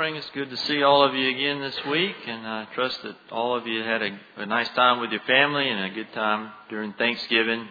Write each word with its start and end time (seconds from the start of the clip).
morning. 0.00 0.16
It's 0.16 0.30
good 0.30 0.48
to 0.48 0.56
see 0.56 0.82
all 0.82 1.04
of 1.04 1.14
you 1.14 1.28
again 1.28 1.60
this 1.60 1.78
week, 1.90 2.16
and 2.26 2.46
I 2.46 2.66
trust 2.74 3.02
that 3.02 3.16
all 3.30 3.54
of 3.54 3.66
you 3.66 3.82
had 3.82 4.00
a, 4.00 4.18
a 4.38 4.46
nice 4.46 4.70
time 4.70 4.98
with 4.98 5.10
your 5.10 5.20
family 5.26 5.68
and 5.68 5.78
a 5.78 5.94
good 5.94 6.10
time 6.14 6.52
during 6.70 6.94
Thanksgiving. 6.94 7.68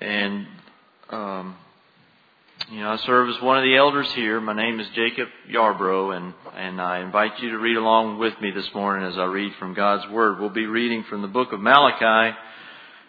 And, 0.00 0.46
um, 1.10 1.56
you 2.70 2.78
know, 2.78 2.92
I 2.92 2.96
serve 2.98 3.28
as 3.28 3.42
one 3.42 3.58
of 3.58 3.64
the 3.64 3.74
elders 3.74 4.08
here. 4.12 4.40
My 4.40 4.52
name 4.52 4.78
is 4.78 4.86
Jacob 4.94 5.26
Yarbrough, 5.50 6.16
and, 6.16 6.32
and 6.54 6.80
I 6.80 7.00
invite 7.00 7.40
you 7.40 7.50
to 7.50 7.58
read 7.58 7.76
along 7.76 8.20
with 8.20 8.40
me 8.40 8.52
this 8.52 8.72
morning 8.72 9.04
as 9.04 9.18
I 9.18 9.24
read 9.24 9.52
from 9.58 9.74
God's 9.74 10.08
Word. 10.12 10.38
We'll 10.38 10.48
be 10.48 10.66
reading 10.66 11.02
from 11.10 11.22
the 11.22 11.28
book 11.28 11.52
of 11.52 11.58
Malachi, 11.58 12.36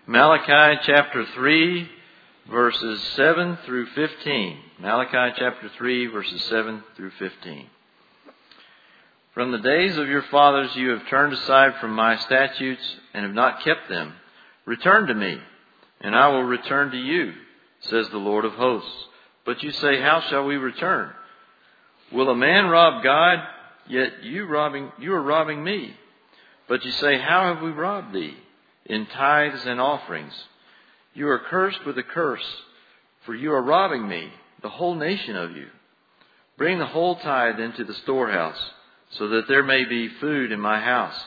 Malachi 0.08 0.82
chapter 0.88 1.24
3, 1.36 1.88
verses 2.50 3.00
7 3.16 3.60
through 3.68 3.86
15. 3.94 4.58
Malachi 4.80 5.36
chapter 5.38 5.70
3, 5.78 6.08
verses 6.08 6.44
7 6.46 6.84
through 6.98 7.12
15. 7.20 7.70
From 9.34 9.52
the 9.52 9.58
days 9.58 9.98
of 9.98 10.08
your 10.08 10.22
fathers 10.24 10.76
you 10.76 10.92
have 10.92 11.08
turned 11.08 11.34
aside 11.34 11.74
from 11.82 11.96
my 11.96 12.18
statutes 12.18 12.98
and 13.16 13.26
have 13.26 13.34
not 13.34 13.64
kept 13.64 13.90
them. 13.90 14.14
Return 14.66 15.08
to 15.08 15.16
me, 15.16 15.40
and 16.02 16.16
I 16.16 16.28
will 16.28 16.44
return 16.44 16.92
to 16.92 16.98
you, 16.98 17.34
says 17.80 18.08
the 18.10 18.18
Lord 18.18 18.46
of 18.46 18.54
hosts. 18.54 19.08
But 19.44 19.64
you 19.64 19.72
say, 19.72 20.00
How 20.00 20.22
shall 20.30 20.46
we 20.46 20.58
return? 20.58 21.10
Will 22.12 22.30
a 22.30 22.36
man 22.36 22.68
rob 22.68 23.04
God? 23.04 23.40
Yet 23.88 24.24
you 24.24 24.46
robbing 24.46 24.92
you 25.00 25.14
are 25.16 25.22
robbing 25.22 25.64
me. 25.64 25.96
But 26.68 26.86
you 26.86 26.92
say, 26.92 27.18
How 27.18 27.54
have 27.54 27.64
we 27.64 27.72
robbed 27.72 28.14
thee? 28.14 28.36
In 28.86 29.08
tithes 29.08 29.66
and 29.66 29.82
offerings. 29.82 30.34
You 31.16 31.28
are 31.30 31.40
cursed 31.40 31.84
with 31.88 31.98
a 31.98 32.04
curse, 32.04 32.46
for 33.26 33.34
you 33.34 33.52
are 33.54 33.64
robbing 33.64 34.08
me, 34.08 34.30
the 34.62 34.70
whole 34.70 34.94
nation 34.94 35.36
of 35.36 35.56
you. 35.56 35.68
Bring 36.56 36.78
the 36.78 36.86
whole 36.86 37.16
tithe 37.16 37.60
into 37.60 37.84
the 37.84 37.96
storehouse 37.96 38.62
so 39.18 39.28
that 39.30 39.48
there 39.48 39.64
may 39.64 39.86
be 39.86 40.10
food 40.20 40.52
in 40.52 40.60
my 40.60 40.80
house. 40.80 41.20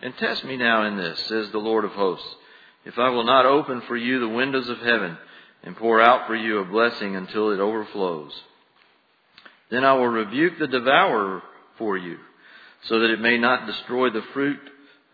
And 0.00 0.16
test 0.16 0.44
me 0.44 0.56
now 0.56 0.84
in 0.84 0.96
this, 0.96 1.18
says 1.26 1.50
the 1.50 1.58
Lord 1.58 1.84
of 1.84 1.92
hosts, 1.92 2.28
if 2.84 2.98
I 2.98 3.10
will 3.10 3.24
not 3.24 3.46
open 3.46 3.82
for 3.82 3.96
you 3.96 4.20
the 4.20 4.28
windows 4.28 4.68
of 4.68 4.78
heaven 4.78 5.18
and 5.62 5.76
pour 5.76 6.00
out 6.00 6.26
for 6.26 6.36
you 6.36 6.58
a 6.58 6.64
blessing 6.64 7.16
until 7.16 7.50
it 7.50 7.60
overflows. 7.60 8.32
Then 9.70 9.84
I 9.84 9.94
will 9.94 10.06
rebuke 10.06 10.58
the 10.58 10.68
devourer 10.68 11.42
for 11.76 11.96
you, 11.96 12.18
so 12.84 13.00
that 13.00 13.10
it 13.10 13.20
may 13.20 13.36
not 13.36 13.66
destroy 13.66 14.10
the 14.10 14.24
fruit, 14.32 14.60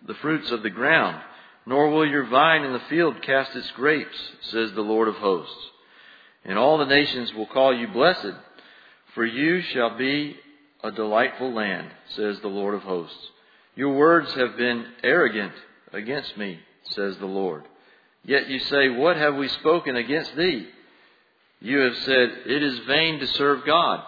the 0.06 0.14
fruits 0.14 0.50
of 0.50 0.62
the 0.62 0.70
ground, 0.70 1.20
nor 1.66 1.90
will 1.90 2.06
your 2.06 2.26
vine 2.26 2.62
in 2.62 2.72
the 2.72 2.82
field 2.90 3.22
cast 3.22 3.56
its 3.56 3.70
grapes, 3.72 4.16
says 4.50 4.70
the 4.72 4.82
Lord 4.82 5.08
of 5.08 5.16
hosts. 5.16 5.70
And 6.44 6.58
all 6.58 6.76
the 6.78 6.84
nations 6.84 7.32
will 7.32 7.46
call 7.46 7.74
you 7.74 7.88
blessed, 7.88 8.34
for 9.14 9.24
you 9.24 9.62
shall 9.62 9.96
be 9.96 10.36
a 10.84 10.92
delightful 10.92 11.52
land, 11.52 11.90
says 12.10 12.38
the 12.40 12.48
Lord 12.48 12.74
of 12.74 12.82
hosts. 12.82 13.30
Your 13.74 13.94
words 13.96 14.32
have 14.34 14.56
been 14.56 14.84
arrogant 15.02 15.54
against 15.92 16.36
me, 16.36 16.60
says 16.90 17.16
the 17.16 17.26
Lord. 17.26 17.64
Yet 18.22 18.48
you 18.48 18.58
say, 18.60 18.90
What 18.90 19.16
have 19.16 19.34
we 19.34 19.48
spoken 19.48 19.96
against 19.96 20.36
thee? 20.36 20.68
You 21.60 21.78
have 21.78 21.96
said, 21.96 22.28
It 22.46 22.62
is 22.62 22.78
vain 22.86 23.18
to 23.18 23.26
serve 23.26 23.64
God. 23.64 24.04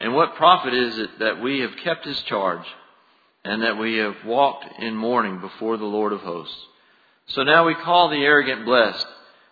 And 0.00 0.14
what 0.14 0.36
profit 0.36 0.72
is 0.72 0.98
it 0.98 1.18
that 1.18 1.42
we 1.42 1.60
have 1.60 1.76
kept 1.82 2.06
his 2.06 2.20
charge, 2.22 2.66
and 3.44 3.62
that 3.62 3.76
we 3.76 3.96
have 3.96 4.16
walked 4.24 4.66
in 4.80 4.94
mourning 4.94 5.40
before 5.40 5.76
the 5.76 5.84
Lord 5.84 6.12
of 6.12 6.20
hosts? 6.20 6.56
So 7.28 7.42
now 7.42 7.66
we 7.66 7.74
call 7.74 8.08
the 8.08 8.22
arrogant 8.22 8.64
blessed. 8.64 9.06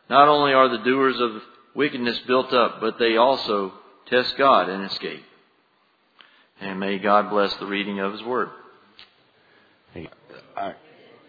Not 0.08 0.28
only 0.28 0.52
are 0.52 0.68
the 0.68 0.84
doers 0.84 1.18
of 1.18 1.42
wickedness 1.74 2.20
built 2.26 2.52
up, 2.52 2.80
but 2.80 2.98
they 2.98 3.16
also 3.16 3.72
test 4.06 4.36
God 4.36 4.68
and 4.68 4.84
escape. 4.84 5.24
And 6.62 6.78
may 6.78 7.00
God 7.00 7.28
bless 7.28 7.52
the 7.54 7.66
reading 7.66 7.98
of 7.98 8.12
His 8.12 8.22
Word. 8.22 8.48
All 9.96 10.02
right. 10.56 10.76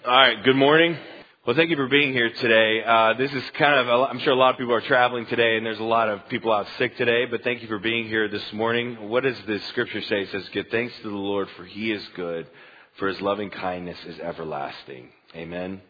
All 0.05 0.11
right. 0.11 0.43
Good 0.43 0.55
morning. 0.55 0.95
Well, 1.43 1.55
thank 1.55 1.71
you 1.71 1.75
for 1.75 1.87
being 1.87 2.13
here 2.13 2.29
today. 2.29 2.83
Uh, 2.85 3.15
this 3.15 3.33
is 3.33 3.43
kind 3.55 3.79
of, 3.79 4.09
I'm 4.11 4.19
sure 4.19 4.31
a 4.31 4.35
lot 4.35 4.51
of 4.51 4.59
people 4.59 4.75
are 4.75 4.81
traveling 4.81 5.25
today, 5.25 5.57
and 5.57 5.65
there's 5.65 5.79
a 5.79 5.83
lot 5.83 6.07
of 6.07 6.29
people 6.29 6.53
out 6.53 6.67
sick 6.77 6.95
today, 6.97 7.25
but 7.25 7.43
thank 7.43 7.63
you 7.63 7.67
for 7.67 7.79
being 7.79 8.07
here 8.07 8.27
this 8.27 8.53
morning. 8.53 9.09
What 9.09 9.23
does 9.23 9.35
the 9.47 9.59
scripture 9.69 10.03
say? 10.03 10.21
It 10.21 10.29
says, 10.29 10.47
Give 10.49 10.67
thanks 10.67 10.93
to 10.97 11.09
the 11.09 11.15
Lord, 11.15 11.49
for 11.57 11.65
he 11.65 11.91
is 11.91 12.07
good, 12.15 12.45
for 12.99 13.07
his 13.07 13.19
loving 13.19 13.49
kindness 13.49 13.97
is 14.05 14.19
everlasting. 14.19 15.09
Amen. 15.35 15.81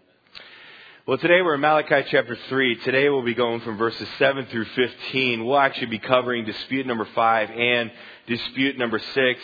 Well, 1.06 1.18
today 1.18 1.42
we're 1.42 1.56
in 1.56 1.60
Malachi 1.60 2.08
chapter 2.12 2.38
3. 2.48 2.78
Today 2.86 3.10
we'll 3.10 3.26
be 3.26 3.34
going 3.34 3.60
from 3.60 3.78
verses 3.78 4.08
7 4.20 4.46
through 4.46 4.64
15. 4.64 5.46
We'll 5.46 5.60
actually 5.60 5.88
be 5.88 6.00
covering 6.00 6.46
dispute 6.46 6.88
number 6.88 7.06
5 7.14 7.50
and 7.50 7.92
dispute 8.26 8.78
number 8.78 9.00
6. 9.00 9.42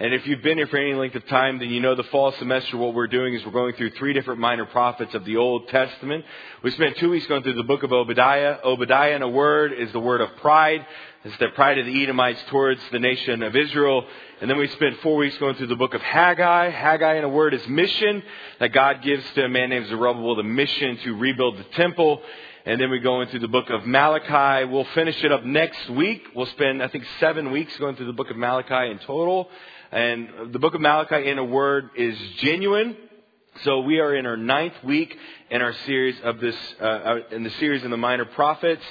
And 0.00 0.12
if 0.12 0.26
you've 0.26 0.42
been 0.42 0.58
here 0.58 0.66
for 0.66 0.78
any 0.78 0.94
length 0.94 1.14
of 1.14 1.24
time, 1.28 1.60
then 1.60 1.68
you 1.68 1.78
know 1.78 1.94
the 1.94 2.02
fall 2.02 2.32
semester 2.32 2.76
what 2.76 2.92
we're 2.92 3.06
doing 3.06 3.34
is 3.34 3.44
we're 3.46 3.52
going 3.52 3.74
through 3.74 3.90
three 3.90 4.14
different 4.14 4.40
minor 4.40 4.66
prophets 4.66 5.14
of 5.14 5.24
the 5.24 5.36
Old 5.36 5.68
Testament. 5.68 6.24
We 6.64 6.72
spent 6.72 6.96
two 6.96 7.10
weeks 7.10 7.28
going 7.28 7.44
through 7.44 7.54
the 7.54 7.62
book 7.62 7.84
of 7.84 7.92
Obadiah. 7.92 8.58
Obadiah 8.64 9.14
in 9.14 9.22
a 9.22 9.28
word 9.28 9.74
is 9.74 9.92
the 9.92 10.00
word 10.00 10.20
of 10.20 10.34
pride. 10.38 10.84
It's 11.26 11.36
the 11.38 11.48
pride 11.48 11.76
of 11.76 11.86
the 11.86 12.02
Edomites 12.04 12.40
towards 12.50 12.80
the 12.92 13.00
nation 13.00 13.42
of 13.42 13.56
Israel. 13.56 14.06
And 14.40 14.48
then 14.48 14.58
we 14.58 14.68
spent 14.68 15.00
four 15.00 15.16
weeks 15.16 15.36
going 15.38 15.56
through 15.56 15.66
the 15.66 15.74
book 15.74 15.92
of 15.92 16.00
Haggai. 16.00 16.70
Haggai 16.70 17.16
in 17.16 17.24
a 17.24 17.28
word 17.28 17.52
is 17.52 17.66
mission 17.66 18.22
that 18.60 18.72
God 18.72 19.02
gives 19.02 19.28
to 19.34 19.44
a 19.44 19.48
man 19.48 19.70
named 19.70 19.88
Zerubbabel 19.88 20.36
the 20.36 20.44
mission 20.44 20.98
to 20.98 21.16
rebuild 21.16 21.58
the 21.58 21.64
temple. 21.74 22.22
And 22.64 22.80
then 22.80 22.90
we 22.90 23.00
go 23.00 23.22
into 23.22 23.40
the 23.40 23.48
book 23.48 23.70
of 23.70 23.84
Malachi. 23.84 24.70
We'll 24.70 24.86
finish 24.94 25.16
it 25.24 25.32
up 25.32 25.44
next 25.44 25.90
week. 25.90 26.28
We'll 26.32 26.46
spend, 26.46 26.80
I 26.80 26.86
think, 26.86 27.02
seven 27.18 27.50
weeks 27.50 27.76
going 27.76 27.96
through 27.96 28.06
the 28.06 28.12
book 28.12 28.30
of 28.30 28.36
Malachi 28.36 28.92
in 28.92 29.00
total. 29.00 29.50
And 29.90 30.52
the 30.52 30.60
book 30.60 30.74
of 30.76 30.80
Malachi, 30.80 31.28
in 31.28 31.38
a 31.38 31.44
word, 31.44 31.90
is 31.96 32.16
genuine. 32.36 32.96
So 33.64 33.80
we 33.80 33.98
are 33.98 34.14
in 34.14 34.26
our 34.26 34.36
ninth 34.36 34.74
week 34.84 35.18
in 35.50 35.60
our 35.60 35.72
series 35.86 36.14
of 36.22 36.38
this, 36.38 36.56
uh, 36.80 37.16
in 37.32 37.42
the 37.42 37.50
series 37.58 37.82
in 37.82 37.90
the 37.90 37.96
minor 37.96 38.26
prophets. 38.26 38.84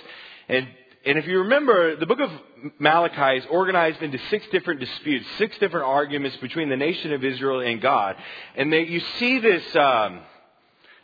And, 0.49 0.67
and 1.05 1.19
if 1.19 1.27
you 1.27 1.39
remember, 1.39 1.95
the 1.95 2.07
book 2.07 2.19
of 2.19 2.31
Malachi 2.79 3.37
is 3.37 3.45
organized 3.51 4.01
into 4.01 4.17
six 4.29 4.45
different 4.51 4.79
disputes, 4.79 5.25
six 5.37 5.55
different 5.59 5.85
arguments 5.85 6.35
between 6.37 6.67
the 6.69 6.77
nation 6.77 7.13
of 7.13 7.23
Israel 7.23 7.59
and 7.59 7.79
God. 7.79 8.15
And 8.55 8.73
they, 8.73 8.85
you 8.85 8.99
see 9.19 9.39
this, 9.39 9.63
um, 9.75 10.21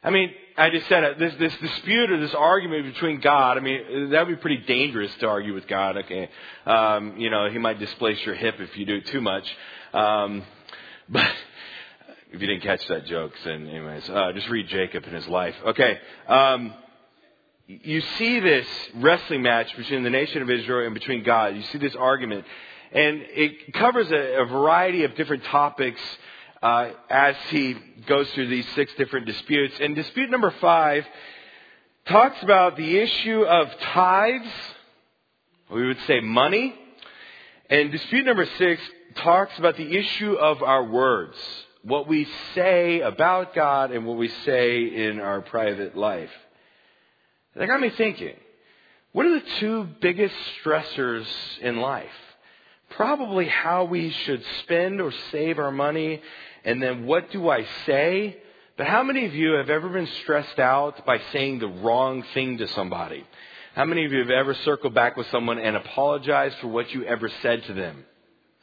I 0.03 0.09
mean, 0.09 0.31
I 0.57 0.71
just 0.71 0.87
said 0.89 1.03
it, 1.03 1.19
this, 1.19 1.35
this 1.35 1.55
dispute 1.57 2.09
or 2.09 2.19
this 2.19 2.33
argument 2.33 2.93
between 2.93 3.19
God, 3.19 3.57
I 3.57 3.61
mean, 3.61 4.09
that 4.09 4.25
would 4.25 4.37
be 4.37 4.41
pretty 4.41 4.63
dangerous 4.65 5.13
to 5.19 5.27
argue 5.27 5.53
with 5.53 5.67
God. 5.67 5.97
Okay. 5.97 6.29
Um, 6.65 7.17
you 7.17 7.29
know, 7.29 7.49
he 7.51 7.59
might 7.59 7.77
displace 7.77 8.19
your 8.25 8.33
hip 8.33 8.55
if 8.59 8.75
you 8.75 8.87
do 8.87 8.95
it 8.95 9.05
too 9.07 9.21
much. 9.21 9.45
Um, 9.93 10.43
but 11.09 11.31
if 12.31 12.41
you 12.41 12.47
didn't 12.47 12.63
catch 12.63 12.87
that 12.87 13.05
joke, 13.05 13.33
then 13.45 13.67
anyways, 13.67 14.09
uh, 14.09 14.31
just 14.33 14.49
read 14.49 14.67
Jacob 14.67 15.03
and 15.03 15.13
his 15.13 15.27
life. 15.27 15.55
Okay. 15.67 15.99
Um, 16.27 16.73
you 17.83 18.01
see 18.17 18.39
this 18.39 18.67
wrestling 18.95 19.41
match 19.41 19.75
between 19.77 20.03
the 20.03 20.09
nation 20.09 20.41
of 20.41 20.49
Israel 20.49 20.85
and 20.85 20.93
between 20.93 21.23
God. 21.23 21.55
You 21.55 21.63
see 21.63 21.77
this 21.77 21.95
argument. 21.95 22.45
And 22.91 23.21
it 23.29 23.73
covers 23.73 24.11
a, 24.11 24.41
a 24.41 24.45
variety 24.45 25.03
of 25.03 25.15
different 25.15 25.43
topics 25.45 26.01
uh, 26.61 26.91
as 27.09 27.35
he 27.49 27.75
goes 28.05 28.29
through 28.31 28.47
these 28.47 28.67
six 28.75 28.91
different 28.97 29.25
disputes. 29.25 29.75
And 29.79 29.95
dispute 29.95 30.29
number 30.29 30.53
five 30.59 31.05
talks 32.07 32.41
about 32.43 32.77
the 32.77 32.97
issue 32.97 33.43
of 33.43 33.69
tithes, 33.79 34.51
we 35.71 35.87
would 35.87 35.99
say 36.07 36.19
money. 36.19 36.75
And 37.69 37.91
dispute 37.91 38.25
number 38.25 38.45
six 38.57 38.81
talks 39.15 39.57
about 39.57 39.77
the 39.77 39.97
issue 39.97 40.33
of 40.33 40.61
our 40.61 40.83
words, 40.83 41.37
what 41.83 42.07
we 42.07 42.27
say 42.53 42.99
about 43.01 43.55
God 43.55 43.91
and 43.91 44.05
what 44.05 44.17
we 44.17 44.27
say 44.45 44.83
in 44.83 45.19
our 45.19 45.41
private 45.41 45.95
life. 45.95 46.31
That 47.55 47.67
got 47.67 47.79
me 47.81 47.89
thinking. 47.89 48.35
What 49.11 49.25
are 49.25 49.39
the 49.39 49.45
two 49.59 49.87
biggest 49.99 50.35
stressors 50.63 51.25
in 51.61 51.77
life? 51.77 52.07
Probably 52.91 53.45
how 53.45 53.85
we 53.85 54.11
should 54.11 54.43
spend 54.63 55.01
or 55.01 55.11
save 55.31 55.59
our 55.59 55.71
money, 55.71 56.21
and 56.63 56.81
then 56.81 57.05
what 57.05 57.31
do 57.31 57.49
I 57.49 57.65
say? 57.85 58.37
But 58.77 58.87
how 58.87 59.03
many 59.03 59.25
of 59.25 59.35
you 59.35 59.53
have 59.53 59.69
ever 59.69 59.89
been 59.89 60.07
stressed 60.23 60.59
out 60.59 61.05
by 61.05 61.19
saying 61.33 61.59
the 61.59 61.67
wrong 61.67 62.23
thing 62.33 62.57
to 62.59 62.67
somebody? 62.69 63.25
How 63.75 63.85
many 63.85 64.05
of 64.05 64.11
you 64.11 64.19
have 64.19 64.29
ever 64.29 64.53
circled 64.53 64.93
back 64.93 65.17
with 65.17 65.27
someone 65.27 65.59
and 65.59 65.75
apologized 65.75 66.57
for 66.59 66.67
what 66.67 66.91
you 66.93 67.05
ever 67.05 67.29
said 67.41 67.63
to 67.65 67.73
them? 67.73 68.05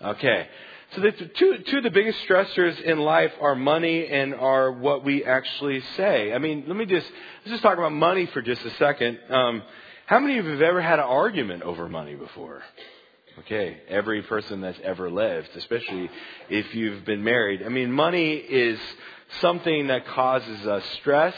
Okay. 0.03 0.49
So 0.95 1.03
the 1.03 1.13
two, 1.13 1.59
two 1.67 1.79
of 1.79 1.83
the 1.83 1.91
biggest 1.91 2.19
stressors 2.27 2.81
in 2.81 2.99
life 2.99 3.33
are 3.43 3.55
money 3.55 4.07
and 4.07 4.35
are 4.35 4.73
what 4.73 5.05
we 5.05 5.23
actually 5.23 5.83
say. 5.99 6.33
I 6.33 6.39
mean, 6.39 6.65
let 6.67 6.77
me 6.77 6.87
just, 6.87 7.07
let's 7.41 7.51
just 7.51 7.63
talk 7.63 7.77
about 7.77 7.93
money 7.93 8.25
for 8.27 8.41
just 8.41 8.65
a 8.65 8.71
second. 8.77 9.19
Um, 9.29 9.63
how 10.07 10.19
many 10.19 10.39
of 10.39 10.47
you 10.47 10.53
have 10.53 10.63
ever 10.63 10.81
had 10.81 10.99
an 10.99 11.05
argument 11.05 11.63
over 11.63 11.91
money 11.91 12.15
before? 12.15 12.63
Okay, 13.41 13.83
every 13.89 14.23
person 14.23 14.63
that's 14.63 14.79
ever 14.83 15.11
lived, 15.11 15.51
especially 15.55 16.09
if 16.49 16.75
you've 16.75 17.05
been 17.05 17.23
married. 17.23 17.63
I 17.63 17.69
mean, 17.69 17.93
money 17.93 18.33
is 18.37 18.81
something 19.41 19.89
that 19.89 20.07
causes 20.07 20.67
us 20.67 20.83
stress. 21.01 21.35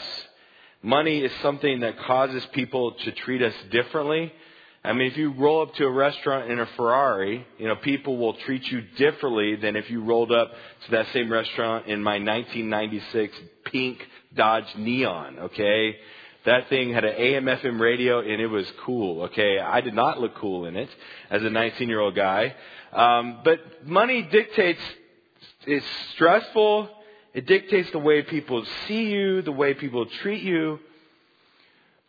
Money 0.81 1.19
is 1.19 1.31
something 1.41 1.81
that 1.81 1.99
causes 1.99 2.45
people 2.53 2.93
to 2.93 3.11
treat 3.11 3.41
us 3.41 3.53
differently. 3.69 4.31
I 4.83 4.93
mean, 4.93 5.11
if 5.11 5.17
you 5.17 5.31
roll 5.33 5.61
up 5.61 5.75
to 5.75 5.85
a 5.85 5.91
restaurant 5.91 6.49
in 6.49 6.59
a 6.59 6.65
Ferrari, 6.75 7.45
you 7.59 7.67
know, 7.67 7.75
people 7.75 8.17
will 8.17 8.33
treat 8.33 8.63
you 8.65 8.81
differently 8.97 9.55
than 9.55 9.75
if 9.75 9.91
you 9.91 10.03
rolled 10.03 10.31
up 10.31 10.51
to 10.85 10.91
that 10.91 11.05
same 11.13 11.31
restaurant 11.31 11.85
in 11.85 12.01
my 12.01 12.13
1996 12.13 13.37
pink 13.65 13.99
Dodge 14.33 14.75
Neon, 14.75 15.37
okay? 15.37 15.97
That 16.45 16.67
thing 16.69 16.91
had 16.91 17.05
an 17.05 17.13
AM 17.15 17.45
FM 17.45 17.79
radio 17.79 18.21
and 18.21 18.41
it 18.41 18.47
was 18.47 18.65
cool, 18.83 19.23
okay? 19.23 19.59
I 19.59 19.81
did 19.81 19.93
not 19.93 20.19
look 20.19 20.35
cool 20.37 20.65
in 20.65 20.75
it 20.75 20.89
as 21.29 21.43
a 21.43 21.49
19 21.51 21.87
year 21.87 21.99
old 21.99 22.15
guy. 22.15 22.55
Um, 22.91 23.41
but 23.43 23.85
money 23.85 24.23
dictates, 24.23 24.81
it's 25.67 25.85
stressful. 26.15 26.89
It 27.35 27.45
dictates 27.45 27.91
the 27.91 27.99
way 27.99 28.23
people 28.23 28.65
see 28.87 29.11
you, 29.11 29.43
the 29.43 29.51
way 29.51 29.75
people 29.75 30.07
treat 30.07 30.41
you. 30.41 30.79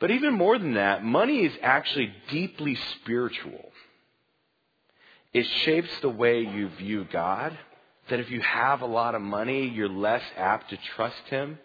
But 0.03 0.11
even 0.11 0.35
more 0.35 0.59
than 0.59 0.75
that, 0.75 1.05
money 1.05 1.45
is 1.45 1.53
actually 1.63 2.13
deeply 2.29 2.75
spiritual. 2.97 3.71
It 5.33 5.47
shapes 5.65 5.91
the 6.01 6.09
way 6.09 6.41
you 6.41 6.71
view 6.71 7.07
God. 7.13 7.57
That 8.11 8.19
if 8.19 8.29
you 8.29 8.41
have 8.41 8.83
a 8.83 8.87
lot 8.87 9.15
of 9.15 9.23
money, 9.23 9.69
you're 9.69 9.89
less 9.89 10.25
apt 10.37 10.71
to 10.71 10.77
trust 10.97 11.23
Him. 11.29 11.57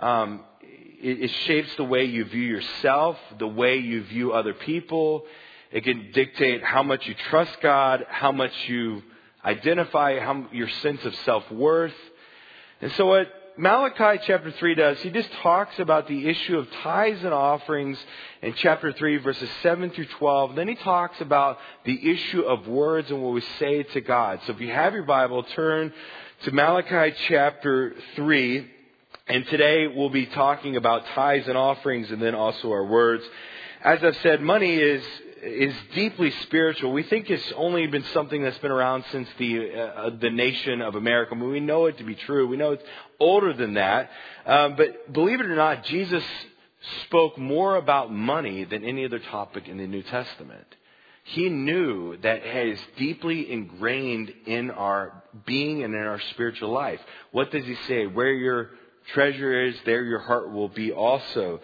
Um, 0.00 0.42
it, 0.60 1.22
it 1.22 1.30
shapes 1.46 1.72
the 1.76 1.84
way 1.84 2.06
you 2.06 2.24
view 2.24 2.42
yourself, 2.42 3.16
the 3.38 3.46
way 3.46 3.76
you 3.76 4.02
view 4.02 4.32
other 4.32 4.52
people. 4.52 5.24
It 5.70 5.84
can 5.84 6.10
dictate 6.10 6.64
how 6.64 6.82
much 6.82 7.06
you 7.06 7.14
trust 7.28 7.60
God, 7.60 8.06
how 8.08 8.32
much 8.32 8.52
you 8.66 9.04
identify, 9.44 10.18
how, 10.18 10.48
your 10.50 10.68
sense 10.68 11.04
of 11.04 11.14
self 11.14 11.48
worth. 11.52 11.94
And 12.80 12.90
so, 12.90 13.06
what 13.06 13.28
Malachi 13.56 14.22
chapter 14.26 14.52
3 14.52 14.74
does, 14.74 15.00
he 15.00 15.10
just 15.10 15.30
talks 15.42 15.78
about 15.78 16.06
the 16.08 16.28
issue 16.28 16.56
of 16.56 16.70
tithes 16.82 17.22
and 17.22 17.34
offerings 17.34 17.98
in 18.42 18.54
chapter 18.54 18.92
3, 18.92 19.18
verses 19.18 19.50
7 19.62 19.90
through 19.90 20.06
12. 20.06 20.54
Then 20.54 20.68
he 20.68 20.76
talks 20.76 21.20
about 21.20 21.58
the 21.84 22.10
issue 22.10 22.42
of 22.42 22.66
words 22.66 23.10
and 23.10 23.22
what 23.22 23.34
we 23.34 23.42
say 23.58 23.82
to 23.82 24.00
God. 24.00 24.40
So 24.46 24.52
if 24.52 24.60
you 24.60 24.70
have 24.70 24.94
your 24.94 25.02
Bible, 25.02 25.42
turn 25.42 25.92
to 26.44 26.52
Malachi 26.52 27.14
chapter 27.28 27.94
3. 28.16 28.70
And 29.28 29.46
today 29.48 29.88
we'll 29.88 30.10
be 30.10 30.26
talking 30.26 30.76
about 30.76 31.04
tithes 31.14 31.46
and 31.46 31.58
offerings 31.58 32.10
and 32.10 32.22
then 32.22 32.34
also 32.34 32.70
our 32.70 32.84
words. 32.84 33.24
As 33.82 34.02
I've 34.02 34.16
said, 34.18 34.40
money 34.40 34.76
is 34.76 35.02
is 35.42 35.74
deeply 35.94 36.30
spiritual. 36.42 36.92
We 36.92 37.02
think 37.02 37.30
it's 37.30 37.52
only 37.56 37.86
been 37.86 38.04
something 38.12 38.42
that's 38.42 38.58
been 38.58 38.70
around 38.70 39.04
since 39.10 39.28
the 39.38 39.72
uh, 39.72 40.10
the 40.20 40.30
nation 40.30 40.82
of 40.82 40.94
America. 40.94 41.34
We 41.34 41.60
know 41.60 41.86
it 41.86 41.98
to 41.98 42.04
be 42.04 42.14
true. 42.14 42.46
We 42.46 42.56
know 42.56 42.72
it's 42.72 42.84
older 43.18 43.52
than 43.52 43.74
that. 43.74 44.10
Um, 44.46 44.76
but 44.76 45.12
believe 45.12 45.40
it 45.40 45.46
or 45.46 45.56
not, 45.56 45.84
Jesus 45.84 46.24
spoke 47.04 47.38
more 47.38 47.76
about 47.76 48.12
money 48.12 48.64
than 48.64 48.84
any 48.84 49.04
other 49.04 49.18
topic 49.18 49.68
in 49.68 49.78
the 49.78 49.86
New 49.86 50.02
Testament. 50.02 50.66
He 51.24 51.48
knew 51.48 52.16
that 52.18 52.44
it 52.44 52.68
is 52.68 52.80
deeply 52.96 53.52
ingrained 53.52 54.32
in 54.46 54.70
our 54.70 55.22
being 55.46 55.84
and 55.84 55.94
in 55.94 56.00
our 56.00 56.20
spiritual 56.30 56.70
life. 56.70 57.00
What 57.30 57.50
does 57.50 57.64
he 57.64 57.76
say? 57.86 58.06
Where 58.06 58.32
your 58.32 58.70
treasure 59.12 59.66
is, 59.66 59.76
there 59.84 60.02
your 60.04 60.20
heart 60.20 60.52
will 60.52 60.68
be 60.68 60.92
also. 60.92 61.60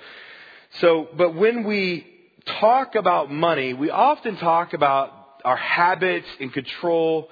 So, 0.80 1.08
but 1.16 1.34
when 1.34 1.64
we 1.64 2.15
talk 2.46 2.94
about 2.94 3.30
money, 3.30 3.74
we 3.74 3.90
often 3.90 4.36
talk 4.36 4.72
about 4.72 5.12
our 5.44 5.56
habits 5.56 6.28
and 6.40 6.52
control. 6.52 7.28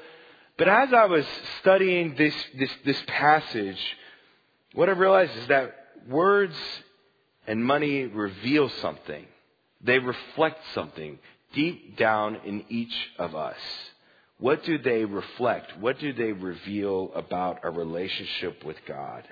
But 0.57 0.69
as 0.69 0.93
I 0.93 1.07
was 1.07 1.27
studying 1.61 2.15
this, 2.17 2.35
this, 2.57 2.71
this 2.85 3.03
passage, 3.07 3.81
what 4.75 4.89
I 4.89 4.93
realized 4.93 5.37
is 5.37 5.49
that 5.49 5.75
words 6.09 6.57
and 7.47 7.65
money 7.65 8.05
reveal 8.05 8.69
something. 8.69 9.27
They 9.83 9.99
reflect 9.99 10.61
something 10.75 11.19
deep 11.53 11.97
down 11.97 12.37
in 12.45 12.65
each 12.69 12.95
of 13.19 13.35
us. 13.35 13.57
What 14.39 14.65
do 14.65 14.79
they 14.79 15.05
reflect? 15.05 15.79
What 15.79 15.99
do 15.99 16.13
they 16.13 16.33
reveal 16.33 17.13
about 17.15 17.61
our 17.65 17.71
relationship 17.71 18.65
with 18.65 18.77
God? 18.87 19.25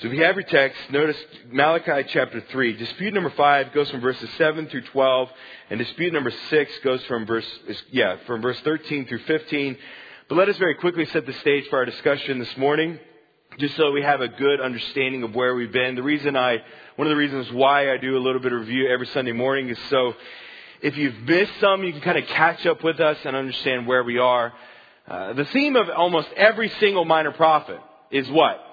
So 0.00 0.06
if 0.06 0.14
you 0.14 0.22
have 0.22 0.36
your 0.36 0.44
text, 0.44 0.78
notice 0.90 1.16
Malachi 1.50 2.08
chapter 2.10 2.40
3. 2.40 2.76
Dispute 2.76 3.12
number 3.14 3.30
5 3.30 3.72
goes 3.72 3.90
from 3.90 4.00
verses 4.00 4.30
7 4.38 4.68
through 4.68 4.82
12, 4.82 5.28
and 5.70 5.78
dispute 5.80 6.12
number 6.12 6.30
6 6.30 6.72
goes 6.84 7.02
from 7.06 7.26
verse, 7.26 7.44
yeah, 7.90 8.16
from 8.24 8.40
verse 8.40 8.60
13 8.60 9.08
through 9.08 9.18
15. 9.18 9.76
But 10.28 10.36
let 10.36 10.48
us 10.48 10.56
very 10.56 10.76
quickly 10.76 11.04
set 11.06 11.26
the 11.26 11.32
stage 11.32 11.66
for 11.68 11.80
our 11.80 11.84
discussion 11.84 12.38
this 12.38 12.56
morning, 12.56 13.00
just 13.58 13.74
so 13.74 13.90
we 13.90 14.02
have 14.02 14.20
a 14.20 14.28
good 14.28 14.60
understanding 14.60 15.24
of 15.24 15.34
where 15.34 15.56
we've 15.56 15.72
been. 15.72 15.96
The 15.96 16.04
reason 16.04 16.36
I, 16.36 16.58
one 16.94 17.08
of 17.08 17.10
the 17.10 17.16
reasons 17.16 17.50
why 17.50 17.92
I 17.92 17.96
do 17.96 18.16
a 18.16 18.22
little 18.22 18.40
bit 18.40 18.52
of 18.52 18.60
review 18.60 18.88
every 18.88 19.08
Sunday 19.08 19.32
morning 19.32 19.68
is 19.68 19.78
so 19.90 20.14
if 20.80 20.96
you've 20.96 21.18
missed 21.22 21.58
some, 21.60 21.82
you 21.82 21.90
can 21.90 22.02
kind 22.02 22.18
of 22.18 22.26
catch 22.26 22.64
up 22.66 22.84
with 22.84 23.00
us 23.00 23.18
and 23.24 23.34
understand 23.34 23.88
where 23.88 24.04
we 24.04 24.18
are. 24.18 24.52
Uh, 25.08 25.32
the 25.32 25.46
theme 25.46 25.74
of 25.74 25.90
almost 25.90 26.28
every 26.36 26.68
single 26.78 27.04
minor 27.04 27.32
prophet 27.32 27.80
is 28.12 28.30
what? 28.30 28.64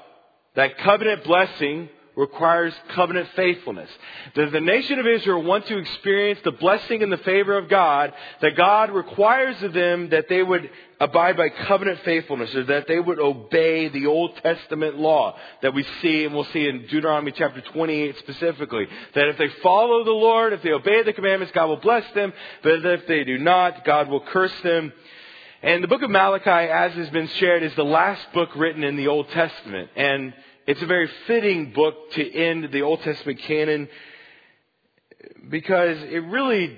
That 0.56 0.78
covenant 0.80 1.24
blessing 1.24 1.90
requires 2.16 2.74
covenant 2.90 3.28
faithfulness. 3.36 3.90
Does 4.36 4.52
the 4.52 4.62
nation 4.62 5.00
of 5.00 5.08
Israel 5.08 5.44
want 5.44 5.66
to 5.68 5.78
experience 5.78 6.40
the 6.44 6.52
blessing 6.52 7.04
and 7.04 7.12
the 7.12 7.18
favor 7.18 7.58
of 7.58 7.68
God, 7.68 8.14
that 8.42 8.56
God 8.56 8.92
requires 8.92 9.62
of 9.64 9.74
them 9.74 10.10
that 10.10 10.30
they 10.30 10.42
would 10.42 10.70
abide 11.00 11.36
by 11.36 11.50
covenant 11.50 12.00
faithfulness, 12.06 12.56
or 12.56 12.64
that 12.64 12.88
they 12.88 13.00
would 13.00 13.20
obey 13.20 13.90
the 13.90 14.06
Old 14.06 14.34
Testament 14.38 14.98
law 14.98 15.36
that 15.62 15.74
we 15.74 15.86
see, 16.02 16.24
and 16.24 16.34
we'll 16.34 16.46
see 16.46 16.68
in 16.68 16.84
Deuteronomy 16.84 17.34
chapter 17.34 17.60
28 17.60 18.18
specifically, 18.20 18.88
that 19.14 19.28
if 19.28 19.38
they 19.38 19.50
follow 19.62 20.06
the 20.06 20.12
Lord, 20.12 20.54
if 20.54 20.62
they 20.62 20.72
obey 20.72 21.04
the 21.04 21.12
commandments, 21.12 21.54
God 21.54 21.66
will 21.66 21.78
bless 21.78 22.10
them, 22.14 22.32
but 22.64 22.86
if 22.86 23.08
they 23.08 23.26
do 23.26 23.38
not, 23.38 23.84
God 23.84 24.08
will 24.08 24.22
curse 24.22 24.54
them. 24.64 24.94
And 25.66 25.84
the 25.84 25.88
book 25.88 26.04
of 26.04 26.12
Malachi, 26.12 26.70
as 26.72 26.92
has 26.94 27.10
been 27.10 27.28
shared, 27.40 27.64
is 27.64 27.74
the 27.74 27.84
last 27.84 28.22
book 28.34 28.50
written 28.56 28.84
in 28.84 28.98
the 28.98 29.08
Old 29.08 29.28
Testament. 29.30 29.90
And 29.96 30.32
it's 30.68 30.84
a 30.84 30.86
very 30.86 31.10
fitting 31.26 31.72
book 31.72 32.12
to 32.12 32.34
end 32.36 32.72
the 32.72 32.84
Old 32.84 33.02
Testament 33.02 33.40
canon 33.40 33.88
because 35.50 35.98
it 36.04 36.24
really 36.24 36.78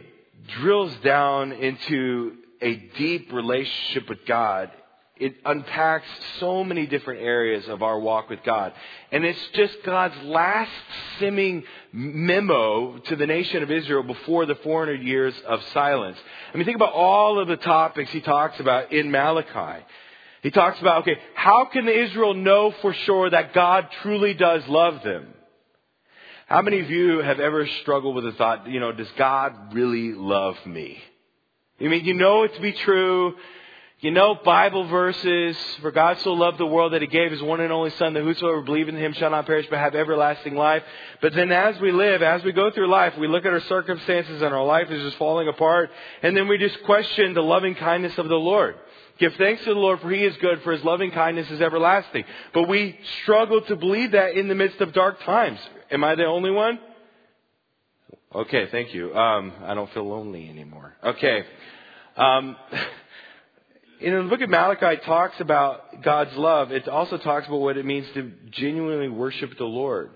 drills 0.62 0.96
down 1.04 1.52
into 1.52 2.38
a 2.62 2.76
deep 2.98 3.34
relationship 3.34 4.08
with 4.08 4.26
God. 4.26 4.72
It 5.20 5.36
unpacks 5.46 6.06
so 6.40 6.64
many 6.64 6.86
different 6.86 7.22
areas 7.22 7.68
of 7.68 7.82
our 7.82 8.00
walk 8.00 8.30
with 8.30 8.44
God. 8.44 8.74
And 9.12 9.26
it's 9.26 9.40
just 9.54 9.76
God's 9.84 10.18
last 10.24 10.72
simming 11.20 11.64
memo 11.92 12.98
to 12.98 13.16
the 13.16 13.28
nation 13.28 13.64
of 13.64 13.72
Israel 13.72 14.04
before 14.04 14.46
the 14.46 14.56
400 14.56 15.02
years 15.02 15.34
of 15.48 15.62
silence. 15.74 16.18
I 16.54 16.58
mean, 16.58 16.66
think 16.66 16.76
about 16.76 16.94
all 16.94 17.40
of 17.40 17.48
the 17.48 17.58
topics 17.58 18.12
he 18.12 18.22
talks 18.22 18.60
about 18.60 18.92
in 18.92 19.12
Malachi. 19.12 19.84
He 20.44 20.52
talks 20.52 20.80
about, 20.80 21.02
okay, 21.02 21.20
how 21.34 21.66
can 21.66 21.88
Israel 21.88 22.34
know 22.34 22.72
for 22.82 22.94
sure 22.94 23.30
that 23.30 23.54
God 23.54 23.88
truly 24.02 24.34
does 24.34 24.68
love 24.68 25.04
them? 25.04 25.34
How 26.48 26.62
many 26.62 26.80
of 26.80 26.90
you 26.90 27.20
have 27.20 27.42
ever 27.42 27.68
struggled 27.82 28.16
with 28.16 28.24
the 28.24 28.32
thought, 28.34 28.70
you 28.70 28.80
know, 28.80 28.94
does 28.94 29.12
God 29.18 29.74
really 29.74 30.14
love 30.14 30.56
me? 30.66 30.98
I 31.82 31.86
mean, 31.86 32.06
you 32.06 32.14
know 32.14 32.44
it 32.44 32.56
to 32.56 32.62
be 32.62 32.72
true. 32.72 33.36
You 34.00 34.12
know 34.12 34.36
Bible 34.36 34.88
verses, 34.88 35.58
for 35.82 35.90
God 35.90 36.20
so 36.20 36.34
loved 36.34 36.60
the 36.60 36.68
world 36.68 36.94
that 36.94 37.02
he 37.02 37.08
gave 37.08 37.32
his 37.32 37.42
one 37.42 37.62
and 37.62 37.74
only 37.74 37.90
son 37.92 38.14
that 38.14 38.22
whosoever 38.22 38.62
believes 38.62 38.90
in 38.90 38.96
him 38.96 39.14
shall 39.14 39.32
not 39.32 39.48
perish 39.48 39.66
but 39.72 39.80
have 39.80 39.96
everlasting 39.96 40.54
life. 40.54 40.84
But 41.20 41.34
then 41.34 41.52
as 41.52 41.80
we 41.82 41.92
live, 41.92 42.22
as 42.22 42.44
we 42.44 42.52
go 42.52 42.70
through 42.70 42.90
life, 42.92 43.18
we 43.18 43.28
look 43.28 43.44
at 43.44 43.54
our 43.54 43.62
circumstances 43.62 44.44
and 44.44 44.54
our 44.54 44.64
life 44.64 44.92
is 44.92 45.02
just 45.02 45.18
falling 45.18 45.48
apart 45.48 45.90
and 46.22 46.38
then 46.38 46.48
we 46.48 46.60
just 46.60 46.84
question 46.84 47.34
the 47.34 47.42
loving 47.42 47.74
kindness 47.74 48.16
of 48.20 48.28
the 48.28 48.36
Lord. 48.36 48.76
Give 49.18 49.34
thanks 49.34 49.64
to 49.64 49.74
the 49.74 49.80
Lord 49.80 50.00
for 50.00 50.12
he 50.12 50.24
is 50.24 50.38
good, 50.38 50.62
for 50.62 50.74
his 50.74 50.84
loving 50.84 51.10
kindness 51.10 51.50
is 51.50 51.60
everlasting. 51.60 52.24
But 52.54 52.68
we 52.68 53.00
struggle 53.24 53.62
to 53.62 53.76
believe 53.76 54.12
that 54.12 54.36
in 54.36 54.48
the 54.48 54.54
midst 54.54 54.80
of 54.80 54.94
dark 54.94 55.24
times. 55.24 55.60
Am 55.90 56.04
I 56.04 56.14
the 56.14 56.26
only 56.26 56.52
one? 56.52 56.78
Okay, 58.36 58.68
thank 58.70 58.94
you. 58.94 59.16
Um, 59.16 59.54
I 59.64 59.74
don't 59.74 59.92
feel 59.92 60.08
lonely 60.08 60.48
anymore. 60.48 60.94
Okay. 61.04 61.46
Um, 62.16 62.56
in 64.00 64.16
the 64.16 64.30
book 64.30 64.42
of 64.42 64.50
Malachi 64.50 65.02
talks 65.06 65.40
about 65.40 66.04
God's 66.04 66.36
love. 66.36 66.72
It 66.72 66.88
also 66.88 67.18
talks 67.18 67.48
about 67.48 67.60
what 67.60 67.78
it 67.78 67.86
means 67.86 68.06
to 68.14 68.32
genuinely 68.52 69.10
worship 69.10 69.58
the 69.58 69.66
Lord. 69.66 70.12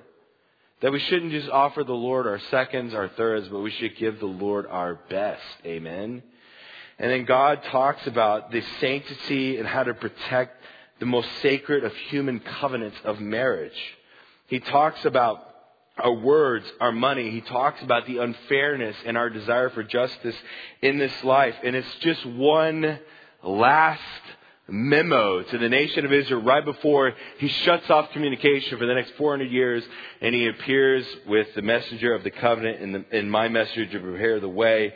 That 0.82 0.92
we 0.92 1.00
shouldn't 1.00 1.32
just 1.32 1.50
offer 1.50 1.84
the 1.84 1.94
Lord 1.94 2.28
our 2.28 2.40
seconds, 2.50 2.94
our 2.94 3.10
thirds, 3.10 3.48
but 3.50 3.60
we 3.60 3.72
should 3.72 3.98
give 3.98 4.20
the 4.20 4.26
Lord 4.26 4.66
our 4.68 4.96
best. 5.10 5.42
Amen. 5.66 6.24
And 7.00 7.12
then 7.12 7.26
God 7.26 7.64
talks 7.72 8.06
about 8.06 8.52
the 8.52 8.62
sanctity 8.80 9.58
and 9.58 9.68
how 9.68 9.84
to 9.84 9.94
protect 9.94 10.64
the 11.00 11.06
most 11.06 11.30
sacred 11.42 11.84
of 11.84 11.94
human 12.10 12.40
covenants 12.40 12.98
of 13.04 13.20
marriage. 13.20 13.80
He 14.48 14.60
talks 14.60 15.04
about 15.06 15.48
our 15.98 16.14
words, 16.14 16.66
our 16.80 16.92
money. 16.92 17.32
He 17.32 17.42
talks 17.42 17.82
about 17.82 18.06
the 18.06 18.18
unfairness 18.20 18.96
and 19.06 19.18
our 19.18 19.30
desire 19.30 19.70
for 19.70 19.84
justice 19.84 20.36
in 20.82 20.98
this 20.98 21.24
life. 21.24 21.56
And 21.64 21.76
it's 21.76 21.96
just 22.02 22.26
one 22.26 23.00
last 23.44 24.02
memo 24.68 25.44
to 25.44 25.58
the 25.58 25.68
nation 25.68 26.06
of 26.06 26.14
Israel 26.14 26.42
right 26.42 26.64
before 26.64 27.14
he 27.40 27.48
shuts 27.50 27.90
off 27.90 28.12
communication 28.12 28.78
for 28.78 28.86
the 28.86 28.94
next 28.94 29.12
400 29.18 29.52
years 29.52 29.84
and 30.22 30.34
he 30.34 30.48
appears 30.48 31.06
with 31.28 31.54
the 31.56 31.62
messenger 31.62 32.14
of 32.14 32.24
the 32.24 32.32
covenant 32.32 32.82
in, 32.82 32.92
the, 32.94 33.18
in 33.18 33.30
my 33.30 33.50
message 33.50 33.92
to 33.92 34.00
prepare 34.00 34.40
the 34.40 34.50
way. 34.50 34.94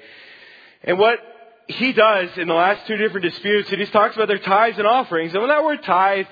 And 0.84 0.98
what 0.98 1.20
he 1.68 1.94
does 1.94 2.30
in 2.38 2.48
the 2.48 2.54
last 2.54 2.88
two 2.88 2.96
different 2.96 3.24
disputes, 3.24 3.70
he 3.70 3.86
talks 3.88 4.16
about 4.16 4.28
their 4.28 4.40
tithes 4.40 4.78
and 4.78 4.88
offerings. 4.88 5.34
And 5.34 5.42
when 5.42 5.50
that 5.50 5.64
word 5.64 5.84
tithe 5.84 6.28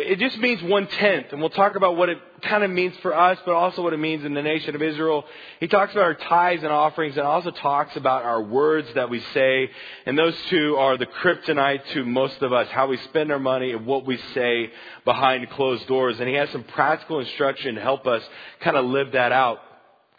it 0.00 0.18
just 0.18 0.38
means 0.38 0.62
one 0.62 0.86
tenth, 0.86 1.26
and 1.32 1.40
we'll 1.40 1.50
talk 1.50 1.76
about 1.76 1.96
what 1.98 2.08
it 2.08 2.16
kind 2.40 2.64
of 2.64 2.70
means 2.70 2.94
for 3.02 3.14
us, 3.14 3.38
but 3.44 3.54
also 3.54 3.82
what 3.82 3.92
it 3.92 3.98
means 3.98 4.24
in 4.24 4.32
the 4.32 4.40
nation 4.40 4.74
of 4.74 4.80
Israel. 4.80 5.24
He 5.60 5.68
talks 5.68 5.92
about 5.92 6.04
our 6.04 6.14
tithes 6.14 6.62
and 6.62 6.72
offerings, 6.72 7.16
and 7.18 7.26
also 7.26 7.50
talks 7.50 7.94
about 7.96 8.22
our 8.24 8.42
words 8.42 8.88
that 8.94 9.10
we 9.10 9.20
say, 9.34 9.70
and 10.06 10.18
those 10.18 10.34
two 10.48 10.76
are 10.76 10.96
the 10.96 11.04
kryptonite 11.04 11.82
to 11.92 12.06
most 12.06 12.40
of 12.40 12.54
us, 12.54 12.68
how 12.70 12.86
we 12.86 12.96
spend 12.98 13.30
our 13.30 13.38
money 13.38 13.72
and 13.72 13.84
what 13.84 14.06
we 14.06 14.18
say 14.32 14.70
behind 15.04 15.50
closed 15.50 15.86
doors. 15.88 16.18
And 16.18 16.28
he 16.28 16.36
has 16.36 16.48
some 16.50 16.64
practical 16.64 17.20
instruction 17.20 17.74
to 17.74 17.82
help 17.82 18.06
us 18.06 18.22
kind 18.60 18.78
of 18.78 18.86
live 18.86 19.12
that 19.12 19.32
out. 19.32 19.58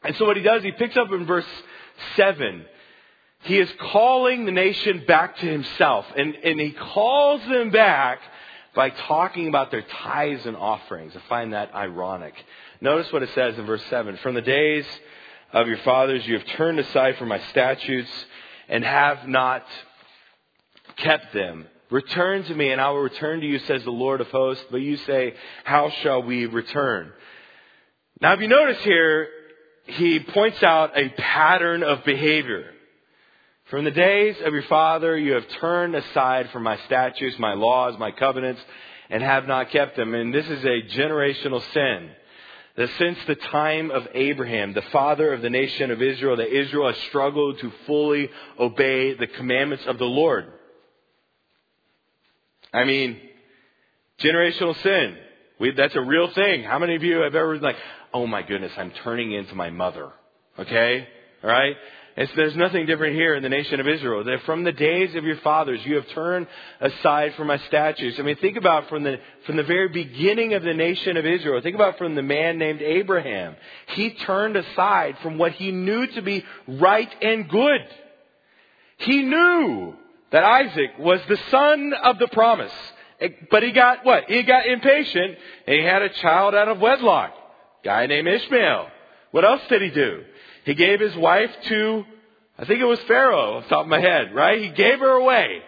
And 0.04 0.16
so 0.18 0.26
what 0.26 0.38
he 0.38 0.44
does, 0.44 0.62
he 0.62 0.72
picks 0.72 0.98
up 0.98 1.12
in 1.12 1.26
verse 1.26 1.46
7. 2.16 2.66
He 3.46 3.58
is 3.58 3.70
calling 3.92 4.46
the 4.46 4.52
nation 4.52 5.04
back 5.08 5.38
to 5.38 5.46
himself, 5.46 6.06
and, 6.16 6.36
and 6.36 6.60
he 6.60 6.72
calls 6.72 7.42
them 7.50 7.72
back 7.72 8.20
by 8.76 8.90
talking 8.90 9.48
about 9.48 9.72
their 9.72 9.84
tithes 9.84 10.46
and 10.46 10.58
offerings. 10.58 11.14
I 11.16 11.22
find 11.30 11.54
that 11.54 11.74
ironic. 11.74 12.34
Notice 12.82 13.12
what 13.12 13.24
it 13.24 13.30
says 13.36 13.58
in 13.58 13.66
verse 13.66 13.84
7 13.90 14.18
From 14.18 14.36
the 14.36 14.42
days 14.42 14.86
of 15.52 15.68
your 15.68 15.78
fathers 15.80 16.26
you 16.28 16.38
have 16.38 16.48
turned 16.58 16.80
aside 16.80 17.18
from 17.18 17.28
my 17.28 17.40
statutes 17.52 18.10
and 18.68 18.84
have 18.84 19.28
not 19.28 19.66
kept 20.98 21.34
them. 21.34 21.68
Return 21.90 22.44
to 22.46 22.56
me, 22.56 22.72
and 22.72 22.82
I 22.82 22.90
will 22.90 23.02
return 23.02 23.42
to 23.42 23.46
you, 23.46 23.60
says 23.60 23.84
the 23.84 23.92
Lord 23.92 24.20
of 24.20 24.28
hosts. 24.30 24.66
But 24.72 24.82
you 24.82 24.98
say, 24.98 25.36
How 25.64 25.92
shall 26.02 26.24
we 26.24 26.48
return? 26.48 27.12
Now, 28.20 28.34
if 28.34 28.42
you 28.42 28.48
notice 28.48 28.84
here, 28.84 29.28
he 29.86 30.20
points 30.20 30.64
out 30.64 30.98
a 30.98 31.10
pattern 31.10 31.84
of 31.84 32.04
behavior. 32.04 32.72
From 33.74 33.86
the 33.86 33.90
days 33.90 34.36
of 34.46 34.54
your 34.54 34.62
father 34.70 35.18
you 35.18 35.34
have 35.34 35.48
turned 35.60 35.96
aside 35.96 36.52
from 36.52 36.62
my 36.62 36.78
statutes, 36.86 37.40
my 37.40 37.56
laws, 37.56 37.98
my 37.98 38.12
covenants, 38.12 38.62
and 39.10 39.24
have 39.24 39.48
not 39.48 39.72
kept 39.72 39.96
them. 39.96 40.14
And 40.14 40.32
this 40.32 40.46
is 40.46 40.64
a 40.64 40.84
generational 40.96 41.60
sin. 41.74 42.12
That 42.78 42.92
since 43.00 43.18
the 43.26 43.34
time 43.34 43.90
of 43.90 44.08
Abraham, 44.14 44.74
the 44.74 44.84
father 44.92 45.34
of 45.34 45.42
the 45.42 45.50
nation 45.50 45.90
of 45.90 46.04
Israel, 46.04 46.36
that 46.38 46.56
Israel 46.56 46.94
has 46.94 47.02
struggled 47.10 47.58
to 47.62 47.72
fully 47.88 48.30
obey 48.60 49.16
the 49.16 49.26
commandments 49.26 49.86
of 49.88 49.98
the 49.98 50.06
Lord. 50.06 50.54
I 52.72 52.84
mean, 52.84 53.18
generational 54.20 54.80
sin. 54.84 55.18
We, 55.60 55.72
that's 55.72 55.96
a 55.96 56.02
real 56.02 56.32
thing. 56.32 56.62
How 56.62 56.78
many 56.78 56.96
of 56.96 57.02
you 57.02 57.22
have 57.22 57.34
ever 57.34 57.56
been 57.56 57.64
like, 57.64 57.78
oh 58.14 58.28
my 58.28 58.44
goodness, 58.44 58.74
I'm 58.78 58.92
turning 59.04 59.32
into 59.32 59.56
my 59.56 59.72
mother? 59.72 60.12
Okay? 60.60 61.08
Alright? 61.44 61.76
It's, 62.16 62.32
there's 62.36 62.56
nothing 62.56 62.86
different 62.86 63.16
here 63.16 63.34
in 63.34 63.42
the 63.42 63.50
nation 63.50 63.80
of 63.80 63.88
Israel. 63.88 64.24
That 64.24 64.44
from 64.46 64.64
the 64.64 64.72
days 64.72 65.16
of 65.16 65.24
your 65.24 65.38
fathers, 65.38 65.80
you 65.84 65.96
have 65.96 66.08
turned 66.10 66.48
aside 66.80 67.34
from 67.36 67.48
my 67.48 67.58
statutes. 67.68 68.18
I 68.20 68.22
mean, 68.22 68.36
think 68.36 68.56
about 68.58 68.88
from 68.88 69.04
the, 69.04 69.20
from 69.48 69.58
the 69.58 69.64
very 69.64 69.90
beginning 69.90 70.54
of 70.54 70.62
the 70.62 70.74
nation 70.74 71.18
of 71.18 71.26
Israel. 71.26 71.60
Think 71.62 71.76
about 71.76 71.98
from 71.98 72.14
the 72.14 72.22
man 72.22 72.60
named 72.60 72.82
Abraham. 72.82 73.56
He 73.90 74.12
turned 74.12 74.56
aside 74.56 75.18
from 75.24 75.40
what 75.40 75.54
he 75.54 75.72
knew 75.72 76.06
to 76.08 76.22
be 76.22 76.46
right 76.68 77.10
and 77.22 77.50
good. 77.50 77.82
He 78.98 79.24
knew 79.24 79.96
that 80.32 80.44
Isaac 80.44 80.92
was 81.00 81.20
the 81.28 81.38
son 81.50 81.94
of 82.04 82.20
the 82.20 82.28
promise. 82.28 82.72
Eh, 83.20 83.30
but 83.50 83.64
he 83.64 83.72
got 83.72 84.06
what? 84.06 84.26
He 84.28 84.44
got 84.44 84.68
impatient 84.68 85.38
and 85.66 85.80
he 85.80 85.84
had 85.84 86.04
a 86.04 86.10
child 86.10 86.54
out 86.54 86.68
of 86.68 86.80
wedlock. 86.80 87.34
Guy 87.84 88.06
named 88.06 88.28
Ishmael. 88.28 88.88
What 89.32 89.46
else 89.46 89.62
did 89.68 89.82
he 89.82 89.90
do? 89.90 90.24
He 90.66 90.74
gave 90.74 91.00
his 91.00 91.16
wife 91.16 91.50
to, 91.70 92.06
I 92.58 92.66
think 92.66 92.80
it 92.80 92.86
was 92.86 93.00
Pharaoh 93.08 93.58
off 93.58 93.64
the 93.64 93.70
top 93.70 93.86
of 93.86 93.90
my 93.90 94.00
head, 94.00 94.34
right? 94.34 94.62
He 94.62 94.70
gave 94.70 95.00
her 95.00 95.12
away. 95.12 95.62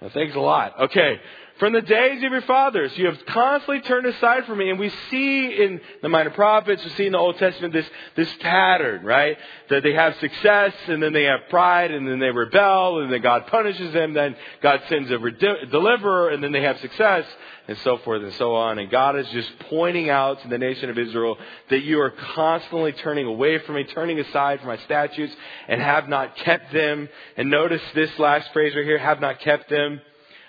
Well, 0.00 0.10
thanks 0.12 0.34
a 0.34 0.40
lot. 0.40 0.80
Okay. 0.80 1.20
From 1.58 1.72
the 1.72 1.80
days 1.80 2.22
of 2.22 2.32
your 2.32 2.42
fathers, 2.42 2.92
you 2.98 3.06
have 3.06 3.24
constantly 3.26 3.80
turned 3.80 4.04
aside 4.04 4.44
from 4.44 4.58
me. 4.58 4.68
And 4.68 4.78
we 4.78 4.92
see 5.10 5.46
in 5.46 5.80
the 6.02 6.08
minor 6.08 6.30
prophets, 6.30 6.84
we 6.84 6.90
see 6.90 7.06
in 7.06 7.12
the 7.12 7.18
Old 7.18 7.38
Testament 7.38 7.72
this, 7.72 7.86
this 8.14 8.30
pattern, 8.40 9.02
right? 9.04 9.38
That 9.70 9.82
they 9.82 9.94
have 9.94 10.16
success, 10.16 10.74
and 10.86 11.02
then 11.02 11.14
they 11.14 11.24
have 11.24 11.40
pride, 11.48 11.92
and 11.92 12.06
then 12.06 12.18
they 12.18 12.30
rebel, 12.30 13.00
and 13.00 13.10
then 13.10 13.22
God 13.22 13.46
punishes 13.46 13.94
them, 13.94 14.12
then 14.12 14.36
God 14.60 14.82
sends 14.90 15.10
a 15.10 15.18
deliverer, 15.18 16.28
and 16.28 16.44
then 16.44 16.52
they 16.52 16.62
have 16.62 16.78
success, 16.80 17.24
and 17.68 17.78
so 17.78 17.96
forth 17.98 18.22
and 18.22 18.34
so 18.34 18.54
on. 18.54 18.78
And 18.78 18.90
God 18.90 19.16
is 19.16 19.26
just 19.30 19.50
pointing 19.70 20.10
out 20.10 20.42
to 20.42 20.48
the 20.48 20.58
nation 20.58 20.90
of 20.90 20.98
Israel 20.98 21.38
that 21.70 21.82
you 21.82 22.00
are 22.00 22.10
constantly 22.10 22.92
turning 22.92 23.26
away 23.26 23.60
from 23.60 23.76
me, 23.76 23.84
turning 23.84 24.20
aside 24.20 24.60
from 24.60 24.68
my 24.68 24.78
statutes, 24.78 25.34
and 25.68 25.80
have 25.80 26.06
not 26.06 26.36
kept 26.36 26.70
them. 26.72 27.08
And 27.38 27.50
notice 27.50 27.82
this 27.94 28.10
last 28.18 28.52
phrase 28.52 28.74
right 28.76 28.84
here, 28.84 28.98
have 28.98 29.20
not 29.20 29.40
kept 29.40 29.70
them. 29.70 30.02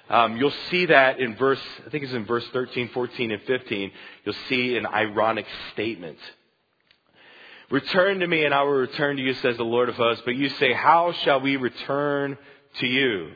Um, 0.09 0.37
you'll 0.37 0.53
see 0.69 0.85
that 0.85 1.19
in 1.19 1.35
verse, 1.35 1.61
I 1.85 1.89
think 1.89 2.03
it's 2.03 2.13
in 2.13 2.25
verse 2.25 2.45
13, 2.53 2.89
14, 2.89 3.31
and 3.31 3.41
15. 3.43 3.91
You'll 4.23 4.35
see 4.47 4.77
an 4.77 4.85
ironic 4.85 5.45
statement. 5.73 6.17
Return 7.69 8.19
to 8.19 8.27
me 8.27 8.45
and 8.45 8.53
I 8.53 8.63
will 8.63 8.71
return 8.71 9.17
to 9.17 9.21
you, 9.21 9.33
says 9.35 9.57
the 9.57 9.63
Lord 9.63 9.89
of 9.89 9.95
hosts. 9.95 10.23
But 10.23 10.35
you 10.35 10.49
say, 10.49 10.71
how 10.71 11.11
shall 11.11 11.41
we 11.41 11.57
return 11.57 12.37
to 12.79 12.87
you? 12.87 13.31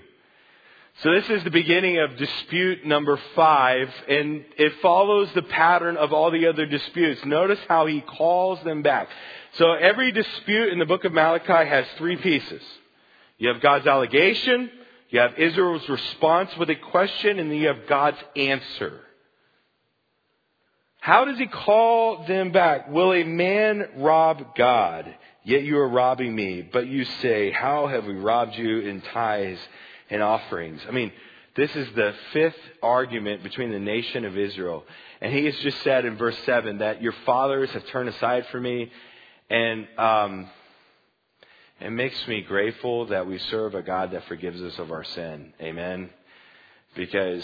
So 1.03 1.11
this 1.13 1.29
is 1.29 1.43
the 1.43 1.51
beginning 1.51 1.97
of 1.97 2.15
dispute 2.15 2.85
number 2.85 3.19
five, 3.35 3.89
and 4.07 4.45
it 4.57 4.73
follows 4.81 5.29
the 5.33 5.41
pattern 5.41 5.97
of 5.97 6.13
all 6.13 6.29
the 6.31 6.47
other 6.47 6.65
disputes. 6.65 7.25
Notice 7.25 7.59
how 7.67 7.87
he 7.87 8.01
calls 8.01 8.63
them 8.63 8.83
back. 8.83 9.09
So 9.53 9.71
every 9.71 10.11
dispute 10.11 10.71
in 10.71 10.79
the 10.79 10.85
book 10.85 11.03
of 11.03 11.11
Malachi 11.11 11.67
has 11.67 11.85
three 11.97 12.17
pieces. 12.17 12.61
You 13.37 13.47
have 13.49 13.61
God's 13.61 13.87
allegation, 13.87 14.69
you 15.11 15.19
have 15.19 15.37
Israel's 15.37 15.87
response 15.87 16.49
with 16.57 16.69
a 16.69 16.75
question, 16.75 17.37
and 17.37 17.51
then 17.51 17.57
you 17.57 17.67
have 17.67 17.85
God's 17.87 18.17
answer. 18.35 19.01
How 21.01 21.25
does 21.25 21.37
he 21.37 21.47
call 21.47 22.25
them 22.25 22.51
back? 22.51 22.89
Will 22.89 23.11
a 23.11 23.23
man 23.23 23.85
rob 23.97 24.55
God? 24.55 25.13
Yet 25.43 25.63
you 25.63 25.77
are 25.79 25.89
robbing 25.89 26.33
me. 26.33 26.61
But 26.61 26.87
you 26.87 27.03
say, 27.21 27.51
How 27.51 27.87
have 27.87 28.05
we 28.05 28.13
robbed 28.13 28.55
you 28.55 28.79
in 28.79 29.01
tithes 29.01 29.59
and 30.09 30.21
offerings? 30.21 30.81
I 30.87 30.91
mean, 30.91 31.11
this 31.55 31.75
is 31.75 31.87
the 31.95 32.13
fifth 32.31 32.59
argument 32.81 33.43
between 33.43 33.71
the 33.71 33.79
nation 33.79 34.23
of 34.23 34.37
Israel. 34.37 34.85
And 35.19 35.33
he 35.33 35.45
has 35.45 35.55
just 35.57 35.81
said 35.83 36.05
in 36.05 36.17
verse 36.17 36.37
7 36.45 36.77
that 36.77 37.01
your 37.01 37.13
fathers 37.25 37.69
have 37.71 37.85
turned 37.87 38.07
aside 38.07 38.45
from 38.47 38.63
me. 38.63 38.91
And 39.49 39.87
um, 39.97 40.49
it 41.81 41.89
makes 41.89 42.27
me 42.27 42.41
grateful 42.41 43.07
that 43.07 43.25
we 43.25 43.39
serve 43.39 43.73
a 43.73 43.81
God 43.81 44.11
that 44.11 44.25
forgives 44.25 44.61
us 44.61 44.77
of 44.77 44.91
our 44.91 45.03
sin. 45.03 45.51
Amen. 45.59 46.11
Because 46.95 47.43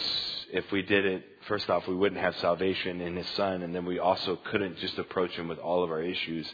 if 0.53 0.71
we 0.71 0.83
did 0.83 1.05
it, 1.05 1.23
first 1.47 1.69
off, 1.71 1.87
we 1.87 1.95
wouldn't 1.95 2.21
have 2.21 2.35
salvation 2.37 3.01
in 3.01 3.15
His 3.15 3.27
Son, 3.29 3.63
and 3.63 3.73
then 3.73 3.85
we 3.85 3.97
also 3.97 4.37
couldn't 4.51 4.77
just 4.77 4.97
approach 4.99 5.31
Him 5.31 5.47
with 5.47 5.57
all 5.57 5.83
of 5.83 5.89
our 5.89 6.03
issues. 6.03 6.47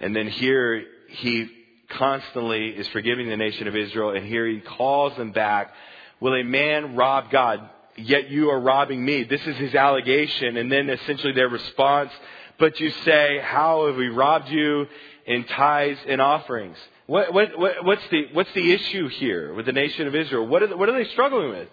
And 0.00 0.16
then 0.16 0.26
here, 0.26 0.84
He 1.08 1.48
constantly 1.90 2.68
is 2.70 2.88
forgiving 2.88 3.28
the 3.28 3.36
nation 3.36 3.68
of 3.68 3.76
Israel, 3.76 4.10
and 4.10 4.26
here 4.26 4.46
He 4.48 4.60
calls 4.60 5.16
them 5.16 5.30
back. 5.30 5.72
Will 6.18 6.34
a 6.34 6.42
man 6.42 6.96
rob 6.96 7.30
God? 7.30 7.60
Yet 7.96 8.28
you 8.28 8.50
are 8.50 8.58
robbing 8.58 9.04
me. 9.04 9.22
This 9.22 9.46
is 9.46 9.56
His 9.56 9.74
allegation, 9.76 10.56
and 10.56 10.72
then 10.72 10.90
essentially 10.90 11.32
their 11.32 11.48
response. 11.48 12.10
But 12.58 12.80
you 12.80 12.90
say, 13.04 13.38
How 13.38 13.86
have 13.86 13.96
we 13.96 14.08
robbed 14.08 14.48
you 14.48 14.86
in 15.26 15.44
tithes 15.44 16.00
and 16.08 16.20
offerings? 16.20 16.76
What, 17.10 17.34
what, 17.34 17.58
what, 17.58 17.84
what's, 17.84 18.08
the, 18.12 18.28
what's 18.34 18.52
the 18.54 18.72
issue 18.72 19.08
here 19.08 19.52
with 19.52 19.66
the 19.66 19.72
nation 19.72 20.06
of 20.06 20.14
Israel? 20.14 20.46
What 20.46 20.62
are, 20.62 20.76
what 20.76 20.88
are 20.88 20.92
they 20.92 21.10
struggling 21.10 21.48
with? 21.48 21.66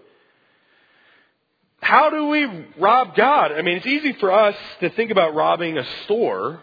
How 1.79 2.09
do 2.09 2.29
we 2.29 2.65
rob 2.79 3.15
God? 3.15 3.51
I 3.51 3.61
mean, 3.61 3.77
it's 3.77 3.85
easy 3.85 4.13
for 4.13 4.31
us 4.31 4.55
to 4.79 4.89
think 4.89 5.11
about 5.11 5.35
robbing 5.35 5.77
a 5.77 5.85
store 6.05 6.59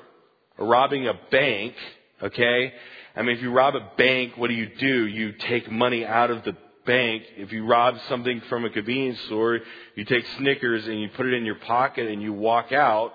or 0.58 0.66
robbing 0.66 1.06
a 1.06 1.14
bank, 1.30 1.74
okay? 2.20 2.72
I 3.14 3.22
mean, 3.22 3.36
if 3.36 3.42
you 3.42 3.52
rob 3.52 3.76
a 3.76 3.92
bank, 3.96 4.32
what 4.36 4.48
do 4.48 4.54
you 4.54 4.66
do? 4.66 5.06
You 5.06 5.34
take 5.34 5.70
money 5.70 6.04
out 6.04 6.32
of 6.32 6.42
the 6.42 6.56
bank. 6.84 7.22
If 7.36 7.52
you 7.52 7.64
rob 7.66 7.96
something 8.08 8.42
from 8.48 8.64
a 8.64 8.70
convenience 8.70 9.20
store, 9.26 9.60
you 9.94 10.04
take 10.04 10.26
Snickers 10.38 10.84
and 10.88 11.00
you 11.00 11.10
put 11.10 11.26
it 11.26 11.34
in 11.34 11.44
your 11.44 11.60
pocket 11.60 12.10
and 12.10 12.20
you 12.20 12.32
walk 12.32 12.72
out. 12.72 13.12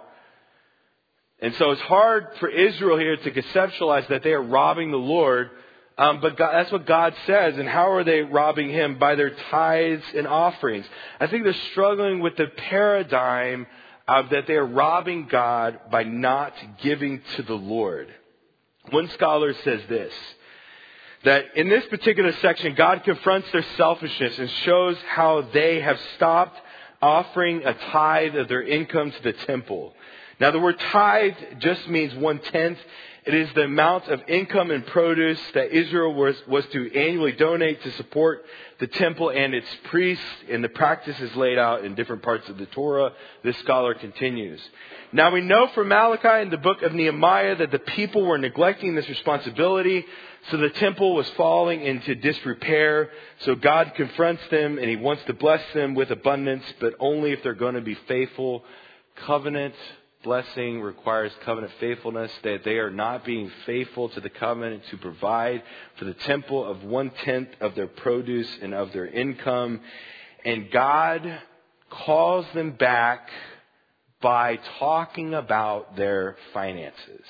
And 1.42 1.56
so 1.56 1.72
it's 1.72 1.82
hard 1.82 2.28
for 2.40 2.50
Israel 2.50 2.98
here 2.98 3.16
to 3.16 3.32
conceptualize 3.32 4.08
that 4.10 4.24
they 4.24 4.34
are 4.34 4.42
robbing 4.42 4.92
the 4.92 4.98
Lord. 4.98 5.50
Um, 5.98 6.20
but 6.22 6.38
God, 6.38 6.54
that's 6.54 6.72
what 6.72 6.86
God 6.86 7.14
says. 7.26 7.58
And 7.58 7.68
how 7.68 7.92
are 7.92 8.04
they 8.04 8.22
robbing 8.22 8.70
Him? 8.70 9.00
By 9.00 9.16
their 9.16 9.32
tithes 9.50 10.04
and 10.16 10.28
offerings. 10.28 10.86
I 11.20 11.28
think 11.28 11.44
they're 11.44 11.54
struggling 11.72 12.20
with 12.20 12.36
the 12.36 12.48
paradigm 12.48 13.68
of 14.08 14.30
that 14.32 14.48
they 14.48 14.56
are 14.56 14.66
robbing 14.66 15.28
God 15.28 15.80
by 15.92 16.04
not 16.04 16.54
giving 16.82 17.22
to 17.36 17.44
the 17.44 17.54
Lord. 17.54 18.14
One 18.90 19.08
scholar 19.10 19.54
says 19.54 19.82
this 19.88 20.14
that 21.26 21.58
in 21.58 21.68
this 21.68 21.86
particular 21.88 22.32
section, 22.42 22.76
God 22.76 23.04
confronts 23.04 23.52
their 23.52 23.66
selfishness 23.76 24.40
and 24.40 24.50
shows 24.50 24.98
how 25.08 25.42
they 25.54 25.82
have 25.82 26.00
stopped 26.16 26.58
offering 27.02 27.64
a 27.66 27.74
tithe 27.74 28.36
of 28.36 28.48
their 28.48 28.62
income 28.62 29.12
to 29.12 29.24
the 29.24 29.34
temple. 29.34 29.94
Now 30.40 30.52
the 30.52 30.60
word 30.60 30.80
tithe 30.80 31.36
just 31.60 31.88
means 31.88 32.16
one 32.16 32.40
tenth. 32.40 32.80
It 33.26 33.34
is 33.34 33.50
the 33.54 33.64
amount 33.64 34.08
of 34.08 34.22
income 34.28 34.72
and 34.72 34.86
produce 34.88 35.40
that 35.54 35.72
Israel 35.72 36.14
was, 36.14 36.36
was 36.48 36.66
to 36.68 36.96
annually 36.96 37.34
donate 37.34 37.84
to 37.84 37.92
support 37.92 38.46
the 38.80 38.88
temple 38.88 39.30
and 39.30 39.54
its 39.54 39.68
priests, 39.84 40.24
and 40.50 40.64
the 40.64 40.70
practice 40.70 41.20
is 41.20 41.36
laid 41.36 41.58
out 41.58 41.84
in 41.84 41.96
different 41.96 42.24
parts 42.24 42.48
of 42.48 42.58
the 42.58 42.66
Torah. 42.68 43.12
This 43.44 43.58
scholar 43.58 43.94
continues. 43.94 44.62
Now 45.12 45.32
we 45.32 45.42
know 45.42 45.68
from 45.76 45.90
Malachi 45.90 46.28
and 46.28 46.52
the 46.52 46.58
book 46.58 46.82
of 46.82 46.94
Nehemiah 46.94 47.58
that 47.58 47.72
the 47.72 47.80
people 47.80 48.24
were 48.24 48.38
neglecting 48.38 48.96
this 48.96 49.10
responsibility, 49.10 50.06
so 50.50 50.58
the 50.58 50.70
temple 50.70 51.14
was 51.14 51.30
falling 51.32 51.82
into 51.82 52.16
disrepair. 52.16 53.12
So 53.40 53.56
God 53.56 53.92
confronts 53.96 54.44
them 54.50 54.78
and 54.78 54.90
he 54.90 54.96
wants 54.96 55.24
to 55.26 55.34
bless 55.34 55.62
them 55.74 55.94
with 55.94 56.10
abundance, 56.10 56.64
but 56.80 56.94
only 57.00 57.34
if 57.34 57.44
they're 57.44 57.54
going 57.54 57.76
to 57.76 57.82
be 57.82 57.98
faithful. 58.08 58.64
Covenant 59.18 59.76
blessing 60.24 60.82
requires 60.82 61.32
covenant 61.46 61.72
faithfulness, 61.80 62.32
that 62.44 62.64
they 62.64 62.78
are 62.78 62.92
not 62.92 63.24
being 63.24 63.52
faithful 63.66 64.10
to 64.10 64.20
the 64.20 64.30
covenant 64.30 64.84
to 64.90 64.98
provide 64.98 65.64
for 65.98 66.06
the 66.06 66.14
temple 66.14 66.66
of 66.66 66.84
one 66.84 67.10
tenth 67.24 67.50
of 67.62 67.76
their 67.76 67.88
produce 67.88 68.50
and 68.62 68.74
of 68.74 68.92
their 68.92 69.08
income. 69.08 69.80
And 70.44 70.70
God 70.72 71.42
calls 71.90 72.46
them 72.54 72.72
back 72.72 73.30
by 74.22 74.60
talking 74.80 75.34
about 75.34 75.96
their 75.96 76.36
finances. 76.54 77.26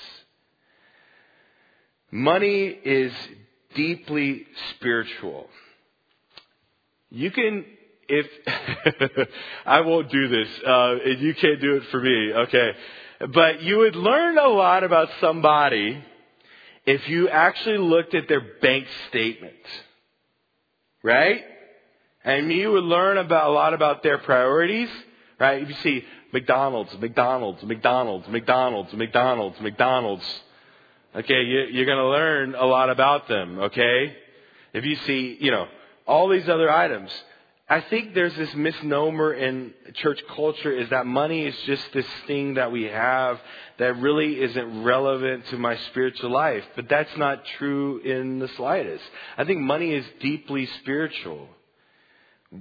Money 2.10 2.66
is 2.66 3.12
deeply 3.74 4.46
spiritual. 4.74 5.48
You 7.10 7.30
can 7.30 7.64
if 8.10 9.28
I 9.66 9.80
won't 9.80 10.10
do 10.10 10.28
this, 10.28 10.48
uh, 10.66 10.96
and 11.04 11.20
you 11.20 11.34
can't 11.34 11.60
do 11.60 11.76
it 11.76 11.84
for 11.90 12.00
me, 12.00 12.32
okay? 12.34 12.72
But 13.32 13.62
you 13.62 13.78
would 13.78 13.96
learn 13.96 14.38
a 14.38 14.48
lot 14.48 14.84
about 14.84 15.08
somebody 15.20 16.02
if 16.86 17.08
you 17.08 17.28
actually 17.28 17.78
looked 17.78 18.14
at 18.14 18.28
their 18.28 18.42
bank 18.60 18.86
statement, 19.08 19.54
right? 21.02 21.42
And 22.24 22.50
you 22.52 22.72
would 22.72 22.84
learn 22.84 23.18
about 23.18 23.48
a 23.48 23.52
lot 23.52 23.74
about 23.74 24.02
their 24.02 24.18
priorities, 24.18 24.88
right? 25.38 25.62
If 25.62 25.68
you 25.68 25.74
see 25.82 26.04
McDonald's, 26.32 26.94
McDonald's, 26.98 27.62
McDonald's, 27.62 28.28
McDonald's, 28.28 28.92
McDonald's, 28.92 29.60
McDonald's, 29.60 30.40
okay, 31.14 31.42
you, 31.42 31.66
you're 31.72 31.86
going 31.86 31.98
to 31.98 32.08
learn 32.08 32.54
a 32.54 32.64
lot 32.64 32.90
about 32.90 33.28
them, 33.28 33.58
okay? 33.58 34.16
If 34.72 34.84
you 34.84 34.96
see, 35.06 35.38
you 35.40 35.50
know, 35.50 35.66
all 36.06 36.28
these 36.28 36.48
other 36.48 36.70
items. 36.70 37.10
I 37.70 37.82
think 37.82 38.14
there's 38.14 38.34
this 38.34 38.52
misnomer 38.56 39.32
in 39.32 39.72
church 39.94 40.20
culture 40.34 40.72
is 40.72 40.90
that 40.90 41.06
money 41.06 41.46
is 41.46 41.54
just 41.66 41.92
this 41.92 42.06
thing 42.26 42.54
that 42.54 42.72
we 42.72 42.82
have 42.86 43.38
that 43.78 43.96
really 43.98 44.42
isn't 44.42 44.82
relevant 44.82 45.46
to 45.50 45.56
my 45.56 45.76
spiritual 45.90 46.32
life. 46.32 46.64
But 46.74 46.88
that's 46.88 47.16
not 47.16 47.44
true 47.58 47.98
in 48.00 48.40
the 48.40 48.48
slightest. 48.56 49.04
I 49.38 49.44
think 49.44 49.60
money 49.60 49.92
is 49.94 50.04
deeply 50.18 50.66
spiritual. 50.80 51.46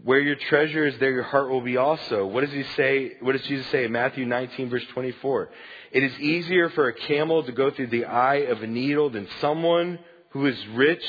Where 0.04 0.20
your 0.20 0.36
treasure 0.36 0.86
is, 0.86 1.00
there 1.00 1.10
your 1.10 1.24
heart 1.24 1.50
will 1.50 1.62
be 1.62 1.78
also. 1.78 2.28
What 2.28 2.42
does 2.42 2.54
he 2.54 2.62
say? 2.78 3.14
What 3.20 3.32
does 3.32 3.42
Jesus 3.48 3.66
say 3.72 3.86
in 3.86 3.92
Matthew 3.92 4.28
19 4.28 4.70
verse 4.70 4.86
24? 4.94 5.50
It 5.92 6.04
is 6.04 6.20
easier 6.20 6.70
for 6.70 6.88
a 6.88 6.94
camel 6.94 7.42
to 7.42 7.52
go 7.52 7.72
through 7.72 7.88
the 7.88 8.06
eye 8.06 8.46
of 8.46 8.62
a 8.62 8.68
needle 8.68 9.10
than 9.10 9.28
someone 9.42 9.98
who 10.30 10.46
is 10.46 10.68
rich 10.76 11.04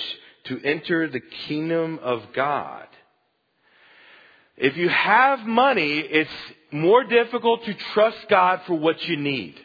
to 0.45 0.59
enter 0.65 1.07
the 1.07 1.21
kingdom 1.21 1.99
of 2.03 2.23
God. 2.33 2.87
If 4.61 4.77
you 4.77 4.91
have 4.91 5.47
money, 5.47 6.01
it's 6.01 6.31
more 6.71 7.03
difficult 7.05 7.65
to 7.65 7.75
trust 7.95 8.29
God 8.29 8.61
for 8.67 8.75
what 8.75 9.03
you 9.05 9.17
need. 9.17 9.59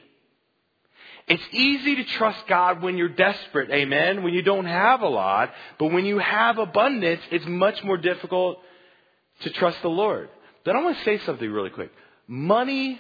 It's 1.28 1.44
easy 1.52 1.96
to 1.98 2.04
trust 2.06 2.48
God 2.48 2.82
when 2.82 2.98
you're 2.98 3.10
desperate, 3.10 3.72
amen, 3.72 4.24
when 4.24 4.34
you 4.34 4.42
don't 4.42 4.66
have 4.66 5.02
a 5.02 5.08
lot, 5.08 5.52
but 5.80 5.92
when 5.92 6.06
you 6.06 6.20
have 6.20 6.60
abundance, 6.60 7.22
it's 7.32 7.46
much 7.46 7.84
more 7.84 7.98
difficult 7.98 8.60
to 9.42 9.50
trust 9.50 9.82
the 9.82 9.90
Lord. 9.90 10.30
But 10.64 10.76
I 10.76 10.84
want 10.84 10.98
to 10.98 11.04
say 11.04 11.18
something 11.26 11.52
really 11.52 11.72
quick. 11.72 11.92
Money 12.28 13.00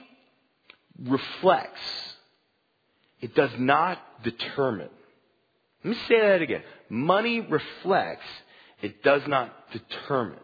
reflects, 1.01 1.79
it 3.22 3.35
does 3.35 3.51
not 3.57 4.00
determine. 4.24 4.89
Let 5.83 5.91
me 5.91 5.98
say 6.09 6.20
that 6.20 6.41
again. 6.41 6.63
Money 6.89 7.39
reflects, 7.39 8.25
it 8.81 9.01
does 9.01 9.22
not 9.27 9.53
determine. 9.72 10.39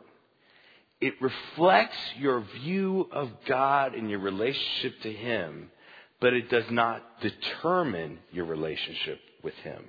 It 1.02 1.20
reflects 1.20 1.98
your 2.18 2.42
view 2.62 3.10
of 3.12 3.30
God 3.48 3.96
and 3.96 4.10
your 4.10 4.20
relationship 4.20 5.02
to 5.02 5.12
Him, 5.12 5.72
but 6.20 6.34
it 6.34 6.50
does 6.50 6.70
not 6.70 7.04
determine 7.22 8.20
your 8.32 8.46
relationship 8.46 9.20
with 9.44 9.56
Him. 9.56 9.84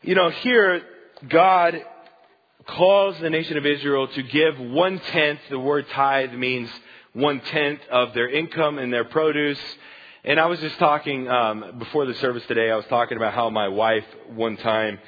You 0.00 0.14
know, 0.14 0.30
here, 0.30 0.82
God 1.28 1.84
calls 2.66 3.18
the 3.20 3.28
nation 3.28 3.58
of 3.58 3.66
Israel 3.66 4.08
to 4.08 4.22
give 4.22 4.58
one 4.58 4.98
tenth. 4.98 5.40
The 5.50 5.58
word 5.58 5.86
tithe 5.90 6.32
means 6.32 6.70
one 7.12 7.40
tenth 7.40 7.80
of 7.90 8.14
their 8.14 8.28
income 8.28 8.78
and 8.78 8.90
their 8.90 9.04
produce. 9.04 9.60
And 10.24 10.40
I 10.40 10.46
was 10.46 10.60
just 10.60 10.78
talking 10.78 11.28
um, 11.28 11.78
before 11.78 12.06
the 12.06 12.14
service 12.14 12.44
today. 12.46 12.70
I 12.70 12.76
was 12.76 12.86
talking 12.86 13.18
about 13.18 13.34
how 13.34 13.50
my 13.50 13.68
wife 13.68 14.04
one 14.34 14.56
time 14.56 14.98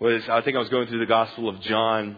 was. 0.00 0.28
I 0.28 0.40
think 0.40 0.56
I 0.56 0.60
was 0.60 0.68
going 0.68 0.88
through 0.88 1.00
the 1.00 1.06
Gospel 1.06 1.48
of 1.48 1.60
John, 1.60 2.16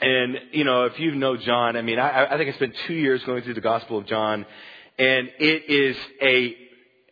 and, 0.00 0.38
you 0.52 0.64
know, 0.64 0.84
if 0.84 0.98
you 1.00 1.14
know 1.14 1.36
John, 1.36 1.76
I 1.76 1.82
mean, 1.82 1.98
I, 1.98 2.26
I 2.26 2.36
think 2.36 2.52
I 2.52 2.56
spent 2.56 2.74
two 2.86 2.94
years 2.94 3.22
going 3.24 3.42
through 3.42 3.54
the 3.54 3.62
Gospel 3.62 3.98
of 3.98 4.06
John, 4.06 4.44
and 4.98 5.30
it 5.38 5.70
is 5.70 5.96
a 6.20 6.56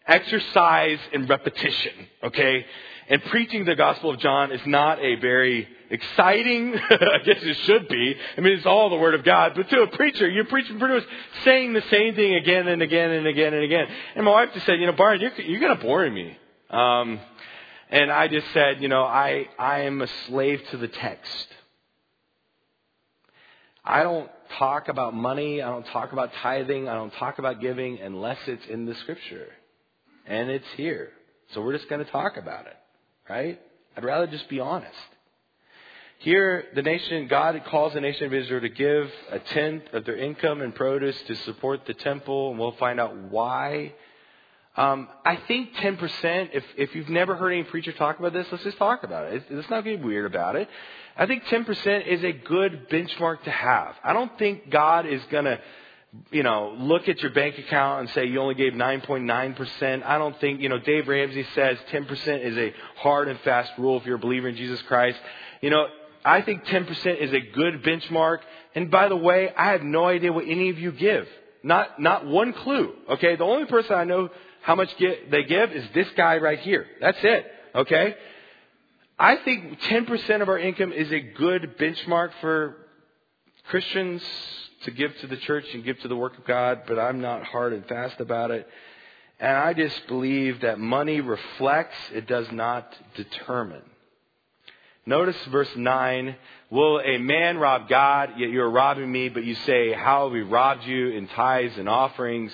exercise 0.06 0.98
in 1.12 1.26
repetition, 1.26 1.92
okay? 2.24 2.66
And 3.08 3.22
preaching 3.24 3.64
the 3.64 3.74
Gospel 3.74 4.10
of 4.10 4.20
John 4.20 4.52
is 4.52 4.60
not 4.66 4.98
a 4.98 5.16
very 5.16 5.66
exciting, 5.90 6.74
I 6.90 7.18
guess 7.24 7.38
it 7.40 7.56
should 7.64 7.88
be. 7.88 8.16
I 8.36 8.40
mean, 8.40 8.52
it's 8.54 8.66
all 8.66 8.90
the 8.90 8.96
Word 8.96 9.14
of 9.14 9.24
God. 9.24 9.52
But 9.56 9.68
to 9.70 9.82
a 9.82 9.86
preacher, 9.88 10.28
you're 10.28 10.44
preaching 10.44 10.78
pretty 10.78 10.94
much 10.94 11.04
saying 11.44 11.72
the 11.72 11.82
same 11.90 12.14
thing 12.14 12.34
again 12.34 12.68
and 12.68 12.82
again 12.82 13.10
and 13.10 13.26
again 13.26 13.54
and 13.54 13.64
again. 13.64 13.86
And 14.14 14.24
my 14.24 14.30
wife 14.30 14.50
just 14.52 14.66
said, 14.66 14.78
you 14.78 14.86
know, 14.86 14.92
Barn, 14.92 15.20
you're, 15.20 15.34
you're 15.40 15.74
boring 15.76 16.14
me. 16.14 16.36
Um, 16.70 17.20
and 17.90 18.10
I 18.10 18.28
just 18.28 18.46
said, 18.52 18.82
you 18.82 18.88
know, 18.88 19.04
I, 19.04 19.46
I 19.58 19.80
am 19.80 20.02
a 20.02 20.08
slave 20.26 20.60
to 20.70 20.76
the 20.76 20.88
text. 20.88 21.53
I 23.84 24.02
don't 24.02 24.30
talk 24.58 24.88
about 24.88 25.14
money. 25.14 25.60
I 25.60 25.68
don't 25.68 25.86
talk 25.86 26.12
about 26.12 26.30
tithing. 26.42 26.88
I 26.88 26.94
don't 26.94 27.12
talk 27.12 27.38
about 27.38 27.60
giving 27.60 28.00
unless 28.00 28.38
it's 28.46 28.64
in 28.66 28.86
the 28.86 28.94
scripture. 28.96 29.48
And 30.26 30.48
it's 30.48 30.66
here. 30.76 31.10
So 31.52 31.60
we're 31.60 31.76
just 31.76 31.88
going 31.90 32.04
to 32.04 32.10
talk 32.10 32.36
about 32.38 32.66
it, 32.66 32.76
right? 33.28 33.60
I'd 33.96 34.04
rather 34.04 34.26
just 34.26 34.48
be 34.48 34.60
honest. 34.60 34.94
Here, 36.18 36.64
the 36.74 36.80
nation, 36.80 37.26
God 37.28 37.60
calls 37.66 37.92
the 37.92 38.00
nation 38.00 38.24
of 38.26 38.32
Israel 38.32 38.62
to 38.62 38.70
give 38.70 39.10
a 39.30 39.38
tenth 39.40 39.82
of 39.92 40.06
their 40.06 40.16
income 40.16 40.62
and 40.62 40.74
produce 40.74 41.20
to 41.26 41.34
support 41.36 41.84
the 41.86 41.92
temple, 41.92 42.50
and 42.50 42.58
we'll 42.58 42.72
find 42.72 42.98
out 42.98 43.14
why. 43.14 43.92
Um, 44.76 45.08
I 45.24 45.36
think 45.46 45.74
10%, 45.74 46.50
if, 46.54 46.64
if 46.76 46.94
you've 46.94 47.10
never 47.10 47.36
heard 47.36 47.52
any 47.52 47.64
preacher 47.64 47.92
talk 47.92 48.18
about 48.18 48.32
this, 48.32 48.46
let's 48.50 48.64
just 48.64 48.78
talk 48.78 49.04
about 49.04 49.32
it. 49.32 49.44
Let's 49.50 49.68
not 49.68 49.84
get 49.84 50.02
weird 50.02 50.24
about 50.24 50.56
it. 50.56 50.68
I 51.16 51.26
think 51.26 51.44
10% 51.44 52.06
is 52.06 52.24
a 52.24 52.32
good 52.32 52.88
benchmark 52.88 53.44
to 53.44 53.50
have. 53.50 53.94
I 54.02 54.12
don't 54.12 54.36
think 54.38 54.70
God 54.70 55.06
is 55.06 55.22
going 55.30 55.44
to, 55.44 55.60
you 56.32 56.42
know, 56.42 56.74
look 56.76 57.08
at 57.08 57.20
your 57.22 57.32
bank 57.32 57.58
account 57.58 58.00
and 58.00 58.10
say 58.10 58.26
you 58.26 58.40
only 58.40 58.56
gave 58.56 58.72
9.9%. 58.72 60.04
I 60.04 60.18
don't 60.18 60.38
think, 60.40 60.60
you 60.60 60.68
know, 60.68 60.78
Dave 60.78 61.06
Ramsey 61.06 61.46
says 61.54 61.78
10% 61.92 62.44
is 62.44 62.56
a 62.56 62.74
hard 62.96 63.28
and 63.28 63.38
fast 63.40 63.72
rule 63.78 63.98
if 63.98 64.06
you're 64.06 64.16
a 64.16 64.18
believer 64.18 64.48
in 64.48 64.56
Jesus 64.56 64.82
Christ. 64.82 65.18
You 65.60 65.70
know, 65.70 65.86
I 66.24 66.40
think 66.42 66.64
10% 66.64 67.20
is 67.20 67.32
a 67.32 67.40
good 67.40 67.82
benchmark. 67.84 68.38
And 68.74 68.90
by 68.90 69.08
the 69.08 69.16
way, 69.16 69.52
I 69.56 69.70
have 69.70 69.82
no 69.82 70.06
idea 70.06 70.32
what 70.32 70.46
any 70.48 70.70
of 70.70 70.78
you 70.78 70.90
give. 70.90 71.28
Not, 71.62 72.00
not 72.00 72.26
one 72.26 72.52
clue. 72.52 72.92
Okay. 73.10 73.36
The 73.36 73.44
only 73.44 73.66
person 73.66 73.94
I 73.94 74.04
know 74.04 74.30
how 74.62 74.74
much 74.74 74.96
get, 74.98 75.30
they 75.30 75.44
give 75.44 75.70
is 75.72 75.84
this 75.94 76.08
guy 76.16 76.38
right 76.38 76.58
here. 76.58 76.86
That's 77.00 77.18
it. 77.22 77.46
Okay. 77.74 78.16
I 79.18 79.36
think 79.36 79.80
10% 79.80 80.42
of 80.42 80.48
our 80.48 80.58
income 80.58 80.92
is 80.92 81.12
a 81.12 81.20
good 81.20 81.78
benchmark 81.78 82.30
for 82.40 82.76
Christians 83.68 84.22
to 84.82 84.90
give 84.90 85.16
to 85.20 85.28
the 85.28 85.36
church 85.36 85.64
and 85.72 85.84
give 85.84 86.00
to 86.00 86.08
the 86.08 86.16
work 86.16 86.36
of 86.36 86.44
God, 86.44 86.82
but 86.86 86.98
I'm 86.98 87.20
not 87.20 87.44
hard 87.44 87.72
and 87.72 87.86
fast 87.86 88.20
about 88.20 88.50
it. 88.50 88.66
And 89.38 89.56
I 89.56 89.72
just 89.72 90.06
believe 90.08 90.60
that 90.62 90.80
money 90.80 91.20
reflects, 91.20 91.96
it 92.12 92.26
does 92.26 92.50
not 92.50 92.92
determine. 93.14 93.82
Notice 95.06 95.36
verse 95.46 95.70
9. 95.76 96.34
Will 96.70 96.98
a 96.98 97.18
man 97.18 97.58
rob 97.58 97.88
God? 97.88 98.30
Yet 98.36 98.50
you 98.50 98.62
are 98.62 98.70
robbing 98.70 99.10
me, 99.10 99.28
but 99.28 99.44
you 99.44 99.54
say, 99.54 99.92
How 99.92 100.24
have 100.24 100.32
we 100.32 100.42
robbed 100.42 100.84
you 100.84 101.10
in 101.10 101.28
tithes 101.28 101.76
and 101.78 101.88
offerings? 101.88 102.52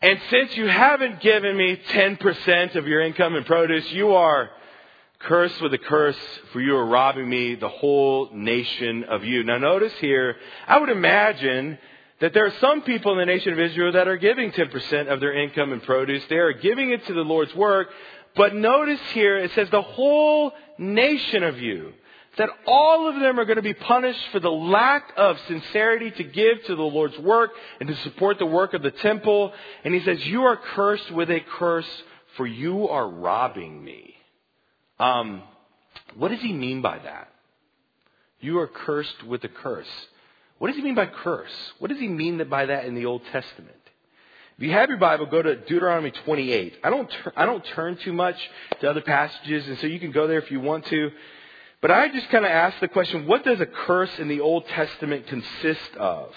And 0.00 0.18
since 0.30 0.56
you 0.56 0.68
haven't 0.68 1.20
given 1.20 1.56
me 1.56 1.76
10% 1.88 2.76
of 2.76 2.86
your 2.86 3.00
income 3.00 3.34
and 3.34 3.44
produce, 3.44 3.90
you 3.92 4.12
are 4.14 4.50
Curse 5.24 5.58
with 5.60 5.72
a 5.72 5.78
curse, 5.78 6.18
for 6.52 6.60
you 6.60 6.76
are 6.76 6.84
robbing 6.84 7.28
me, 7.28 7.54
the 7.54 7.68
whole 7.68 8.30
nation 8.32 9.04
of 9.04 9.24
you. 9.24 9.42
Now 9.42 9.58
notice 9.58 9.92
here, 10.00 10.36
I 10.66 10.78
would 10.78 10.90
imagine 10.90 11.78
that 12.20 12.34
there 12.34 12.44
are 12.44 12.54
some 12.60 12.82
people 12.82 13.12
in 13.12 13.18
the 13.18 13.26
nation 13.26 13.52
of 13.54 13.58
Israel 13.58 13.92
that 13.92 14.06
are 14.06 14.18
giving 14.18 14.52
10% 14.52 15.08
of 15.08 15.20
their 15.20 15.32
income 15.32 15.72
and 15.72 15.82
produce. 15.82 16.22
They 16.28 16.36
are 16.36 16.52
giving 16.52 16.90
it 16.90 17.06
to 17.06 17.14
the 17.14 17.22
Lord's 17.22 17.54
work. 17.54 17.88
But 18.36 18.54
notice 18.54 19.00
here, 19.12 19.38
it 19.38 19.52
says 19.52 19.68
the 19.70 19.82
whole 19.82 20.52
nation 20.78 21.42
of 21.42 21.58
you. 21.58 21.94
That 22.36 22.50
all 22.66 23.08
of 23.08 23.14
them 23.14 23.38
are 23.38 23.44
going 23.44 23.56
to 23.56 23.62
be 23.62 23.74
punished 23.74 24.20
for 24.32 24.40
the 24.40 24.50
lack 24.50 25.12
of 25.16 25.38
sincerity 25.46 26.10
to 26.10 26.24
give 26.24 26.64
to 26.64 26.74
the 26.76 26.82
Lord's 26.82 27.18
work 27.18 27.52
and 27.80 27.88
to 27.88 27.96
support 27.96 28.38
the 28.38 28.46
work 28.46 28.74
of 28.74 28.82
the 28.82 28.90
temple. 28.90 29.52
And 29.84 29.94
he 29.94 30.00
says, 30.00 30.26
you 30.26 30.42
are 30.42 30.56
cursed 30.56 31.10
with 31.12 31.30
a 31.30 31.40
curse, 31.40 31.88
for 32.36 32.46
you 32.46 32.88
are 32.88 33.08
robbing 33.08 33.82
me. 33.82 34.13
Um, 34.98 35.42
what 36.16 36.30
does 36.30 36.40
he 36.40 36.52
mean 36.52 36.82
by 36.82 36.98
that? 36.98 37.28
You 38.40 38.58
are 38.58 38.68
cursed 38.68 39.24
with 39.24 39.42
a 39.44 39.48
curse. 39.48 39.88
What 40.58 40.68
does 40.68 40.76
he 40.76 40.82
mean 40.82 40.94
by 40.94 41.06
curse? 41.06 41.72
What 41.78 41.90
does 41.90 41.98
he 41.98 42.08
mean 42.08 42.42
by 42.48 42.66
that 42.66 42.84
in 42.84 42.94
the 42.94 43.06
Old 43.06 43.22
Testament? 43.32 43.76
If 44.56 44.62
you 44.62 44.70
have 44.70 44.88
your 44.88 44.98
Bible, 44.98 45.26
go 45.26 45.42
to 45.42 45.56
Deuteronomy 45.56 46.12
28. 46.12 46.78
I 46.84 46.90
don't, 46.90 47.10
I 47.36 47.44
don't 47.44 47.64
turn 47.64 47.96
too 47.96 48.12
much 48.12 48.36
to 48.80 48.88
other 48.88 49.00
passages, 49.00 49.66
and 49.66 49.78
so 49.78 49.88
you 49.88 49.98
can 49.98 50.12
go 50.12 50.28
there 50.28 50.38
if 50.38 50.50
you 50.50 50.60
want 50.60 50.86
to. 50.86 51.10
But 51.80 51.90
I 51.90 52.08
just 52.08 52.28
kind 52.30 52.44
of 52.44 52.50
ask 52.52 52.78
the 52.78 52.88
question, 52.88 53.26
what 53.26 53.44
does 53.44 53.60
a 53.60 53.66
curse 53.66 54.16
in 54.18 54.28
the 54.28 54.40
Old 54.40 54.66
Testament 54.68 55.26
consist 55.26 55.96
of? 55.98 56.32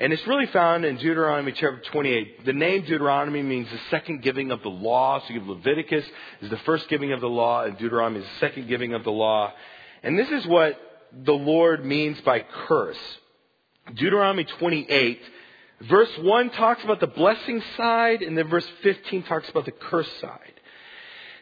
And 0.00 0.12
it's 0.12 0.26
really 0.26 0.46
found 0.46 0.84
in 0.84 0.96
Deuteronomy 0.96 1.52
chapter 1.52 1.80
28. 1.92 2.44
The 2.44 2.52
name 2.52 2.82
Deuteronomy 2.82 3.42
means 3.42 3.70
the 3.70 3.78
second 3.90 4.22
giving 4.22 4.50
of 4.50 4.60
the 4.62 4.68
law. 4.68 5.20
So 5.20 5.32
you 5.32 5.38
have 5.38 5.48
Leviticus 5.48 6.04
is 6.42 6.50
the 6.50 6.58
first 6.58 6.88
giving 6.88 7.12
of 7.12 7.20
the 7.20 7.28
law, 7.28 7.62
and 7.62 7.78
Deuteronomy 7.78 8.20
is 8.20 8.26
the 8.26 8.46
second 8.46 8.66
giving 8.66 8.92
of 8.92 9.04
the 9.04 9.12
law. 9.12 9.52
And 10.02 10.18
this 10.18 10.28
is 10.30 10.46
what 10.46 10.80
the 11.12 11.32
Lord 11.32 11.84
means 11.84 12.20
by 12.22 12.44
curse. 12.66 12.98
Deuteronomy 13.94 14.44
28, 14.44 15.20
verse 15.82 16.10
1 16.18 16.50
talks 16.50 16.82
about 16.82 16.98
the 16.98 17.06
blessing 17.06 17.62
side, 17.76 18.22
and 18.22 18.36
then 18.36 18.48
verse 18.48 18.68
15 18.82 19.22
talks 19.22 19.48
about 19.48 19.64
the 19.64 19.70
curse 19.72 20.10
side. 20.20 20.40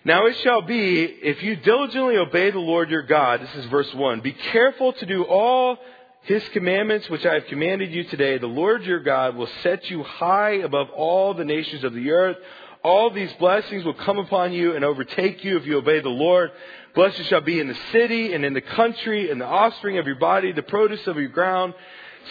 Now 0.04 0.26
it 0.26 0.36
shall 0.42 0.60
be, 0.60 1.04
if 1.04 1.42
you 1.42 1.56
diligently 1.56 2.16
obey 2.16 2.50
the 2.50 2.58
Lord 2.58 2.90
your 2.90 3.02
God, 3.02 3.40
this 3.40 3.54
is 3.54 3.66
verse 3.66 3.92
1, 3.94 4.20
be 4.20 4.32
careful 4.32 4.92
to 4.92 5.06
do 5.06 5.24
all 5.24 5.78
his 6.22 6.42
commandments 6.50 7.10
which 7.10 7.26
I 7.26 7.34
have 7.34 7.46
commanded 7.46 7.92
you 7.92 8.04
today, 8.04 8.38
the 8.38 8.46
Lord 8.46 8.84
your 8.84 9.00
God 9.00 9.34
will 9.34 9.48
set 9.62 9.90
you 9.90 10.04
high 10.04 10.52
above 10.52 10.88
all 10.90 11.34
the 11.34 11.44
nations 11.44 11.82
of 11.82 11.94
the 11.94 12.12
earth. 12.12 12.36
All 12.84 13.10
these 13.10 13.32
blessings 13.34 13.84
will 13.84 13.94
come 13.94 14.18
upon 14.18 14.52
you 14.52 14.76
and 14.76 14.84
overtake 14.84 15.44
you 15.44 15.56
if 15.56 15.66
you 15.66 15.78
obey 15.78 16.00
the 16.00 16.08
Lord. 16.08 16.52
Blessed 16.94 17.24
shall 17.24 17.40
be 17.40 17.58
in 17.58 17.66
the 17.66 17.78
city 17.90 18.34
and 18.34 18.44
in 18.44 18.54
the 18.54 18.60
country 18.60 19.30
and 19.30 19.40
the 19.40 19.46
offspring 19.46 19.98
of 19.98 20.06
your 20.06 20.16
body, 20.16 20.52
the 20.52 20.62
produce 20.62 21.04
of 21.08 21.16
your 21.16 21.28
ground. 21.28 21.74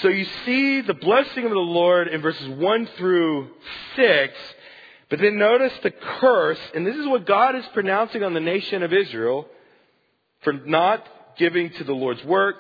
So 0.02 0.08
you 0.08 0.26
see 0.46 0.82
the 0.82 0.94
blessing 0.94 1.44
of 1.44 1.52
the 1.52 1.58
Lord 1.58 2.08
in 2.08 2.22
verses 2.22 2.48
1 2.48 2.86
through 2.98 3.50
6. 3.98 4.34
But 5.10 5.20
then 5.20 5.38
notice 5.38 5.74
the 5.84 5.92
curse, 5.92 6.60
and 6.74 6.88
this 6.88 6.96
is 6.96 7.08
what 7.08 7.26
God 7.26 7.58
is 7.58 7.66
pronouncing 7.74 8.24
on 8.24 8.34
the 8.34 8.40
nation 8.40 8.84
of 8.84 8.94
Israel 8.94 9.48
for 10.44 10.54
not 10.54 11.06
giving 11.38 11.72
to 11.72 11.84
the 11.84 11.94
Lord's 11.94 12.24
work. 12.24 12.56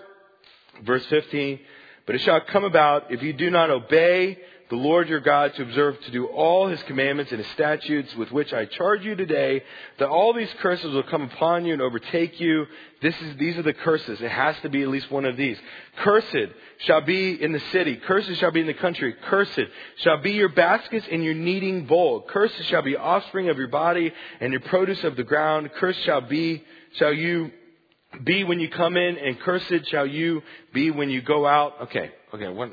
Verse 0.84 1.05
15, 1.07 1.60
but 2.05 2.15
it 2.15 2.21
shall 2.21 2.41
come 2.41 2.63
about 2.63 3.12
if 3.12 3.21
you 3.21 3.34
do 3.34 3.49
not 3.49 3.69
obey 3.69 4.38
the 4.71 4.77
Lord 4.77 5.10
your 5.10 5.19
God 5.19 5.53
to 5.55 5.63
observe 5.63 5.99
to 5.99 6.12
do 6.12 6.27
all 6.27 6.69
his 6.69 6.81
commandments 6.84 7.34
and 7.34 7.43
his 7.43 7.51
statutes 7.51 8.15
with 8.15 8.31
which 8.31 8.53
I 8.53 8.63
charge 8.63 9.03
you 9.03 9.15
today, 9.15 9.62
that 9.99 10.07
all 10.07 10.34
these 10.34 10.49
curses 10.62 10.93
will 10.93 11.03
come 11.03 11.23
upon 11.23 11.65
you 11.65 11.73
and 11.73 11.81
overtake 11.81 12.39
you. 12.39 12.65
This 13.01 13.13
is, 13.21 13.36
these 13.36 13.57
are 13.57 13.63
the 13.63 13.73
curses. 13.73 14.21
It 14.21 14.31
has 14.31 14.55
to 14.62 14.69
be 14.69 14.81
at 14.81 14.88
least 14.88 15.12
one 15.12 15.25
of 15.25 15.36
these. 15.36 15.57
Cursed 15.97 16.53
shall 16.86 17.01
be 17.01 17.34
in 17.34 17.51
the 17.51 17.60
city. 17.73 17.97
Cursed 17.97 18.34
shall 18.36 18.51
be 18.51 18.62
in 18.62 18.67
the 18.67 18.73
country. 18.73 19.13
Cursed 19.25 19.60
shall 19.97 20.21
be 20.21 20.31
your 20.31 20.49
baskets 20.49 21.05
and 21.12 21.21
your 21.21 21.34
kneading 21.34 21.86
bowl. 21.86 22.21
Cursed 22.21 22.63
shall 22.63 22.81
be 22.81 22.95
offspring 22.95 23.49
of 23.49 23.57
your 23.57 23.67
body 23.67 24.13
and 24.39 24.53
your 24.53 24.62
produce 24.62 25.03
of 25.03 25.17
the 25.17 25.25
ground. 25.25 25.69
Cursed 25.75 26.01
shall 26.03 26.21
be, 26.21 26.63
shall 26.93 27.12
you 27.12 27.51
be 28.24 28.43
when 28.43 28.60
you 28.60 28.69
come 28.69 28.97
in 28.97 29.17
and 29.17 29.39
cursed 29.39 29.88
shall 29.89 30.06
you 30.06 30.41
be 30.74 30.91
when 30.91 31.10
you 31.10 31.21
go 31.21 31.45
out. 31.45 31.82
Okay. 31.84 32.12
Okay. 32.34 32.50
What 32.50 32.71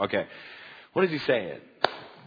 Okay. 0.00 0.26
What 0.92 1.04
is 1.04 1.10
he 1.10 1.18
saying? 1.18 1.60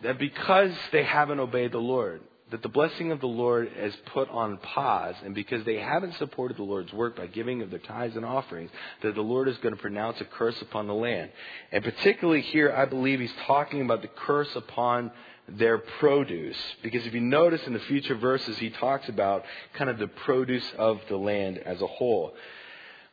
That 0.03 0.19
because 0.19 0.71
they 0.91 1.03
haven't 1.03 1.39
obeyed 1.39 1.71
the 1.71 1.79
Lord, 1.79 2.21
that 2.51 2.61
the 2.61 2.69
blessing 2.69 3.11
of 3.11 3.19
the 3.19 3.27
Lord 3.27 3.69
is 3.77 3.95
put 4.13 4.29
on 4.29 4.57
pause, 4.57 5.15
and 5.23 5.35
because 5.35 5.65
they 5.65 5.77
haven't 5.77 6.15
supported 6.15 6.57
the 6.57 6.63
Lord's 6.63 6.93
work 6.93 7.17
by 7.17 7.27
giving 7.27 7.61
of 7.61 7.71
their 7.71 7.79
tithes 7.79 8.15
and 8.15 8.23
offerings, 8.23 8.71
that 9.01 9.15
the 9.15 9.21
Lord 9.21 9.47
is 9.47 9.57
going 9.57 9.75
to 9.75 9.81
pronounce 9.81 10.21
a 10.21 10.25
curse 10.25 10.61
upon 10.61 10.87
the 10.87 10.93
land. 10.93 11.31
And 11.71 11.83
particularly 11.83 12.41
here, 12.41 12.71
I 12.71 12.85
believe 12.85 13.19
he's 13.19 13.33
talking 13.47 13.81
about 13.81 14.01
the 14.01 14.07
curse 14.07 14.53
upon 14.55 15.11
their 15.47 15.77
produce. 15.77 16.57
Because 16.83 17.05
if 17.05 17.13
you 17.13 17.21
notice 17.21 17.65
in 17.65 17.73
the 17.73 17.79
future 17.79 18.15
verses, 18.15 18.57
he 18.57 18.69
talks 18.69 19.07
about 19.09 19.43
kind 19.73 19.89
of 19.89 19.97
the 19.97 20.07
produce 20.07 20.69
of 20.77 20.99
the 21.09 21.17
land 21.17 21.57
as 21.57 21.81
a 21.81 21.87
whole. 21.87 22.33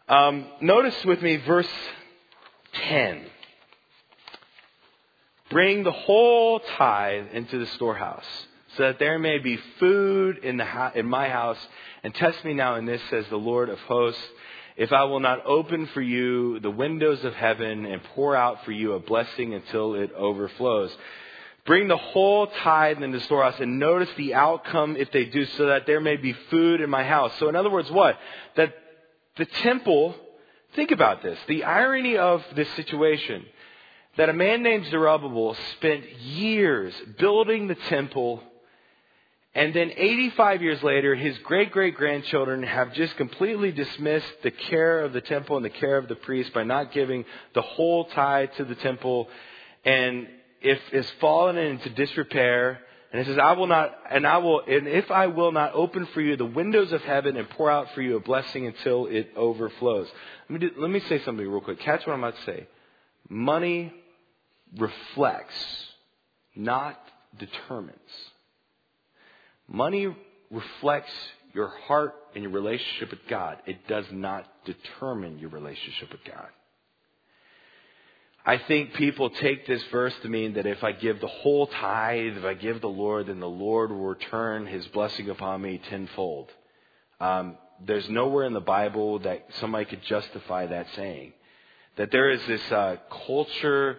Um, 0.09 0.47
notice 0.61 1.05
with 1.05 1.23
me 1.23 1.37
verse 1.37 1.69
10. 2.89 3.25
Bring 5.51 5.85
the 5.85 5.93
whole 5.93 6.61
tithe 6.61 7.27
into 7.33 7.59
the 7.59 7.67
storehouse, 7.67 8.25
so 8.77 8.85
that 8.85 8.99
there 8.99 9.19
may 9.19 9.39
be 9.39 9.59
food 9.79 10.39
in, 10.39 10.57
the 10.57 10.93
in 10.95 11.07
my 11.07 11.29
house. 11.29 11.59
And 12.03 12.15
test 12.15 12.45
me 12.45 12.55
now 12.55 12.75
in 12.75 12.87
this, 12.87 13.01
says 13.09 13.25
the 13.31 13.37
Lord 13.37 13.69
of 13.69 13.79
hosts, 13.81 14.23
if 14.77 14.93
I 14.93 15.05
will 15.05 15.21
not 15.21 15.47
open 15.47 15.87
for 15.89 16.01
you 16.01 16.59
the 16.61 16.71
windows 16.71 17.23
of 17.25 17.35
heaven 17.35 17.87
and 17.87 18.03
pour 18.03 18.35
out 18.35 18.65
for 18.65 18.73
you 18.73 18.95
a 18.95 19.01
blessing 19.01 19.55
until 19.55 19.95
it 19.95 20.13
overflows. 20.13 20.95
Bring 21.67 21.89
the 21.89 21.97
whole 21.97 22.47
tithe 22.47 23.03
into 23.03 23.19
the 23.19 23.25
storehouse 23.25 23.59
and 23.59 23.79
notice 23.79 24.11
the 24.17 24.35
outcome 24.35 24.97
if 24.97 25.11
they 25.13 25.25
do 25.25 25.47
so 25.47 25.67
that 25.67 25.87
there 25.87 26.01
may 26.01 26.17
be 26.17 26.35
food 26.51 26.83
in 26.83 26.91
my 26.91 27.05
house. 27.05 27.33
So 27.39 27.49
in 27.49 27.57
other 27.57 27.71
words, 27.71 27.91
what? 27.91 28.19
That 28.57 28.75
the 29.37 29.47
temple, 29.47 30.15
think 30.75 30.91
about 30.91 31.23
this, 31.23 31.39
the 31.49 31.65
irony 31.65 32.19
of 32.19 32.45
this 32.55 32.69
situation 32.75 33.47
that 34.17 34.29
a 34.29 34.33
man 34.33 34.63
named 34.63 34.87
Zerubbabel 34.87 35.57
spent 35.73 36.09
years 36.21 36.95
building 37.19 37.67
the 37.67 37.75
temple, 37.75 38.43
and 39.55 39.75
then 39.75 39.91
85 39.97 40.63
years 40.63 40.83
later, 40.83 41.15
his 41.15 41.37
great 41.39 41.73
great 41.73 41.97
grandchildren 41.97 42.63
have 42.63 42.93
just 42.93 43.17
completely 43.17 43.73
dismissed 43.73 44.43
the 44.43 44.51
care 44.51 45.01
of 45.01 45.13
the 45.13 45.21
temple 45.21 45.57
and 45.57 45.65
the 45.65 45.71
care 45.71 45.97
of 45.97 46.09
the 46.09 46.17
priest 46.17 46.53
by 46.53 46.63
not 46.63 46.93
giving 46.93 47.25
the 47.55 47.63
whole 47.63 48.05
tithe 48.07 48.51
to 48.57 48.65
the 48.65 48.75
temple, 48.77 49.29
and 49.85 50.29
if 50.65 50.81
is 50.93 51.09
fallen 51.21 51.57
into 51.57 51.91
disrepair. 51.91 52.81
And 53.13 53.21
it 53.21 53.27
says, 53.27 53.39
I 53.39 53.53
will 53.53 53.69
not, 53.69 53.95
and 54.11 54.27
I 54.27 54.39
will, 54.39 54.63
and 54.67 54.89
if 54.89 55.09
I 55.13 55.29
will 55.29 55.53
not 55.53 55.73
open 55.75 56.07
for 56.07 56.21
you 56.21 56.37
the 56.37 56.45
windows 56.45 56.91
of 56.91 57.01
heaven 57.03 57.37
and 57.37 57.49
pour 57.51 57.71
out 57.71 57.93
for 57.95 58.03
you 58.03 58.17
a 58.17 58.21
blessing 58.21 58.67
until 58.67 59.07
it 59.07 59.31
overflows. 59.37 60.09
Let 60.49 60.61
me, 60.61 60.69
do, 60.69 60.75
let 60.77 60.91
me 60.91 60.99
say 61.09 61.23
something 61.23 61.47
real 61.47 61.61
quick. 61.61 61.79
Catch 61.79 62.07
what 62.07 62.15
I'm 62.15 62.25
about 62.25 62.37
to 62.39 62.45
say. 62.45 62.67
Money 63.29 63.93
reflects, 64.77 65.55
not 66.57 66.99
determines. 67.39 67.99
Money 69.69 70.15
reflects 70.51 71.13
your 71.53 71.69
heart 71.69 72.15
and 72.35 72.43
your 72.43 72.53
relationship 72.53 73.11
with 73.11 73.27
God. 73.29 73.59
It 73.67 73.87
does 73.87 74.07
not 74.11 74.45
determine 74.65 75.39
your 75.39 75.51
relationship 75.51 76.11
with 76.11 76.25
God. 76.25 76.49
I 78.47 78.59
think 78.59 78.93
people 78.95 79.31
take 79.31 79.67
this 79.67 79.83
verse 79.91 80.13
to 80.23 80.29
mean 80.29 80.55
that 80.55 80.67
if 80.67 80.85
I 80.85 80.93
give 80.93 81.21
the 81.21 81.27
whole 81.27 81.67
tithe, 81.67 82.37
if 82.37 82.45
I 82.45 82.53
give 82.53 82.83
the 82.83 82.89
Lord, 82.89 83.29
then 83.29 83.41
the 83.41 83.49
Lord 83.49 83.91
will 83.91 84.05
return 84.05 84.67
his 84.67 84.87
blessing 84.89 85.31
upon 85.31 85.63
me 85.63 85.81
tenfold. 85.89 86.51
Um, 87.21 87.57
there's 87.87 88.09
nowhere 88.11 88.45
in 88.45 88.53
the 88.53 88.61
Bible 88.61 89.21
that 89.21 89.47
somebody 89.61 89.87
could 89.87 90.03
justify 90.03 90.67
that 90.67 90.87
saying. 90.95 91.33
That 91.97 92.11
there 92.11 92.31
is 92.31 92.41
this 92.47 92.63
uh, 92.71 92.97
culture 93.27 93.99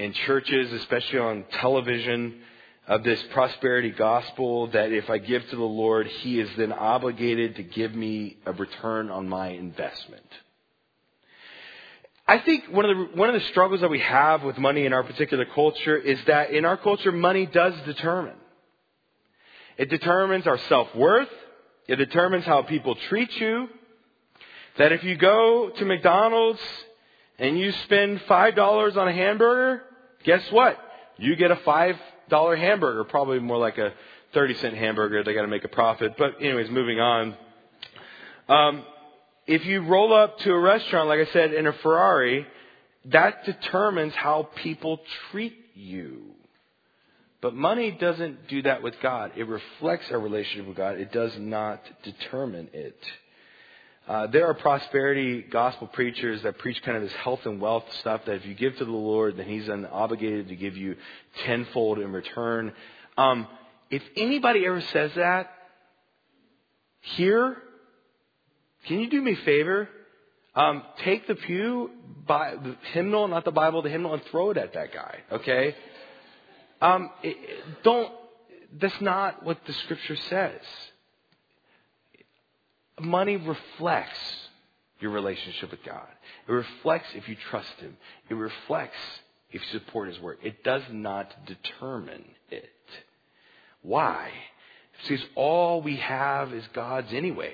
in 0.00 0.12
churches, 0.12 0.72
especially 0.72 1.20
on 1.20 1.44
television, 1.52 2.40
of 2.88 3.02
this 3.02 3.22
prosperity 3.32 3.90
gospel 3.90 4.68
that 4.68 4.92
if 4.92 5.10
I 5.10 5.18
give 5.18 5.48
to 5.50 5.56
the 5.56 5.62
Lord, 5.62 6.06
He 6.06 6.40
is 6.40 6.48
then 6.56 6.72
obligated 6.72 7.56
to 7.56 7.62
give 7.62 7.94
me 7.94 8.36
a 8.46 8.52
return 8.52 9.10
on 9.10 9.28
my 9.28 9.48
investment. 9.48 10.26
I 12.28 12.38
think 12.38 12.64
one 12.70 12.84
of 12.84 12.96
the 12.96 13.16
one 13.16 13.28
of 13.28 13.40
the 13.40 13.48
struggles 13.48 13.82
that 13.82 13.90
we 13.90 14.00
have 14.00 14.42
with 14.42 14.58
money 14.58 14.84
in 14.84 14.92
our 14.92 15.04
particular 15.04 15.44
culture 15.44 15.96
is 15.96 16.18
that 16.26 16.50
in 16.50 16.64
our 16.64 16.76
culture, 16.76 17.12
money 17.12 17.46
does 17.46 17.74
determine. 17.84 18.34
It 19.76 19.90
determines 19.90 20.46
our 20.46 20.58
self 20.68 20.94
worth. 20.94 21.28
It 21.86 21.96
determines 21.96 22.44
how 22.44 22.62
people 22.62 22.96
treat 23.08 23.32
you. 23.36 23.68
That 24.78 24.92
if 24.92 25.04
you 25.04 25.16
go 25.16 25.70
to 25.70 25.84
McDonald's 25.84 26.60
and 27.38 27.58
you 27.58 27.70
spend 27.84 28.20
$5 28.20 28.96
on 28.96 29.08
a 29.08 29.12
hamburger, 29.12 29.82
guess 30.24 30.42
what? 30.50 30.78
You 31.18 31.36
get 31.36 31.50
a 31.50 31.56
$5 31.56 32.58
hamburger, 32.58 33.04
probably 33.04 33.38
more 33.38 33.58
like 33.58 33.78
a 33.78 33.92
30 34.34 34.54
cent 34.54 34.76
hamburger. 34.76 35.22
They 35.22 35.32
got 35.32 35.42
to 35.42 35.48
make 35.48 35.64
a 35.64 35.68
profit. 35.68 36.16
But 36.18 36.36
anyways, 36.40 36.70
moving 36.70 36.98
on. 36.98 37.36
Um, 38.48 38.84
if 39.46 39.64
you 39.64 39.82
roll 39.82 40.12
up 40.12 40.38
to 40.40 40.52
a 40.52 40.58
restaurant, 40.58 41.08
like 41.08 41.20
I 41.20 41.32
said, 41.32 41.54
in 41.54 41.66
a 41.66 41.72
Ferrari, 41.72 42.46
that 43.06 43.44
determines 43.44 44.14
how 44.14 44.48
people 44.56 45.00
treat 45.30 45.56
you. 45.74 46.22
But 47.40 47.54
money 47.54 47.92
doesn't 47.92 48.48
do 48.48 48.62
that 48.62 48.82
with 48.82 48.94
God. 49.02 49.32
It 49.36 49.46
reflects 49.46 50.10
our 50.10 50.18
relationship 50.18 50.66
with 50.66 50.76
God. 50.76 50.98
It 50.98 51.12
does 51.12 51.32
not 51.38 51.80
determine 52.02 52.70
it. 52.72 52.98
Uh, 54.08 54.26
there 54.28 54.46
are 54.46 54.54
prosperity 54.54 55.42
gospel 55.42 55.88
preachers 55.88 56.42
that 56.42 56.58
preach 56.58 56.80
kind 56.82 56.96
of 56.96 57.02
this 57.02 57.12
health 57.12 57.40
and 57.44 57.60
wealth 57.60 57.84
stuff 58.00 58.22
that 58.26 58.36
if 58.36 58.46
you 58.46 58.54
give 58.54 58.76
to 58.78 58.84
the 58.84 58.90
Lord, 58.90 59.36
then 59.36 59.46
He's 59.46 59.68
obligated 59.68 60.48
to 60.48 60.56
give 60.56 60.76
you 60.76 60.96
tenfold 61.44 61.98
in 61.98 62.12
return. 62.12 62.72
Um, 63.18 63.46
if 63.90 64.02
anybody 64.16 64.64
ever 64.66 64.80
says 64.80 65.12
that 65.16 65.50
here, 67.00 67.56
can 68.86 69.00
you 69.00 69.10
do 69.10 69.20
me 69.20 69.32
a 69.32 69.44
favor? 69.44 69.88
Um, 70.54 70.82
take 71.04 71.26
the 71.26 71.34
pew, 71.34 71.90
by, 72.26 72.54
the 72.54 72.76
hymnal, 72.92 73.28
not 73.28 73.44
the 73.44 73.52
Bible, 73.52 73.82
the 73.82 73.90
hymnal, 73.90 74.14
and 74.14 74.22
throw 74.30 74.50
it 74.50 74.56
at 74.56 74.72
that 74.72 74.92
guy. 74.92 75.18
Okay? 75.32 75.74
Um, 76.80 77.10
it, 77.22 77.36
don't. 77.82 78.12
That's 78.78 79.00
not 79.00 79.44
what 79.44 79.58
the 79.66 79.72
Scripture 79.72 80.16
says. 80.16 80.60
Money 82.98 83.36
reflects 83.36 84.18
your 85.00 85.10
relationship 85.10 85.70
with 85.70 85.84
God. 85.84 86.08
It 86.48 86.52
reflects 86.52 87.08
if 87.14 87.28
you 87.28 87.36
trust 87.50 87.72
Him. 87.78 87.96
It 88.30 88.34
reflects 88.34 88.96
if 89.50 89.60
you 89.60 89.78
support 89.78 90.08
His 90.08 90.18
work. 90.20 90.38
It 90.42 90.64
does 90.64 90.82
not 90.90 91.34
determine 91.46 92.24
it. 92.50 92.70
Why? 93.82 94.30
Because 95.02 95.24
all 95.34 95.82
we 95.82 95.96
have 95.96 96.52
is 96.52 96.64
God's, 96.72 97.12
anyways. 97.12 97.52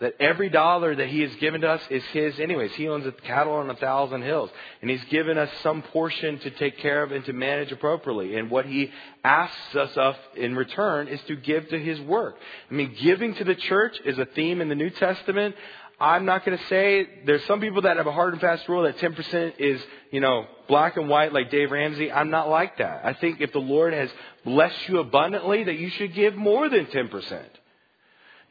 That 0.00 0.14
every 0.20 0.48
dollar 0.48 0.94
that 0.94 1.08
He 1.08 1.22
has 1.22 1.34
given 1.36 1.62
to 1.62 1.68
us 1.68 1.82
is 1.90 2.04
His 2.12 2.38
anyways. 2.38 2.72
He 2.74 2.86
owns 2.86 3.04
the 3.04 3.10
cattle 3.10 3.54
on 3.54 3.68
a 3.68 3.74
thousand 3.74 4.22
hills. 4.22 4.48
And 4.80 4.88
He's 4.88 5.02
given 5.04 5.36
us 5.36 5.50
some 5.62 5.82
portion 5.82 6.38
to 6.38 6.50
take 6.50 6.78
care 6.78 7.02
of 7.02 7.10
and 7.10 7.24
to 7.24 7.32
manage 7.32 7.72
appropriately. 7.72 8.36
And 8.36 8.48
what 8.48 8.64
He 8.64 8.92
asks 9.24 9.74
us 9.74 9.90
of 9.96 10.16
in 10.36 10.54
return 10.54 11.08
is 11.08 11.20
to 11.26 11.34
give 11.34 11.68
to 11.70 11.78
His 11.78 12.00
work. 12.02 12.36
I 12.70 12.74
mean, 12.74 12.94
giving 13.00 13.34
to 13.34 13.44
the 13.44 13.56
church 13.56 13.98
is 14.04 14.18
a 14.18 14.24
theme 14.24 14.60
in 14.60 14.68
the 14.68 14.76
New 14.76 14.90
Testament. 14.90 15.56
I'm 16.00 16.24
not 16.24 16.44
going 16.44 16.56
to 16.56 16.64
say 16.66 17.08
there's 17.26 17.44
some 17.46 17.60
people 17.60 17.82
that 17.82 17.96
have 17.96 18.06
a 18.06 18.12
hard 18.12 18.32
and 18.32 18.40
fast 18.40 18.68
rule 18.68 18.84
that 18.84 18.98
10% 18.98 19.54
is, 19.58 19.82
you 20.12 20.20
know, 20.20 20.46
black 20.68 20.96
and 20.96 21.08
white 21.08 21.32
like 21.32 21.50
Dave 21.50 21.72
Ramsey. 21.72 22.12
I'm 22.12 22.30
not 22.30 22.48
like 22.48 22.78
that. 22.78 23.04
I 23.04 23.14
think 23.14 23.40
if 23.40 23.52
the 23.52 23.58
Lord 23.58 23.94
has 23.94 24.08
blessed 24.44 24.88
you 24.88 25.00
abundantly, 25.00 25.64
that 25.64 25.76
you 25.76 25.90
should 25.90 26.14
give 26.14 26.36
more 26.36 26.68
than 26.68 26.86
10%. 26.86 27.42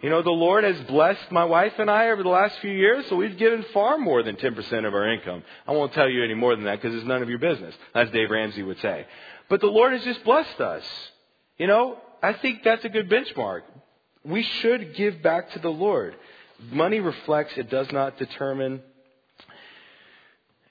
You 0.02 0.12
know, 0.12 0.22
the 0.22 0.30
Lord 0.30 0.64
has 0.64 0.80
blessed 0.82 1.32
my 1.32 1.46
wife 1.46 1.74
and 1.80 1.90
I 1.90 2.12
over 2.12 2.22
the 2.22 2.30
last 2.30 2.60
few 2.60 2.72
years, 2.72 3.06
so 3.10 3.16
we've 3.16 3.38
given 3.38 3.66
far 3.74 3.98
more 3.98 4.22
than 4.22 4.36
10% 4.36 4.86
of 4.86 4.94
our 4.94 5.12
income. 5.12 5.42
I 5.66 5.72
won't 5.72 5.94
tell 5.94 6.08
you 6.08 6.24
any 6.24 6.36
more 6.36 6.56
than 6.56 6.66
that 6.66 6.80
because 6.80 6.96
it's 6.96 7.08
none 7.08 7.24
of 7.24 7.30
your 7.30 7.40
business, 7.40 7.74
as 7.96 8.10
Dave 8.12 8.30
Ramsey 8.30 8.62
would 8.62 8.80
say. 8.80 9.08
But 9.50 9.60
the 9.60 9.68
Lord 9.68 9.94
has 9.94 10.04
just 10.04 10.24
blessed 10.24 10.62
us. 10.62 10.84
You 11.58 11.66
know, 11.66 11.98
I 12.22 12.34
think 12.34 12.64
that's 12.64 12.86
a 12.86 12.90
good 12.90 13.10
benchmark. 13.10 13.62
We 14.24 14.44
should 14.44 14.96
give 14.96 15.24
back 15.24 15.52
to 15.54 15.60
the 15.60 15.70
Lord. 15.70 16.16
Money 16.72 17.00
reflects, 17.00 17.54
it 17.58 17.70
does 17.72 17.92
not 17.92 18.20
determine. 18.20 18.82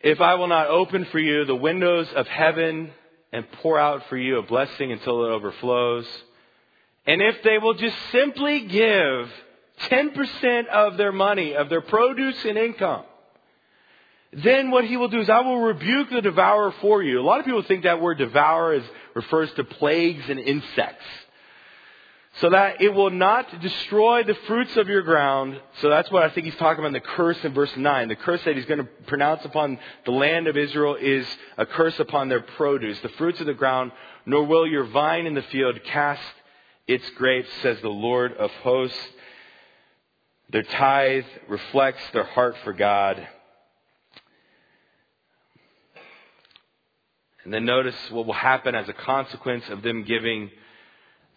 If 0.01 0.21
I 0.21 0.37
will 0.37 0.47
not 0.47 0.69
open 0.69 1.05
for 1.07 1.19
you 1.19 1.45
the 1.45 1.57
windows 1.57 2.07
of 2.15 2.29
heaven 2.29 2.93
and 3.33 3.51
pour 3.61 3.77
out 3.77 4.05
for 4.09 4.17
you 4.17 4.39
a 4.39 4.43
blessing 4.43 4.93
until 4.93 5.25
it 5.25 5.31
overflows, 5.31 6.07
and 7.07 7.23
if 7.23 7.43
they 7.43 7.59
will 7.59 7.75
just 7.75 7.97
simply 8.11 8.61
give 8.67 9.31
10% 9.91 10.67
of 10.69 10.97
their 10.97 11.13
money, 11.13 11.55
of 11.55 11.69
their 11.69 11.81
produce 11.81 12.45
and 12.45 12.59
income, 12.59 13.05
then 14.33 14.71
what 14.71 14.85
he 14.85 14.97
will 14.97 15.09
do 15.09 15.21
is 15.21 15.31
I 15.31 15.41
will 15.41 15.61
rebuke 15.61 16.11
the 16.11 16.21
devourer 16.21 16.73
for 16.81 17.03
you. 17.03 17.21
A 17.21 17.23
lot 17.23 17.39
of 17.39 17.47
people 17.47 17.63
think 17.63 17.85
that 17.85 18.01
word 18.01 18.19
devour 18.19 18.75
is, 18.75 18.85
refers 19.15 19.53
to 19.55 19.65
plagues 19.65 20.29
and 20.29 20.39
insects. 20.39 21.05
So 22.41 22.51
that 22.51 22.83
it 22.83 22.93
will 22.93 23.09
not 23.09 23.63
destroy 23.63 24.23
the 24.23 24.35
fruits 24.47 24.77
of 24.77 24.89
your 24.89 25.01
ground. 25.01 25.59
So 25.81 25.89
that's 25.89 26.11
what 26.11 26.23
I 26.23 26.29
think 26.29 26.45
he's 26.45 26.57
talking 26.57 26.81
about 26.81 26.89
in 26.89 26.93
the 26.93 27.01
curse 27.01 27.43
in 27.45 27.55
verse 27.55 27.75
9. 27.75 28.09
The 28.09 28.17
curse 28.17 28.43
that 28.45 28.57
he's 28.57 28.67
going 28.67 28.81
to 28.81 28.89
pronounce 29.07 29.43
upon 29.47 29.79
the 30.05 30.11
land 30.11 30.47
of 30.47 30.55
Israel 30.55 30.97
is 30.97 31.27
a 31.57 31.65
curse 31.65 31.99
upon 31.99 32.29
their 32.29 32.43
produce, 32.43 33.01
the 33.01 33.09
fruits 33.11 33.41
of 33.41 33.47
the 33.47 33.55
ground, 33.55 33.93
nor 34.27 34.45
will 34.45 34.67
your 34.67 34.85
vine 34.85 35.25
in 35.25 35.33
the 35.33 35.43
field 35.43 35.83
cast 35.85 36.21
its 36.87 37.09
grapes, 37.11 37.49
says 37.63 37.79
the 37.81 37.89
Lord 37.89 38.33
of 38.35 38.51
hosts. 38.63 38.99
Their 40.51 40.63
tithe 40.63 41.25
reflects 41.49 42.03
their 42.13 42.25
heart 42.25 42.57
for 42.63 42.73
God. 42.73 43.27
And 47.45 47.53
then 47.53 47.65
notice 47.65 47.97
what 48.11 48.27
will 48.27 48.35
happen 48.35 48.75
as 48.75 48.89
a 48.89 48.93
consequence 48.93 49.65
of 49.69 49.83
them 49.83 50.05
giving 50.05 50.51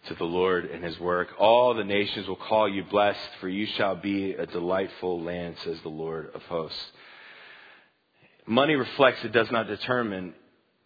to 0.06 0.14
the 0.14 0.24
Lord 0.24 0.64
and 0.64 0.82
his 0.82 0.98
work. 0.98 1.28
All 1.38 1.74
the 1.74 1.84
nations 1.84 2.26
will 2.26 2.36
call 2.36 2.68
you 2.68 2.84
blessed, 2.84 3.30
for 3.40 3.48
you 3.48 3.66
shall 3.66 3.96
be 3.96 4.32
a 4.32 4.46
delightful 4.46 5.22
land, 5.22 5.56
says 5.62 5.78
the 5.82 5.88
Lord 5.88 6.30
of 6.34 6.42
hosts. 6.42 6.92
Money 8.46 8.74
reflects, 8.74 9.24
it 9.24 9.32
does 9.32 9.50
not 9.50 9.68
determine 9.68 10.34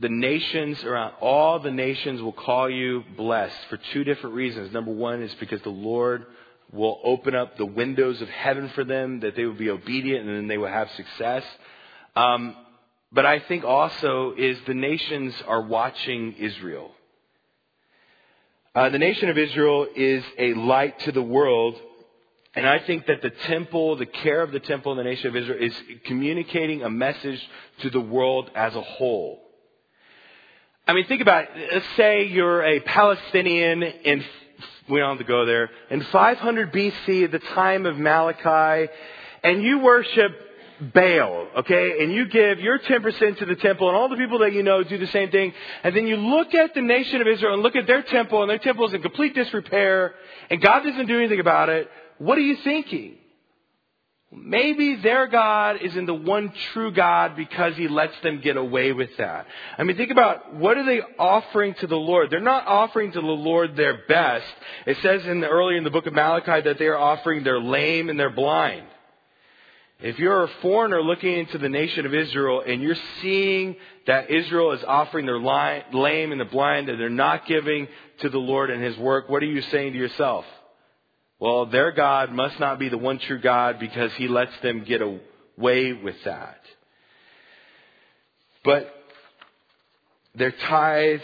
the 0.00 0.08
nations 0.08 0.82
around, 0.82 1.14
all 1.20 1.60
the 1.60 1.70
nations 1.70 2.20
will 2.20 2.32
call 2.32 2.68
you 2.68 3.04
blessed 3.16 3.56
for 3.68 3.76
two 3.92 4.04
different 4.04 4.34
reasons. 4.34 4.72
Number 4.72 4.92
one 4.92 5.22
is 5.22 5.34
because 5.36 5.62
the 5.62 5.68
Lord 5.70 6.26
will 6.72 7.00
open 7.04 7.34
up 7.34 7.56
the 7.56 7.66
windows 7.66 8.20
of 8.20 8.28
heaven 8.28 8.68
for 8.70 8.84
them, 8.84 9.20
that 9.20 9.36
they 9.36 9.44
will 9.44 9.54
be 9.54 9.70
obedient 9.70 10.26
and 10.26 10.36
then 10.36 10.48
they 10.48 10.58
will 10.58 10.68
have 10.68 10.90
success. 10.92 11.44
Um, 12.16 12.56
but 13.12 13.24
I 13.24 13.38
think 13.38 13.64
also 13.64 14.34
is 14.36 14.58
the 14.66 14.74
nations 14.74 15.34
are 15.46 15.62
watching 15.62 16.34
Israel. 16.34 16.90
Uh, 18.74 18.88
the 18.88 18.98
nation 18.98 19.28
of 19.28 19.38
Israel 19.38 19.86
is 19.94 20.24
a 20.36 20.54
light 20.54 20.98
to 21.00 21.12
the 21.12 21.22
world. 21.22 21.76
And 22.56 22.66
I 22.66 22.80
think 22.80 23.06
that 23.06 23.22
the 23.22 23.30
temple, 23.30 23.94
the 23.96 24.06
care 24.06 24.42
of 24.42 24.50
the 24.50 24.58
temple 24.58 24.90
in 24.92 24.98
the 24.98 25.04
nation 25.04 25.28
of 25.28 25.36
Israel 25.36 25.58
is 25.60 25.74
communicating 26.06 26.82
a 26.82 26.90
message 26.90 27.40
to 27.82 27.90
the 27.90 28.00
world 28.00 28.50
as 28.56 28.74
a 28.74 28.80
whole. 28.80 29.43
I 30.86 30.92
mean, 30.92 31.06
think 31.06 31.22
about 31.22 31.44
it. 31.44 31.72
Let's 31.72 31.86
say 31.96 32.26
you're 32.26 32.62
a 32.62 32.80
Palestinian 32.80 33.82
in, 33.82 34.22
we 34.88 35.00
don't 35.00 35.16
have 35.16 35.18
to 35.18 35.24
go 35.24 35.46
there, 35.46 35.70
in 35.88 36.02
500 36.02 36.72
BC 36.72 37.24
at 37.24 37.32
the 37.32 37.38
time 37.38 37.86
of 37.86 37.96
Malachi, 37.96 38.92
and 39.42 39.62
you 39.62 39.78
worship 39.78 40.32
Baal, 40.92 41.48
okay? 41.58 42.02
And 42.02 42.12
you 42.12 42.26
give 42.26 42.60
your 42.60 42.78
10% 42.78 43.38
to 43.38 43.46
the 43.46 43.56
temple, 43.56 43.88
and 43.88 43.96
all 43.96 44.10
the 44.10 44.16
people 44.16 44.40
that 44.40 44.52
you 44.52 44.62
know 44.62 44.82
do 44.82 44.98
the 44.98 45.06
same 45.06 45.30
thing. 45.30 45.54
And 45.82 45.96
then 45.96 46.06
you 46.06 46.16
look 46.16 46.54
at 46.54 46.74
the 46.74 46.82
nation 46.82 47.22
of 47.22 47.28
Israel 47.28 47.54
and 47.54 47.62
look 47.62 47.76
at 47.76 47.86
their 47.86 48.02
temple, 48.02 48.42
and 48.42 48.50
their 48.50 48.58
temple 48.58 48.86
is 48.86 48.92
in 48.92 49.00
complete 49.00 49.34
disrepair, 49.34 50.14
and 50.50 50.60
God 50.60 50.80
doesn't 50.80 51.06
do 51.06 51.18
anything 51.18 51.40
about 51.40 51.70
it. 51.70 51.90
What 52.18 52.36
are 52.36 52.42
you 52.42 52.56
thinking? 52.56 53.16
Maybe 54.36 54.96
their 54.96 55.26
God 55.28 55.80
is 55.80 55.96
in 55.96 56.06
the 56.06 56.14
one 56.14 56.52
true 56.72 56.90
God 56.92 57.36
because 57.36 57.76
he 57.76 57.88
lets 57.88 58.18
them 58.22 58.40
get 58.40 58.56
away 58.56 58.92
with 58.92 59.16
that. 59.18 59.46
I 59.78 59.84
mean, 59.84 59.96
think 59.96 60.10
about 60.10 60.54
what 60.54 60.76
are 60.76 60.84
they 60.84 61.02
offering 61.18 61.74
to 61.74 61.86
the 61.86 61.96
Lord? 61.96 62.30
They're 62.30 62.40
not 62.40 62.66
offering 62.66 63.12
to 63.12 63.20
the 63.20 63.26
Lord 63.26 63.76
their 63.76 64.02
best. 64.08 64.46
It 64.86 64.98
says 65.02 65.24
in 65.24 65.40
the, 65.40 65.48
earlier 65.48 65.76
in 65.78 65.84
the 65.84 65.90
book 65.90 66.06
of 66.06 66.14
Malachi 66.14 66.62
that 66.62 66.78
they 66.78 66.86
are 66.86 66.98
offering 66.98 67.44
their 67.44 67.60
lame 67.60 68.08
and 68.08 68.18
their 68.18 68.30
blind. 68.30 68.86
If 70.00 70.18
you're 70.18 70.42
a 70.42 70.50
foreigner 70.60 71.00
looking 71.00 71.38
into 71.38 71.56
the 71.56 71.68
nation 71.68 72.04
of 72.04 72.12
Israel 72.12 72.62
and 72.66 72.82
you're 72.82 72.96
seeing 73.22 73.76
that 74.06 74.30
Israel 74.30 74.72
is 74.72 74.82
offering 74.84 75.26
their 75.26 75.38
lame 75.38 76.32
and 76.32 76.40
the 76.40 76.44
blind 76.44 76.88
and 76.88 77.00
they're 77.00 77.08
not 77.08 77.46
giving 77.46 77.86
to 78.18 78.28
the 78.28 78.38
Lord 78.38 78.70
and 78.70 78.82
his 78.82 78.96
work, 78.98 79.28
what 79.28 79.42
are 79.42 79.46
you 79.46 79.62
saying 79.62 79.92
to 79.92 79.98
yourself? 79.98 80.44
Well, 81.44 81.66
their 81.66 81.92
God 81.92 82.32
must 82.32 82.58
not 82.58 82.78
be 82.78 82.88
the 82.88 82.96
one 82.96 83.18
true 83.18 83.38
God 83.38 83.78
because 83.78 84.10
he 84.14 84.28
lets 84.28 84.58
them 84.60 84.82
get 84.82 85.02
away 85.02 85.92
with 85.92 86.16
that. 86.24 86.58
But 88.64 88.90
their 90.34 90.52
tithe, 90.52 91.20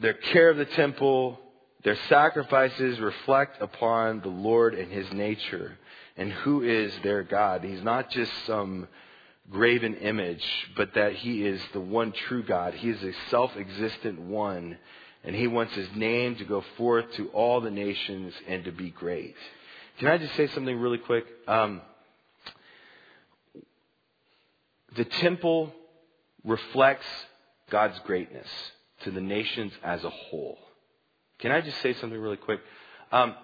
their 0.00 0.14
care 0.14 0.50
of 0.50 0.56
the 0.56 0.64
temple, 0.64 1.38
their 1.84 1.96
sacrifices 2.08 2.98
reflect 2.98 3.62
upon 3.62 4.22
the 4.22 4.28
Lord 4.28 4.74
and 4.74 4.90
his 4.90 5.12
nature 5.12 5.78
and 6.16 6.32
who 6.32 6.64
is 6.64 6.92
their 7.04 7.22
God. 7.22 7.62
He's 7.62 7.84
not 7.84 8.10
just 8.10 8.32
some 8.46 8.88
graven 9.48 9.94
image, 9.94 10.44
but 10.76 10.94
that 10.94 11.12
he 11.12 11.46
is 11.46 11.62
the 11.72 11.80
one 11.80 12.10
true 12.10 12.42
God. 12.42 12.74
He 12.74 12.90
is 12.90 13.00
a 13.04 13.12
self 13.30 13.56
existent 13.56 14.18
one 14.18 14.78
and 15.24 15.34
he 15.34 15.46
wants 15.46 15.74
his 15.74 15.88
name 15.94 16.36
to 16.36 16.44
go 16.44 16.62
forth 16.76 17.10
to 17.14 17.28
all 17.28 17.60
the 17.60 17.70
nations 17.70 18.34
and 18.46 18.64
to 18.64 18.72
be 18.72 18.90
great. 18.90 19.34
Can 19.98 20.08
I 20.08 20.18
just 20.18 20.34
say 20.36 20.48
something 20.48 20.78
really 20.78 20.98
quick? 20.98 21.24
Um, 21.48 21.80
the 24.96 25.04
temple 25.04 25.72
reflects 26.44 27.06
God's 27.70 27.98
greatness 28.00 28.46
to 29.02 29.10
the 29.10 29.20
nations 29.20 29.72
as 29.82 30.04
a 30.04 30.10
whole. 30.10 30.58
Can 31.38 31.52
I 31.52 31.60
just 31.60 31.80
say 31.80 31.94
something 31.94 32.18
really 32.18 32.36
quick? 32.36 32.60
Um, 33.10 33.34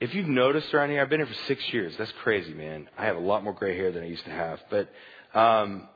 if 0.00 0.14
you've 0.14 0.28
noticed 0.28 0.74
around 0.74 0.90
here, 0.90 1.00
I've 1.00 1.08
been 1.08 1.20
here 1.20 1.26
for 1.26 1.46
six 1.46 1.62
years. 1.72 1.94
That's 1.96 2.12
crazy, 2.22 2.52
man. 2.52 2.88
I 2.98 3.06
have 3.06 3.16
a 3.16 3.20
lot 3.20 3.44
more 3.44 3.52
gray 3.54 3.76
hair 3.76 3.92
than 3.92 4.02
I 4.02 4.06
used 4.06 4.24
to 4.24 4.30
have. 4.30 4.60
But 4.70 4.90
um, 5.38 5.88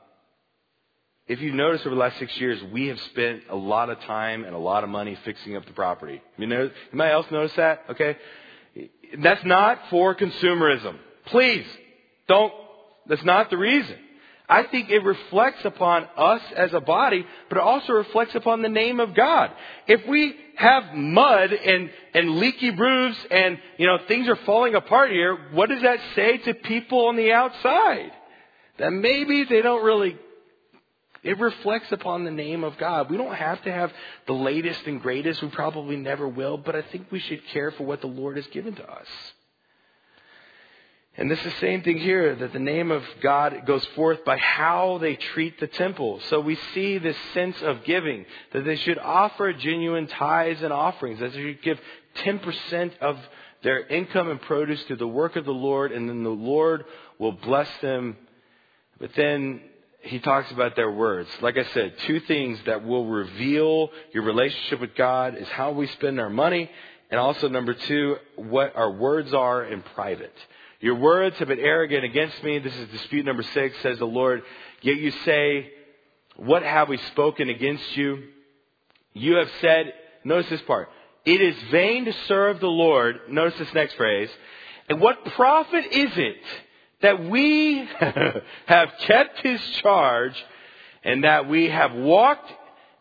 if 1.29 1.39
you've 1.39 1.55
noticed 1.55 1.85
over 1.85 1.95
the 1.95 2.01
last 2.01 2.17
six 2.17 2.35
years, 2.37 2.61
we 2.73 2.87
have 2.87 2.99
spent 3.11 3.43
a 3.49 3.55
lot 3.55 3.89
of 3.89 3.99
time 4.01 4.43
and 4.43 4.55
a 4.55 4.59
lot 4.59 4.83
of 4.83 4.89
money 4.89 5.17
fixing 5.23 5.55
up 5.55 5.65
the 5.65 5.73
property. 5.73 6.21
You 6.37 6.47
know, 6.47 6.71
anybody 6.91 7.11
else 7.11 7.27
notice 7.31 7.53
that? 7.55 7.85
Okay, 7.91 8.17
that's 9.19 9.45
not 9.45 9.79
for 9.91 10.15
consumerism. 10.15 10.97
Please 11.27 11.65
don't. 12.27 12.51
That's 13.07 13.23
not 13.23 13.51
the 13.51 13.57
reason. 13.57 13.95
I 14.49 14.63
think 14.63 14.89
it 14.89 15.03
reflects 15.03 15.63
upon 15.63 16.07
us 16.17 16.41
as 16.55 16.73
a 16.73 16.79
body, 16.79 17.23
but 17.49 17.59
it 17.59 17.63
also 17.63 17.93
reflects 17.93 18.33
upon 18.33 18.63
the 18.63 18.69
name 18.69 18.99
of 18.99 19.13
God. 19.13 19.51
If 19.87 20.07
we 20.07 20.35
have 20.55 20.95
mud 20.95 21.53
and, 21.53 21.91
and 22.15 22.39
leaky 22.39 22.71
roofs 22.71 23.19
and, 23.29 23.59
you 23.77 23.85
know, 23.85 23.99
things 24.07 24.27
are 24.27 24.35
falling 24.47 24.73
apart 24.73 25.11
here, 25.11 25.37
what 25.51 25.69
does 25.69 25.83
that 25.83 25.99
say 26.15 26.39
to 26.39 26.55
people 26.55 27.05
on 27.05 27.15
the 27.15 27.31
outside? 27.31 28.11
That 28.79 28.89
maybe 28.91 29.43
they 29.43 29.61
don't 29.61 29.85
really, 29.85 30.17
it 31.23 31.39
reflects 31.39 31.91
upon 31.91 32.23
the 32.23 32.31
name 32.31 32.63
of 32.63 32.77
God. 32.77 33.09
We 33.09 33.17
don't 33.17 33.35
have 33.35 33.61
to 33.63 33.71
have 33.71 33.91
the 34.27 34.33
latest 34.33 34.85
and 34.85 35.01
greatest. 35.01 35.41
We 35.41 35.49
probably 35.49 35.97
never 35.97 36.27
will, 36.27 36.57
but 36.57 36.75
I 36.75 36.81
think 36.81 37.07
we 37.11 37.19
should 37.19 37.45
care 37.47 37.71
for 37.71 37.85
what 37.85 38.01
the 38.01 38.07
Lord 38.07 38.37
has 38.37 38.47
given 38.47 38.75
to 38.75 38.89
us. 38.89 39.07
And 41.17 41.29
this 41.29 41.39
is 41.39 41.45
the 41.45 41.59
same 41.59 41.81
thing 41.81 41.97
here, 41.97 42.33
that 42.33 42.53
the 42.53 42.59
name 42.59 42.91
of 42.91 43.03
God 43.21 43.65
goes 43.65 43.83
forth 43.87 44.23
by 44.23 44.37
how 44.37 44.99
they 44.99 45.15
treat 45.15 45.59
the 45.59 45.67
temple. 45.67 46.21
So 46.29 46.39
we 46.39 46.55
see 46.73 46.97
this 46.97 47.17
sense 47.33 47.61
of 47.61 47.83
giving, 47.83 48.25
that 48.53 48.63
they 48.63 48.77
should 48.77 48.97
offer 48.97 49.51
genuine 49.51 50.07
tithes 50.07 50.61
and 50.61 50.71
offerings, 50.71 51.19
that 51.19 51.33
they 51.33 51.41
should 51.41 51.61
give 51.61 51.79
10% 52.19 52.97
of 52.99 53.17
their 53.63 53.85
income 53.87 54.29
and 54.29 54.39
produce 54.39 54.81
to 54.85 54.95
the 54.95 55.07
work 55.07 55.35
of 55.35 55.43
the 55.43 55.51
Lord, 55.51 55.91
and 55.91 56.07
then 56.07 56.23
the 56.23 56.29
Lord 56.29 56.85
will 57.17 57.33
bless 57.33 57.67
them. 57.81 58.15
But 58.97 59.13
then 59.15 59.61
he 60.01 60.19
talks 60.19 60.51
about 60.51 60.75
their 60.75 60.91
words. 60.91 61.29
Like 61.41 61.57
I 61.57 61.65
said, 61.73 61.93
two 62.07 62.19
things 62.21 62.59
that 62.65 62.85
will 62.85 63.05
reveal 63.05 63.89
your 64.13 64.23
relationship 64.23 64.79
with 64.79 64.95
God 64.95 65.35
is 65.35 65.47
how 65.49 65.71
we 65.71 65.87
spend 65.87 66.19
our 66.19 66.29
money, 66.29 66.69
and 67.11 67.19
also 67.19 67.49
number 67.49 67.73
two, 67.73 68.17
what 68.35 68.75
our 68.75 68.91
words 68.91 69.33
are 69.33 69.63
in 69.65 69.81
private. 69.81 70.33
Your 70.79 70.95
words 70.95 71.37
have 71.39 71.49
been 71.49 71.59
arrogant 71.59 72.05
against 72.05 72.41
me. 72.43 72.59
This 72.59 72.75
is 72.75 72.89
dispute 72.89 73.25
number 73.25 73.43
six, 73.43 73.75
says 73.81 73.99
the 73.99 74.05
Lord. 74.05 74.43
Yet 74.81 74.97
you 74.97 75.11
say, 75.25 75.71
What 76.37 76.63
have 76.63 76.87
we 76.87 76.97
spoken 76.97 77.49
against 77.49 77.97
you? 77.97 78.23
You 79.13 79.35
have 79.35 79.49
said, 79.59 79.93
notice 80.23 80.49
this 80.49 80.61
part, 80.61 80.89
it 81.25 81.41
is 81.41 81.55
vain 81.71 82.05
to 82.05 82.13
serve 82.27 82.59
the 82.59 82.67
Lord. 82.67 83.17
Notice 83.29 83.59
this 83.59 83.73
next 83.73 83.95
phrase. 83.95 84.29
And 84.87 85.01
what 85.01 85.23
profit 85.35 85.85
is 85.91 86.11
it 86.15 86.37
that 87.01 87.23
we 87.23 87.87
have 88.65 88.89
kept 89.01 89.39
his 89.39 89.61
charge 89.81 90.33
and 91.03 91.23
that 91.23 91.47
we 91.47 91.69
have 91.69 91.93
walked 91.93 92.51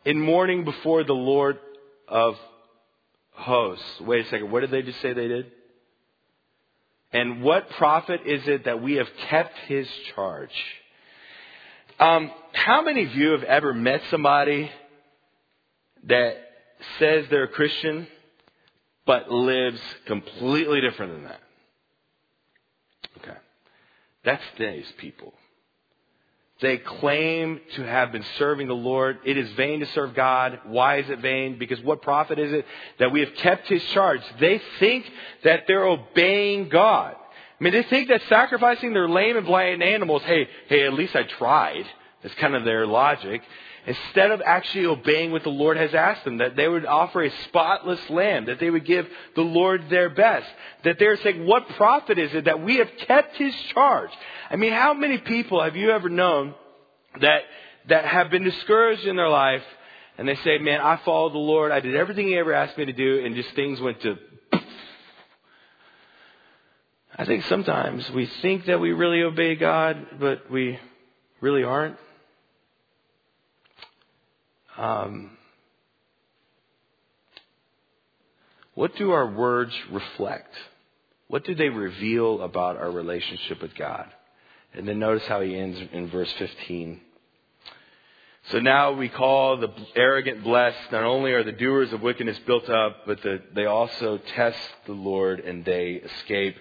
in 0.05 0.21
mourning 0.21 0.65
before 0.65 1.05
the 1.05 1.15
Lord 1.15 1.59
of 2.07 2.37
hosts? 3.33 4.01
Wait 4.01 4.27
a 4.27 4.29
second. 4.29 4.51
What 4.51 4.61
did 4.61 4.71
they 4.71 4.83
just 4.83 5.01
say 5.01 5.13
they 5.13 5.29
did? 5.29 5.53
And 7.13 7.43
what 7.43 7.71
profit 7.71 8.21
is 8.27 8.47
it 8.47 8.65
that 8.67 8.83
we 8.83 8.95
have 8.95 9.09
kept 9.29 9.57
his 9.67 9.89
charge? 10.15 10.53
Um, 11.99 12.31
how 12.53 12.83
many 12.83 13.05
of 13.05 13.15
you 13.15 13.31
have 13.31 13.43
ever 13.43 13.75
met 13.75 14.03
somebody 14.11 14.71
that 16.05 16.37
says 16.99 17.27
they're 17.31 17.45
a 17.45 17.49
Christian 17.49 18.07
but 19.07 19.31
lives 19.33 19.81
completely 20.07 20.81
different 20.81 21.13
than 21.15 21.25
that? 21.25 21.41
That's 24.29 24.45
these 24.59 24.93
people. 24.99 25.33
They 26.61 26.77
claim 26.77 27.63
to 27.77 27.83
have 27.83 28.13
been 28.13 28.25
serving 28.37 28.69
the 28.69 28.75
Lord. 28.75 29.21
It 29.25 29.39
is 29.39 29.51
vain 29.53 29.81
to 29.81 29.87
serve 29.87 30.15
God. 30.15 30.61
Why 30.67 30.99
is 30.99 31.09
it 31.09 31.21
vain? 31.21 31.59
Because 31.59 31.81
what 31.81 32.03
profit 32.03 32.39
is 32.39 32.53
it 32.53 32.67
that 32.99 33.11
we 33.11 33.21
have 33.21 33.35
kept 33.37 33.69
His 33.69 33.83
charge? 33.95 34.21
They 34.39 34.61
think 34.81 35.11
that 35.45 35.65
they're 35.67 35.87
obeying 35.87 36.69
God. 36.69 37.15
I 37.59 37.65
mean, 37.65 37.73
they 37.73 37.85
think 37.85 38.09
that 38.09 38.21
sacrificing 38.29 38.93
their 38.93 39.09
lame 39.09 39.39
and 39.39 39.47
blind 39.47 39.83
animals, 39.83 40.21
hey, 40.25 40.47
hey, 40.67 40.85
at 40.85 40.93
least 40.93 41.17
I 41.17 41.23
tried. 41.23 41.87
That's 42.23 42.35
kind 42.35 42.55
of 42.55 42.67
their 42.67 42.87
logic. 42.87 43.41
Instead 43.87 44.31
of 44.31 44.43
actually 44.45 44.87
obeying 44.87 45.33
what 45.33 45.43
the 45.43 45.49
Lord 45.49 45.77
has 45.77 45.95
asked 45.95 46.25
them, 46.25 46.39
that 46.39 46.57
they 46.57 46.69
would 46.69 46.85
offer 46.85 47.23
a 47.23 47.31
spotless 47.45 48.01
lamb, 48.11 48.47
that 48.47 48.61
they 48.61 48.71
would 48.71 48.85
give 48.85 49.07
the 49.35 49.43
Lord 49.43 49.89
their 49.89 50.11
best, 50.11 50.49
that 50.85 50.99
they're 50.99 51.17
saying, 51.17 51.47
what 51.47 51.69
profit 51.71 52.19
is 52.19 52.35
it 52.35 52.45
that 52.45 52.63
we 52.63 52.77
have 52.77 52.91
kept 53.07 53.37
His 53.37 53.55
charge? 53.75 54.11
I 54.51 54.57
mean, 54.57 54.73
how 54.73 54.95
many 54.95 55.19
people 55.19 55.63
have 55.63 55.77
you 55.77 55.91
ever 55.91 56.09
known 56.09 56.55
that, 57.21 57.43
that 57.89 58.05
have 58.05 58.31
been 58.31 58.45
discouraged 58.45 59.07
in 59.07 59.17
their 59.17 59.29
life 59.29 59.65
and 60.19 60.29
they 60.29 60.35
say, 60.37 60.59
man, 60.59 60.81
I 60.81 60.97
followed 61.05 61.33
the 61.33 61.39
Lord, 61.39 61.73
I 61.73 61.81
did 61.81 61.95
everything 61.95 62.27
He 62.27 62.37
ever 62.37 62.53
asked 62.53 62.77
me 62.77 62.85
to 62.87 62.93
do, 62.93 63.25
and 63.25 63.35
just 63.35 63.51
things 63.55 63.81
went 63.81 64.01
to 64.03 64.19
I 67.21 67.25
think 67.25 67.43
sometimes 67.47 68.09
we 68.13 68.27
think 68.43 68.67
that 68.67 68.79
we 68.79 68.93
really 68.93 69.25
obey 69.25 69.57
God, 69.57 70.07
but 70.21 70.49
we 70.53 70.79
really 71.41 71.65
aren't. 71.65 71.97
Um, 74.79 75.31
what 78.75 78.95
do 78.97 79.11
our 79.11 79.31
words 79.31 79.73
reflect? 79.91 80.55
What 81.27 81.45
do 81.45 81.55
they 81.55 81.69
reveal 81.69 82.43
about 82.43 82.77
our 82.77 82.91
relationship 82.91 83.61
with 83.61 83.75
God? 83.75 84.07
And 84.73 84.87
then 84.87 84.99
notice 84.99 85.27
how 85.27 85.41
he 85.41 85.57
ends 85.57 85.81
in 85.93 86.09
verse 86.11 86.33
15. 86.39 87.01
So 88.51 88.61
now 88.61 88.93
we 88.93 89.09
call 89.09 89.59
the 89.59 89.73
arrogant 89.97 90.45
blessed. 90.45 90.93
Not 90.93 91.03
only 91.03 91.33
are 91.33 91.43
the 91.45 91.53
doers 91.53 91.93
of 91.93 92.01
wickedness 92.01 92.39
built 92.47 92.69
up, 92.71 92.99
but 93.05 93.21
the, 93.23 93.43
they 93.55 93.67
also 93.67 94.19
test 94.37 94.59
the 94.87 94.93
Lord 94.93 95.41
and 95.41 95.65
they 95.65 95.95
escape. 95.95 96.57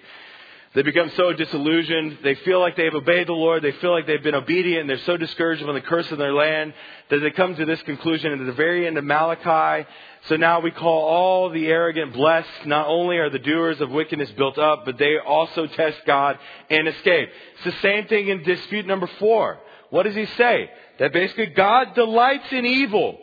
They 0.74 0.82
become 0.82 1.12
so 1.16 1.34
disillusioned. 1.34 2.20
They 2.24 2.36
feel 2.36 2.60
like 2.60 2.76
they've 2.76 2.94
obeyed 2.94 3.28
the 3.28 3.34
Lord. 3.34 3.64
They 3.64 3.72
feel 3.74 3.92
like 3.92 4.06
they've 4.06 4.22
been 4.22 4.36
obedient. 4.36 4.82
And 4.82 4.90
they're 4.90 5.06
so 5.06 5.18
discouraged 5.18 5.64
from 5.64 5.74
the 5.74 5.82
curse 5.82 6.12
of 6.12 6.18
their 6.18 6.34
land 6.34 6.74
that 7.10 7.20
they 7.20 7.32
come 7.32 7.56
to 7.56 7.66
this 7.66 7.82
conclusion 7.84 8.34
at 8.34 8.46
the 8.46 8.52
very 8.52 8.86
end 8.86 8.98
of 8.98 9.04
Malachi. 9.04 9.88
So 10.28 10.36
now 10.36 10.60
we 10.60 10.72
call 10.72 11.08
all 11.08 11.50
the 11.50 11.68
arrogant 11.68 12.14
blessed. 12.14 12.66
Not 12.66 12.88
only 12.88 13.18
are 13.18 13.30
the 13.30 13.40
doers 13.40 13.80
of 13.82 13.90
wickedness 13.90 14.30
built 14.32 14.58
up, 14.58 14.84
but 14.86 14.98
they 14.98 15.18
also 15.18 15.68
test 15.68 16.00
God 16.06 16.38
and 16.70 16.88
escape. 16.88 17.30
It's 17.56 17.76
the 17.76 17.82
same 17.82 18.08
thing 18.08 18.28
in 18.28 18.44
dispute 18.44 18.86
number 18.86 19.08
four. 19.20 19.60
What 19.90 20.04
does 20.04 20.16
he 20.16 20.26
say? 20.26 20.70
That 21.00 21.14
basically 21.14 21.48
God 21.48 21.96
delights 21.96 22.52
in 22.52 22.66
evil 22.66 23.18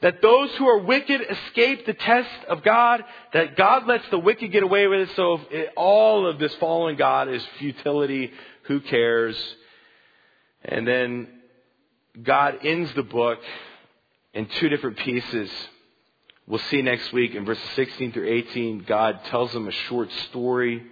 that 0.00 0.22
those 0.22 0.54
who 0.56 0.66
are 0.68 0.78
wicked 0.78 1.20
escape 1.28 1.84
the 1.84 1.94
test 1.94 2.44
of 2.48 2.62
God, 2.62 3.02
that 3.32 3.56
God 3.56 3.86
lets 3.86 4.08
the 4.10 4.18
wicked 4.18 4.52
get 4.52 4.62
away 4.62 4.86
with 4.86 5.08
it, 5.08 5.16
so 5.16 5.40
it, 5.50 5.70
all 5.76 6.26
of 6.26 6.38
this 6.38 6.54
following 6.56 6.96
God 6.96 7.28
is 7.28 7.44
futility. 7.58 8.30
Who 8.64 8.80
cares? 8.80 9.36
And 10.64 10.86
then 10.86 11.28
God 12.22 12.58
ends 12.62 12.92
the 12.94 13.02
book 13.02 13.40
in 14.34 14.46
two 14.46 14.68
different 14.68 14.98
pieces. 14.98 15.50
We'll 16.46 16.60
see 16.60 16.80
next 16.80 17.12
week 17.12 17.34
in 17.34 17.44
verses 17.44 17.68
16 17.74 18.12
through 18.12 18.28
18, 18.28 18.84
God 18.86 19.20
tells 19.24 19.52
them 19.52 19.66
a 19.66 19.72
short 19.72 20.10
story, 20.30 20.86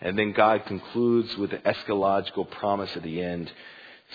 and 0.00 0.16
then 0.16 0.32
God 0.32 0.66
concludes 0.66 1.36
with 1.36 1.52
an 1.52 1.62
eschatological 1.62 2.48
promise 2.48 2.96
at 2.96 3.02
the 3.02 3.20
end 3.20 3.52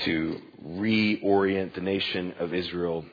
to 0.06 0.40
reorient 0.66 1.74
the 1.74 1.82
nation 1.82 2.34
of 2.40 2.54
Israel 2.54 3.06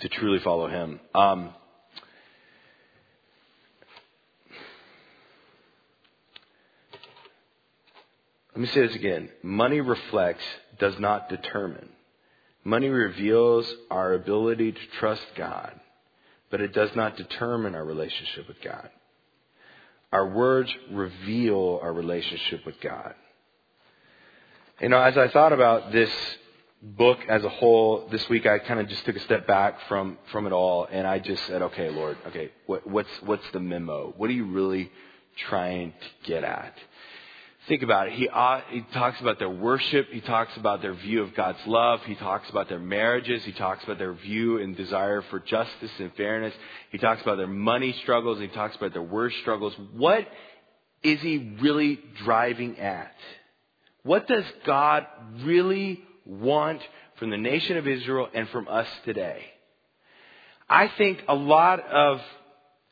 to 0.00 0.08
truly 0.08 0.38
follow 0.40 0.68
Him. 0.68 1.00
Um, 1.14 1.54
let 8.52 8.60
me 8.60 8.68
say 8.68 8.86
this 8.86 8.94
again. 8.94 9.30
Money 9.42 9.80
reflects, 9.80 10.44
does 10.78 10.98
not 10.98 11.28
determine. 11.28 11.88
Money 12.64 12.88
reveals 12.88 13.72
our 13.90 14.14
ability 14.14 14.72
to 14.72 14.86
trust 14.98 15.24
God, 15.36 15.78
but 16.50 16.60
it 16.60 16.72
does 16.72 16.90
not 16.94 17.16
determine 17.16 17.74
our 17.74 17.84
relationship 17.84 18.46
with 18.46 18.60
God. 18.62 18.90
Our 20.12 20.28
words 20.28 20.72
reveal 20.90 21.80
our 21.82 21.92
relationship 21.92 22.64
with 22.64 22.80
God. 22.80 23.14
You 24.80 24.88
know, 24.88 25.00
as 25.00 25.18
I 25.18 25.28
thought 25.28 25.52
about 25.52 25.92
this 25.92 26.10
book 26.80 27.18
as 27.28 27.42
a 27.44 27.48
whole, 27.48 28.08
this 28.10 28.28
week 28.28 28.46
I 28.46 28.58
kind 28.60 28.78
of 28.78 28.88
just 28.88 29.04
took 29.04 29.16
a 29.16 29.20
step 29.20 29.46
back 29.46 29.78
from, 29.88 30.18
from 30.30 30.46
it 30.46 30.52
all 30.52 30.86
and 30.90 31.06
I 31.06 31.18
just 31.18 31.44
said, 31.46 31.62
okay, 31.62 31.90
Lord, 31.90 32.16
okay, 32.28 32.52
what, 32.66 32.86
what's, 32.86 33.10
what's 33.24 33.50
the 33.52 33.60
memo? 33.60 34.14
What 34.16 34.30
are 34.30 34.34
you 34.34 34.46
really 34.46 34.90
trying 35.48 35.92
to 35.92 36.28
get 36.28 36.44
at? 36.44 36.74
Think 37.66 37.82
about 37.82 38.08
it. 38.08 38.14
He, 38.14 38.28
uh, 38.28 38.60
he 38.70 38.80
talks 38.94 39.20
about 39.20 39.38
their 39.38 39.50
worship. 39.50 40.08
He 40.10 40.22
talks 40.22 40.56
about 40.56 40.80
their 40.80 40.94
view 40.94 41.22
of 41.22 41.34
God's 41.34 41.58
love. 41.66 42.00
He 42.06 42.14
talks 42.14 42.48
about 42.48 42.68
their 42.70 42.78
marriages. 42.78 43.44
He 43.44 43.52
talks 43.52 43.84
about 43.84 43.98
their 43.98 44.14
view 44.14 44.58
and 44.58 44.74
desire 44.74 45.20
for 45.22 45.38
justice 45.38 45.90
and 45.98 46.14
fairness. 46.14 46.54
He 46.90 46.96
talks 46.96 47.20
about 47.20 47.36
their 47.36 47.46
money 47.46 47.92
struggles. 48.02 48.40
He 48.40 48.48
talks 48.48 48.74
about 48.76 48.94
their 48.94 49.02
word 49.02 49.34
struggles. 49.42 49.74
What 49.92 50.26
is 51.02 51.20
he 51.20 51.56
really 51.60 52.00
driving 52.24 52.78
at? 52.78 53.14
What 54.02 54.26
does 54.26 54.44
God 54.64 55.06
really 55.42 56.02
want 56.28 56.80
from 57.18 57.30
the 57.30 57.36
nation 57.36 57.76
of 57.76 57.88
Israel 57.88 58.28
and 58.32 58.48
from 58.50 58.68
us 58.68 58.86
today? 59.04 59.42
I 60.68 60.88
think 60.98 61.20
a 61.26 61.34
lot 61.34 61.80
of, 61.80 62.20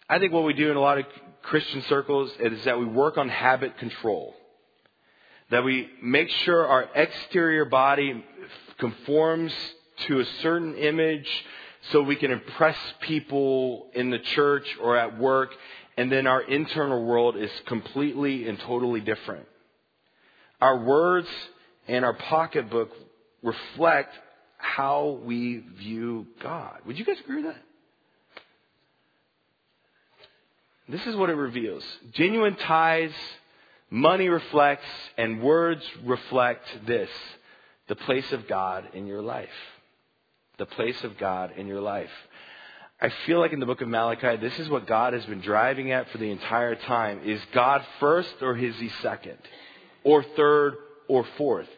I 0.08 0.18
think 0.18 0.32
what 0.32 0.44
we 0.44 0.54
do 0.54 0.70
in 0.70 0.76
a 0.76 0.80
lot 0.80 0.98
of 0.98 1.04
Christian 1.42 1.82
circles 1.82 2.32
is 2.40 2.64
that 2.64 2.78
we 2.78 2.86
work 2.86 3.18
on 3.18 3.28
habit 3.28 3.78
control. 3.78 4.34
That 5.50 5.62
we 5.62 5.88
make 6.02 6.28
sure 6.44 6.66
our 6.66 6.88
exterior 6.94 7.66
body 7.66 8.24
conforms 8.78 9.52
to 10.08 10.20
a 10.20 10.24
certain 10.42 10.74
image 10.74 11.28
so 11.92 12.02
we 12.02 12.16
can 12.16 12.32
impress 12.32 12.76
people 13.02 13.86
in 13.94 14.10
the 14.10 14.18
church 14.18 14.66
or 14.82 14.96
at 14.96 15.18
work, 15.18 15.50
and 15.96 16.10
then 16.10 16.26
our 16.26 16.42
internal 16.42 17.04
world 17.04 17.36
is 17.36 17.50
completely 17.66 18.48
and 18.48 18.58
totally 18.60 19.00
different. 19.00 19.46
Our 20.60 20.84
words 20.84 21.28
and 21.86 22.04
our 22.04 22.14
pocketbook 22.14 22.90
reflect 23.42 24.14
how 24.58 25.20
we 25.24 25.58
view 25.78 26.26
God. 26.42 26.78
Would 26.86 26.98
you 26.98 27.04
guys 27.04 27.20
agree 27.20 27.42
with 27.42 27.54
that? 27.54 27.62
This 30.88 31.04
is 31.06 31.16
what 31.16 31.30
it 31.30 31.34
reveals. 31.34 31.84
Genuine 32.12 32.56
tithes, 32.56 33.14
money 33.90 34.28
reflects, 34.28 34.86
and 35.18 35.42
words 35.42 35.82
reflect 36.04 36.66
this 36.86 37.10
the 37.88 37.96
place 37.96 38.32
of 38.32 38.48
God 38.48 38.88
in 38.94 39.06
your 39.06 39.22
life. 39.22 39.48
The 40.58 40.66
place 40.66 41.02
of 41.04 41.18
God 41.18 41.52
in 41.56 41.66
your 41.66 41.80
life. 41.80 42.10
I 43.00 43.10
feel 43.26 43.40
like 43.40 43.52
in 43.52 43.60
the 43.60 43.66
book 43.66 43.82
of 43.82 43.88
Malachi, 43.88 44.36
this 44.36 44.58
is 44.58 44.68
what 44.68 44.86
God 44.86 45.12
has 45.12 45.24
been 45.26 45.40
driving 45.40 45.92
at 45.92 46.08
for 46.10 46.18
the 46.18 46.30
entire 46.30 46.74
time. 46.74 47.20
Is 47.24 47.40
God 47.52 47.84
first 48.00 48.34
or 48.40 48.56
is 48.56 48.74
he 48.76 48.88
second? 49.02 49.36
Or 50.02 50.24
third 50.34 50.76
or 51.06 51.26
fourth? 51.36 51.68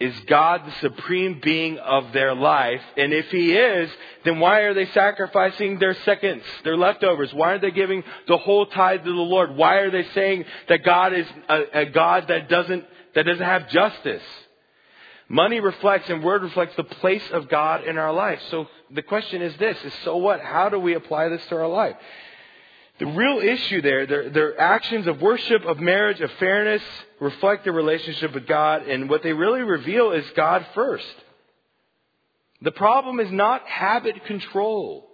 Is 0.00 0.14
God 0.26 0.62
the 0.64 0.72
supreme 0.80 1.40
being 1.42 1.78
of 1.78 2.12
their 2.12 2.32
life? 2.32 2.82
And 2.96 3.12
if 3.12 3.26
He 3.30 3.52
is, 3.52 3.90
then 4.24 4.38
why 4.38 4.60
are 4.60 4.74
they 4.74 4.86
sacrificing 4.86 5.80
their 5.80 5.94
seconds, 6.04 6.44
their 6.62 6.76
leftovers? 6.76 7.34
Why 7.34 7.48
aren't 7.48 7.62
they 7.62 7.72
giving 7.72 8.04
the 8.28 8.38
whole 8.38 8.66
tithe 8.66 9.04
to 9.04 9.10
the 9.10 9.16
Lord? 9.16 9.56
Why 9.56 9.78
are 9.78 9.90
they 9.90 10.04
saying 10.14 10.44
that 10.68 10.84
God 10.84 11.14
is 11.14 11.26
a, 11.48 11.80
a 11.80 11.86
God 11.86 12.28
that 12.28 12.48
doesn't, 12.48 12.84
that 13.16 13.24
doesn't 13.24 13.44
have 13.44 13.68
justice? 13.70 14.22
Money 15.28 15.58
reflects 15.58 16.08
and 16.08 16.22
word 16.22 16.42
reflects 16.42 16.76
the 16.76 16.84
place 16.84 17.28
of 17.32 17.48
God 17.48 17.84
in 17.84 17.98
our 17.98 18.12
life. 18.12 18.40
So 18.50 18.68
the 18.90 19.02
question 19.02 19.42
is 19.42 19.54
this, 19.56 19.76
is 19.84 19.92
so 20.04 20.16
what? 20.16 20.40
How 20.40 20.68
do 20.68 20.78
we 20.78 20.94
apply 20.94 21.28
this 21.28 21.44
to 21.48 21.56
our 21.56 21.68
life? 21.68 21.96
The 22.98 23.06
real 23.06 23.38
issue 23.38 23.80
there, 23.80 24.06
their, 24.06 24.30
their 24.30 24.60
actions 24.60 25.06
of 25.06 25.20
worship, 25.20 25.64
of 25.64 25.78
marriage, 25.78 26.20
of 26.20 26.30
fairness, 26.32 26.82
reflect 27.20 27.64
their 27.64 27.72
relationship 27.72 28.34
with 28.34 28.46
God, 28.46 28.88
and 28.88 29.08
what 29.08 29.22
they 29.22 29.32
really 29.32 29.62
reveal 29.62 30.10
is 30.10 30.24
God 30.34 30.66
first. 30.74 31.06
The 32.60 32.72
problem 32.72 33.20
is 33.20 33.30
not 33.30 33.66
habit 33.68 34.24
control. 34.24 35.08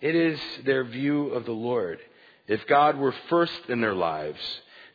It 0.00 0.14
is 0.14 0.38
their 0.64 0.84
view 0.84 1.30
of 1.30 1.44
the 1.44 1.52
Lord. 1.52 1.98
If 2.46 2.66
God 2.68 2.96
were 2.96 3.14
first 3.28 3.68
in 3.68 3.80
their 3.80 3.94
lives, 3.94 4.40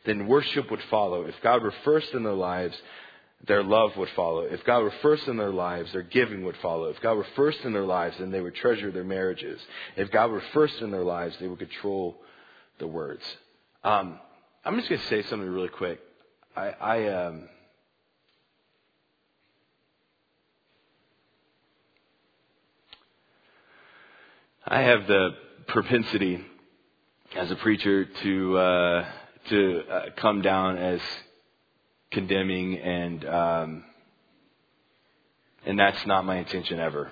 then 0.06 0.26
worship 0.26 0.70
would 0.70 0.82
follow. 0.90 1.22
If 1.22 1.34
God 1.42 1.62
were 1.62 1.74
first 1.84 2.14
in 2.14 2.22
their 2.22 2.32
lives, 2.32 2.76
their 3.46 3.62
love 3.62 3.96
would 3.96 4.08
follow. 4.16 4.40
If 4.40 4.64
God 4.64 4.82
were 4.82 4.94
first 5.02 5.28
in 5.28 5.36
their 5.36 5.50
lives, 5.50 5.92
their 5.92 6.02
giving 6.02 6.44
would 6.44 6.56
follow. 6.58 6.86
If 6.86 7.00
God 7.00 7.14
were 7.14 7.26
first 7.36 7.60
in 7.64 7.72
their 7.72 7.84
lives, 7.84 8.16
then 8.18 8.30
they 8.30 8.40
would 8.40 8.54
treasure 8.54 8.90
their 8.90 9.04
marriages. 9.04 9.60
If 9.96 10.10
God 10.10 10.30
were 10.30 10.42
first 10.52 10.80
in 10.80 10.90
their 10.90 11.04
lives, 11.04 11.36
they 11.38 11.46
would 11.46 11.58
control 11.58 12.16
the 12.78 12.86
words. 12.86 13.22
Um, 13.84 14.18
I'm 14.64 14.76
just 14.76 14.88
going 14.88 15.00
to 15.00 15.06
say 15.06 15.22
something 15.24 15.48
really 15.48 15.68
quick. 15.68 16.00
I, 16.56 16.68
I 16.68 17.26
um, 17.26 17.48
I 24.66 24.80
have 24.80 25.06
the 25.06 25.30
propensity 25.68 26.44
as 27.36 27.50
a 27.50 27.56
preacher 27.56 28.06
to 28.06 28.58
uh, 28.58 29.04
to 29.50 29.82
uh, 29.88 30.00
come 30.16 30.42
down 30.42 30.78
as 30.78 31.00
condemning 32.10 32.78
and 32.78 33.24
um, 33.24 33.84
and 35.64 35.78
that's 35.78 36.06
not 36.06 36.24
my 36.24 36.36
intention 36.36 36.78
ever 36.78 37.10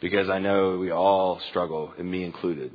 because 0.00 0.28
I 0.28 0.38
know 0.38 0.78
we 0.78 0.90
all 0.90 1.40
struggle, 1.48 1.92
and 1.98 2.10
me 2.10 2.24
included, 2.24 2.72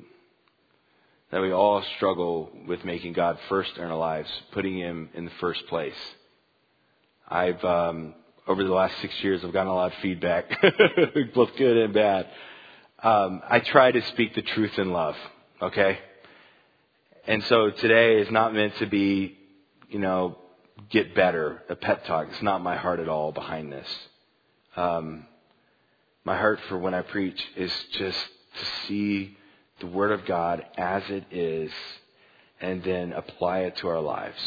that 1.32 1.42
we 1.42 1.52
all 1.52 1.84
struggle 1.96 2.52
with 2.68 2.84
making 2.84 3.14
God 3.14 3.38
first 3.50 3.78
in 3.78 3.84
our 3.84 3.98
lives, 3.98 4.30
putting 4.52 4.78
Him 4.78 5.10
in 5.14 5.26
the 5.26 5.32
first 5.40 5.66
place. 5.68 5.96
I've 7.28 7.64
um, 7.64 8.14
over 8.48 8.64
the 8.64 8.74
last 8.74 9.00
six 9.02 9.14
years, 9.24 9.44
I've 9.44 9.54
gotten 9.54 9.72
a 9.72 9.76
lot 9.76 9.94
of 9.94 9.98
feedback, 10.00 10.50
both 11.34 11.56
good 11.58 11.78
and 11.78 11.94
bad. 11.94 12.28
Um, 13.02 13.42
I 13.50 13.60
try 13.60 13.92
to 13.92 14.02
speak 14.10 14.36
the 14.36 14.42
truth 14.42 14.78
in 14.78 14.92
love, 14.92 15.16
okay? 15.62 16.00
And 17.26 17.44
so 17.46 17.70
today 17.70 18.20
is 18.20 18.30
not 18.30 18.54
meant 18.54 18.76
to 18.78 18.86
be, 18.86 19.38
you 19.90 20.00
know, 20.00 20.38
get 20.90 21.16
better, 21.16 21.64
a 21.70 21.76
pep 21.76 22.06
talk. 22.06 22.28
It's 22.32 22.42
not 22.42 22.62
my 22.62 22.76
heart 22.76 23.00
at 23.00 23.10
all 23.10 23.32
behind 23.32 23.72
this. 23.72 23.88
Um, 24.76 25.26
my 26.24 26.38
heart 26.38 26.60
for 26.70 26.78
when 26.78 26.94
I 26.94 27.02
preach 27.02 27.42
is 27.56 27.72
just 27.92 28.18
to 28.18 28.66
see 28.88 29.38
the 29.80 29.88
Word 29.88 30.12
of 30.12 30.26
God 30.26 30.66
as 30.78 31.04
it 31.10 31.26
is 31.32 31.72
and 32.62 32.84
then 32.84 33.12
apply 33.14 33.60
it 33.62 33.78
to 33.78 33.88
our 33.90 34.00
lives. 34.00 34.40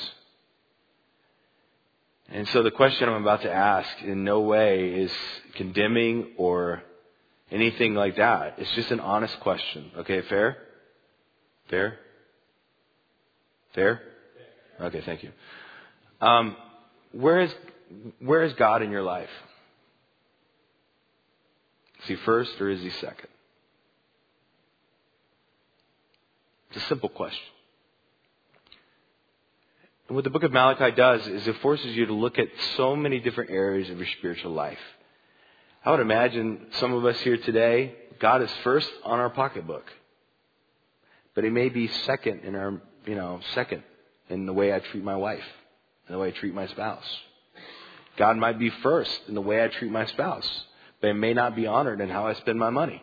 And 2.29 2.49
so 2.49 2.63
the 2.63 2.71
question 2.71 3.09
I'm 3.09 3.23
about 3.23 3.43
to 3.43 3.53
ask 3.53 4.03
in 4.03 4.25
no 4.25 4.41
way 4.41 4.95
is 4.95 5.13
condemning 5.55 6.33
or 6.37 6.83
anything 7.51 7.95
like 7.95 8.17
that. 8.17 8.55
It's 8.59 8.73
just 8.73 8.91
an 8.91 9.01
honest 9.01 9.39
question. 9.41 9.93
Okay, 9.99 10.23
fair? 10.23 10.57
Fair? 11.69 11.99
Fair? 13.75 14.01
Okay, 14.81 15.03
thank 15.03 15.23
you. 15.23 15.31
Um, 16.21 16.57
where 17.13 17.41
is 17.41 17.55
where 18.21 18.43
is 18.43 18.53
God 18.55 18.83
in 18.83 18.91
your 18.91 19.03
life? 19.03 19.31
Is 22.03 22.09
he 22.09 22.17
first 22.17 22.61
or 22.61 22.69
is 22.69 22.81
he 22.81 22.91
second? 22.91 23.29
It's 26.71 26.85
a 26.85 26.89
simple 26.89 27.09
question. 27.09 27.43
And 30.09 30.15
what 30.15 30.25
the 30.25 30.31
book 30.31 30.43
of 30.43 30.53
Malachi 30.53 30.93
does 30.93 31.27
is 31.27 31.47
it 31.47 31.61
forces 31.61 31.97
you 31.97 32.07
to 32.07 32.13
look 32.13 32.39
at 32.39 32.49
so 32.77 32.95
many 32.95 33.19
different 33.19 33.51
areas 33.51 33.91
of 33.91 33.99
your 33.99 34.07
spiritual 34.19 34.53
life. 34.53 34.79
I 35.85 35.91
would 35.91 36.01
imagine 36.01 36.67
some 36.73 36.93
of 36.93 37.05
us 37.05 37.19
here 37.21 37.37
today, 37.39 37.95
God 38.21 38.43
is 38.43 38.51
first 38.63 38.91
on 39.05 39.19
our 39.19 39.31
pocketbook. 39.31 39.85
But 41.35 41.45
he 41.45 41.51
may 41.51 41.69
be 41.69 41.89
second 41.89 42.41
in 42.45 42.55
our, 42.55 42.81
you 43.05 43.15
know, 43.15 43.41
second 43.55 43.83
in 44.29 44.47
the 44.47 44.53
way 44.53 44.73
I 44.73 44.79
treat 44.79 45.05
my 45.05 45.17
wife 45.17 45.45
in 46.09 46.13
the 46.13 46.19
way 46.19 46.29
I 46.29 46.31
treat 46.33 46.55
my 46.55 46.67
spouse. 46.69 47.07
God 48.17 48.37
might 48.37 48.59
be 48.59 48.71
first 48.71 49.21
in 49.29 49.35
the 49.35 49.41
way 49.41 49.63
I 49.63 49.69
treat 49.69 49.91
my 49.91 50.07
spouse, 50.07 50.49
but 51.01 51.09
it 51.09 51.15
may 51.15 51.35
not 51.35 51.55
be 51.55 51.67
honored 51.67 52.01
in 52.01 52.09
how 52.09 52.27
I 52.27 52.35
spend 52.35 52.59
my 52.59 52.71
money. 52.71 53.03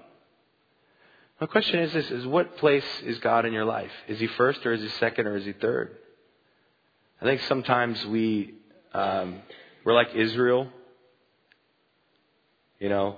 My 1.40 1.48
question 1.48 1.80
is 1.80 1.94
this, 1.94 2.10
is 2.10 2.26
what 2.26 2.58
place 2.58 2.86
is 3.04 3.20
God 3.20 3.46
in 3.46 3.54
your 3.54 3.66
life? 3.66 3.92
Is 4.08 4.20
he 4.20 4.28
first 4.28 4.66
or 4.66 4.74
is 4.74 4.82
he 4.82 4.90
second 5.00 5.28
or 5.28 5.36
is 5.36 5.46
he 5.46 5.52
third? 5.54 5.98
I 7.22 7.26
think 7.26 7.42
sometimes 7.44 8.06
we, 8.06 8.54
um, 8.94 9.42
we're 9.84 9.94
like 9.94 10.16
Israel. 10.16 10.68
You 12.80 12.90
know, 12.90 13.18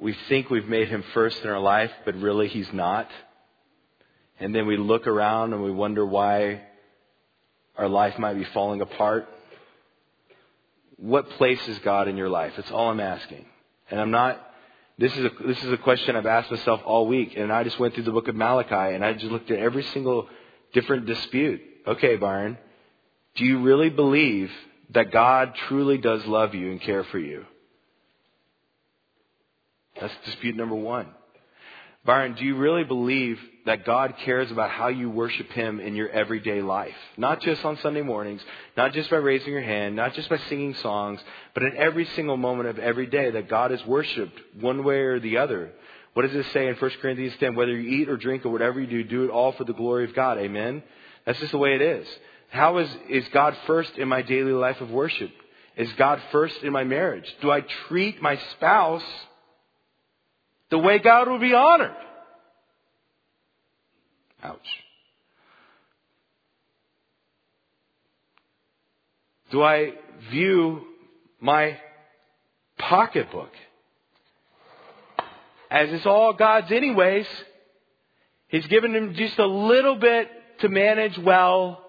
we 0.00 0.14
think 0.28 0.50
we've 0.50 0.68
made 0.68 0.88
him 0.88 1.04
first 1.14 1.42
in 1.42 1.50
our 1.50 1.60
life, 1.60 1.90
but 2.04 2.14
really 2.16 2.48
he's 2.48 2.72
not. 2.72 3.10
And 4.38 4.54
then 4.54 4.66
we 4.66 4.76
look 4.76 5.06
around 5.06 5.52
and 5.52 5.62
we 5.62 5.70
wonder 5.70 6.04
why 6.04 6.62
our 7.76 7.88
life 7.88 8.18
might 8.18 8.34
be 8.34 8.44
falling 8.44 8.80
apart. 8.80 9.28
What 10.96 11.28
place 11.30 11.66
is 11.68 11.78
God 11.80 12.08
in 12.08 12.16
your 12.16 12.28
life? 12.28 12.54
That's 12.56 12.70
all 12.70 12.90
I'm 12.90 13.00
asking. 13.00 13.44
And 13.90 14.00
I'm 14.00 14.10
not, 14.10 14.40
this 14.98 15.14
is 15.16 15.24
a, 15.26 15.30
this 15.46 15.62
is 15.62 15.72
a 15.72 15.76
question 15.76 16.16
I've 16.16 16.26
asked 16.26 16.50
myself 16.50 16.80
all 16.84 17.06
week. 17.06 17.34
And 17.36 17.52
I 17.52 17.64
just 17.64 17.78
went 17.78 17.94
through 17.94 18.04
the 18.04 18.12
book 18.12 18.28
of 18.28 18.34
Malachi 18.34 18.94
and 18.94 19.04
I 19.04 19.12
just 19.12 19.30
looked 19.30 19.50
at 19.50 19.58
every 19.58 19.82
single 19.84 20.28
different 20.72 21.06
dispute. 21.06 21.60
Okay, 21.86 22.16
Byron, 22.16 22.58
do 23.36 23.44
you 23.44 23.60
really 23.60 23.90
believe 23.90 24.50
that 24.90 25.12
God 25.12 25.54
truly 25.68 25.98
does 25.98 26.24
love 26.26 26.54
you 26.54 26.70
and 26.70 26.80
care 26.80 27.04
for 27.04 27.18
you? 27.18 27.44
That's 30.00 30.14
dispute 30.24 30.56
number 30.56 30.74
one. 30.74 31.08
Byron, 32.06 32.34
do 32.34 32.44
you 32.44 32.56
really 32.56 32.84
believe 32.84 33.40
that 33.64 33.84
God 33.84 34.14
cares 34.24 34.48
about 34.52 34.70
how 34.70 34.86
you 34.86 35.10
worship 35.10 35.50
Him 35.50 35.80
in 35.80 35.96
your 35.96 36.08
everyday 36.08 36.62
life? 36.62 36.94
Not 37.16 37.40
just 37.40 37.64
on 37.64 37.76
Sunday 37.78 38.02
mornings, 38.02 38.40
not 38.76 38.92
just 38.92 39.10
by 39.10 39.16
raising 39.16 39.52
your 39.52 39.62
hand, 39.62 39.96
not 39.96 40.14
just 40.14 40.28
by 40.28 40.38
singing 40.48 40.74
songs, 40.76 41.20
but 41.52 41.64
in 41.64 41.76
every 41.76 42.04
single 42.14 42.36
moment 42.36 42.68
of 42.68 42.78
every 42.78 43.06
day 43.06 43.32
that 43.32 43.48
God 43.48 43.72
is 43.72 43.84
worshiped 43.84 44.40
one 44.60 44.84
way 44.84 45.00
or 45.00 45.18
the 45.18 45.38
other. 45.38 45.72
What 46.14 46.22
does 46.22 46.34
it 46.34 46.46
say 46.52 46.68
in 46.68 46.76
1 46.76 46.90
Corinthians 47.02 47.34
10? 47.40 47.56
Whether 47.56 47.72
you 47.72 48.02
eat 48.02 48.08
or 48.08 48.16
drink 48.16 48.46
or 48.46 48.50
whatever 48.50 48.80
you 48.80 48.86
do, 48.86 49.02
do 49.02 49.24
it 49.24 49.30
all 49.30 49.50
for 49.52 49.64
the 49.64 49.74
glory 49.74 50.04
of 50.04 50.14
God. 50.14 50.38
Amen? 50.38 50.84
That's 51.24 51.40
just 51.40 51.52
the 51.52 51.58
way 51.58 51.74
it 51.74 51.82
is. 51.82 52.06
How 52.50 52.78
is, 52.78 52.88
is 53.10 53.26
God 53.32 53.56
first 53.66 53.98
in 53.98 54.08
my 54.08 54.22
daily 54.22 54.52
life 54.52 54.80
of 54.80 54.90
worship? 54.90 55.32
Is 55.76 55.92
God 55.94 56.22
first 56.30 56.62
in 56.62 56.72
my 56.72 56.84
marriage? 56.84 57.26
Do 57.42 57.50
I 57.50 57.62
treat 57.88 58.22
my 58.22 58.38
spouse 58.52 59.02
the 60.70 60.78
way 60.78 60.98
God 60.98 61.28
will 61.28 61.38
be 61.38 61.54
honored? 61.54 61.94
Ouch. 64.42 64.58
Do 69.50 69.62
I 69.62 69.92
view 70.30 70.82
my 71.40 71.78
pocketbook 72.78 73.50
as 75.70 75.88
it's 75.92 76.06
all 76.06 76.32
God's 76.32 76.72
anyways? 76.72 77.26
He's 78.48 78.66
given 78.66 78.94
him 78.94 79.14
just 79.14 79.38
a 79.38 79.46
little 79.46 79.96
bit 79.96 80.28
to 80.60 80.68
manage 80.68 81.18
well. 81.18 81.84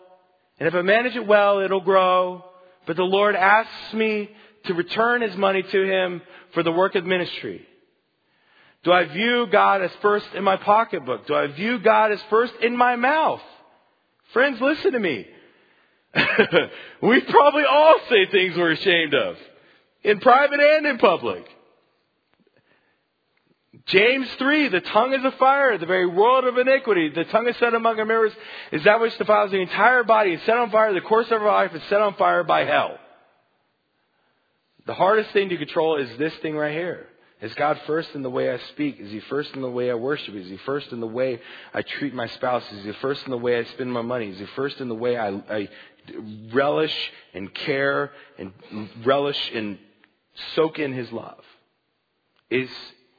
And 0.59 0.67
if 0.67 0.73
I 0.73 0.81
manage 0.81 1.15
it 1.15 1.25
well, 1.25 1.59
it'll 1.59 1.81
grow. 1.81 2.43
But 2.85 2.95
the 2.95 3.03
Lord 3.03 3.35
asks 3.35 3.93
me 3.93 4.29
to 4.65 4.73
return 4.73 5.21
his 5.21 5.35
money 5.35 5.63
to 5.63 5.83
him 5.83 6.21
for 6.53 6.63
the 6.63 6.71
work 6.71 6.95
of 6.95 7.05
ministry. 7.05 7.65
Do 8.83 8.91
I 8.91 9.05
view 9.05 9.47
God 9.51 9.81
as 9.81 9.91
first 10.01 10.27
in 10.35 10.43
my 10.43 10.57
pocketbook? 10.57 11.27
Do 11.27 11.35
I 11.35 11.47
view 11.47 11.79
God 11.79 12.11
as 12.11 12.21
first 12.29 12.53
in 12.61 12.75
my 12.75 12.95
mouth? 12.95 13.41
Friends, 14.33 14.59
listen 14.61 14.93
to 14.93 14.99
me. 14.99 15.27
we 17.01 17.21
probably 17.21 17.63
all 17.63 17.97
say 18.09 18.25
things 18.27 18.55
we're 18.55 18.71
ashamed 18.71 19.13
of. 19.13 19.35
In 20.03 20.19
private 20.19 20.59
and 20.59 20.85
in 20.85 20.97
public. 20.97 21.45
James 23.87 24.27
3, 24.37 24.67
the 24.67 24.81
tongue 24.81 25.13
is 25.13 25.23
a 25.23 25.31
fire, 25.37 25.77
the 25.77 25.85
very 25.85 26.05
world 26.05 26.43
of 26.43 26.57
iniquity. 26.57 27.09
The 27.09 27.23
tongue 27.25 27.47
is 27.47 27.55
set 27.57 27.73
among 27.73 27.99
our 27.99 28.05
members, 28.05 28.33
is 28.71 28.83
that 28.83 28.99
which 28.99 29.17
defiles 29.17 29.51
the 29.51 29.61
entire 29.61 30.03
body, 30.03 30.33
is 30.33 30.41
set 30.45 30.57
on 30.57 30.71
fire, 30.71 30.93
the 30.93 31.01
course 31.01 31.27
of 31.27 31.41
our 31.41 31.47
life 31.47 31.73
is 31.73 31.81
set 31.89 32.01
on 32.01 32.15
fire 32.15 32.43
by 32.43 32.65
hell. 32.65 32.97
The 34.85 34.93
hardest 34.93 35.31
thing 35.31 35.49
to 35.49 35.57
control 35.57 35.97
is 35.97 36.17
this 36.17 36.33
thing 36.41 36.55
right 36.55 36.73
here. 36.73 37.07
Is 37.41 37.53
God 37.53 37.79
first 37.85 38.09
in 38.15 38.23
the 38.23 38.29
way 38.29 38.51
I 38.51 38.57
speak? 38.69 38.99
Is 38.99 39.11
He 39.11 39.19
first 39.21 39.53
in 39.53 39.61
the 39.61 39.69
way 39.69 39.91
I 39.91 39.93
worship? 39.93 40.33
Is 40.33 40.49
He 40.49 40.57
first 40.57 40.91
in 40.91 40.99
the 40.99 41.07
way 41.07 41.39
I 41.73 41.83
treat 41.83 42.13
my 42.13 42.27
spouse? 42.27 42.63
Is 42.71 42.83
He 42.83 42.91
first 42.93 43.23
in 43.25 43.31
the 43.31 43.37
way 43.37 43.59
I 43.59 43.63
spend 43.65 43.91
my 43.91 44.01
money? 44.01 44.29
Is 44.29 44.39
He 44.39 44.45
first 44.55 44.79
in 44.81 44.89
the 44.89 44.95
way 44.95 45.17
I, 45.17 45.29
I 45.49 45.69
relish 46.51 46.95
and 47.33 47.53
care 47.53 48.11
and 48.39 48.53
relish 49.05 49.51
and 49.53 49.77
soak 50.55 50.79
in 50.79 50.93
His 50.93 51.11
love? 51.11 51.43
Is 52.49 52.69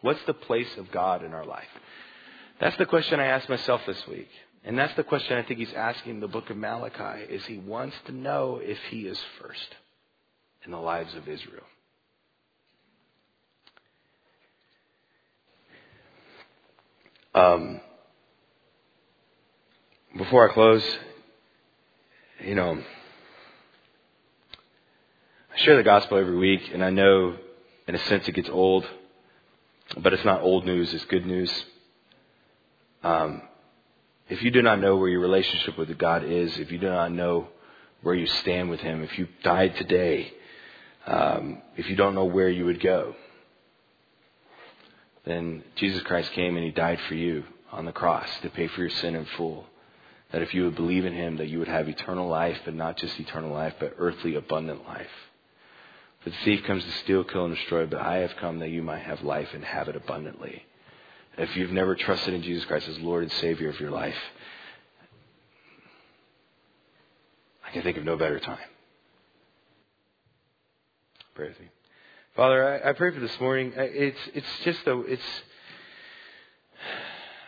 what's 0.01 0.23
the 0.27 0.35
place 0.35 0.77
of 0.79 0.91
God 0.91 1.23
in 1.23 1.33
our 1.33 1.45
life? 1.45 1.69
That's 2.61 2.77
the 2.77 2.87
question 2.87 3.21
I 3.21 3.27
asked 3.27 3.49
myself 3.49 3.83
this 3.87 4.05
week. 4.09 4.29
And 4.64 4.77
that's 4.77 4.95
the 4.97 5.05
question 5.05 5.39
I 5.39 5.43
think 5.43 5.61
he's 5.61 5.73
asking 5.73 6.14
in 6.14 6.21
the 6.21 6.29
book 6.29 6.51
of 6.51 6.57
Malachi 6.57 7.23
is 7.33 7.45
he 7.47 7.59
wants 7.59 7.97
to 8.07 8.12
know 8.12 8.61
if 8.62 8.79
he 8.91 9.07
is 9.07 9.19
first 9.41 9.77
in 10.64 10.73
the 10.73 10.79
lives 10.79 11.14
of 11.14 11.29
Israel. 11.29 11.64
Um, 17.39 17.80
before 20.16 20.51
I 20.51 20.53
close, 20.53 20.84
you 22.41 22.57
know, 22.57 22.82
I 25.55 25.59
share 25.59 25.76
the 25.76 25.84
gospel 25.84 26.18
every 26.18 26.36
week, 26.36 26.68
and 26.74 26.84
I 26.84 26.91
know 26.91 27.36
in 27.86 27.95
a 27.95 27.99
sense 28.07 28.26
it 28.26 28.32
gets 28.32 28.49
old, 28.49 28.84
but 29.99 30.12
it's 30.12 30.24
not 30.24 30.43
old 30.43 30.66
news, 30.66 30.93
it's 30.93 31.05
good 31.05 31.26
news. 31.26 31.64
Um, 33.05 33.43
if 34.28 34.43
you 34.43 34.51
do 34.51 34.61
not 34.61 34.80
know 34.80 34.97
where 34.97 35.09
your 35.09 35.20
relationship 35.20 35.78
with 35.78 35.97
God 35.97 36.24
is, 36.24 36.59
if 36.59 36.72
you 36.72 36.78
do 36.78 36.89
not 36.89 37.12
know 37.12 37.47
where 38.03 38.16
you 38.16 38.26
stand 38.26 38.68
with 38.68 38.80
Him, 38.80 39.05
if 39.05 39.16
you 39.16 39.28
died 39.45 39.76
today, 39.76 40.32
um, 41.07 41.62
if 41.76 41.89
you 41.89 41.95
don't 41.95 42.16
know 42.16 42.24
where 42.24 42.51
you 42.51 42.64
would 42.64 42.80
go, 42.80 43.14
then 45.29 45.62
Jesus 45.76 46.03
Christ 46.03 46.33
came 46.33 46.57
and 46.57 46.64
he 46.64 46.70
died 46.70 47.01
for 47.09 47.14
you 47.14 47.45
on 47.70 47.85
the 47.85 47.93
cross 47.93 48.29
to 48.43 48.51
pay 48.51 48.66
for 48.68 48.81
your 48.81 48.91
sin 48.91 49.14
in 49.14 49.26
full. 49.37 49.66
That 50.33 50.43
if 50.43 50.55
you 50.55 50.64
would 50.64 50.76
believe 50.76 51.05
in 51.05 51.12
him, 51.12 51.37
that 51.37 51.49
you 51.49 51.59
would 51.59 51.68
have 51.68 51.89
eternal 51.89 52.29
life, 52.29 52.59
but 52.64 52.74
not 52.74 52.97
just 52.97 53.18
eternal 53.18 53.53
life, 53.53 53.74
but 53.79 53.95
earthly 53.99 54.35
abundant 54.35 54.87
life. 54.87 55.07
For 56.20 56.31
the 56.31 56.37
thief 56.45 56.64
comes 56.64 56.85
to 56.85 56.93
steal, 57.03 57.24
kill, 57.24 57.45
and 57.47 57.55
destroy, 57.55 57.87
but 57.87 58.01
I 58.01 58.18
have 58.18 58.37
come 58.37 58.59
that 58.59 58.70
you 58.70 58.83
might 58.83 59.03
have 59.03 59.22
life 59.22 59.49
and 59.55 59.64
have 59.64 59.89
it 59.89 59.97
abundantly. 59.97 60.64
If 61.37 61.57
you've 61.57 61.70
never 61.70 61.95
trusted 61.95 62.35
in 62.35 62.43
Jesus 62.43 62.64
Christ 62.64 62.89
as 62.89 62.99
Lord 62.99 63.22
and 63.22 63.33
Savior 63.33 63.68
of 63.68 63.79
your 63.79 63.91
life, 63.91 64.16
I 67.66 67.70
can 67.70 67.83
think 67.83 67.97
of 67.97 68.05
no 68.05 68.16
better 68.16 68.41
time. 68.41 68.59
Pray 71.35 71.49
with. 71.49 71.57
Father, 72.39 72.80
I, 72.84 72.91
I 72.91 72.93
pray 72.93 73.12
for 73.12 73.18
this 73.18 73.41
morning. 73.41 73.72
It's 73.74 74.16
it's 74.32 74.47
just 74.62 74.86
a 74.86 75.01
it's 75.01 75.20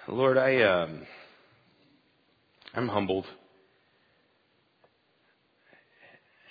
Lord, 0.09 0.36
I 0.36 0.62
um, 0.62 1.07
I'm 2.74 2.88
humbled, 2.88 3.26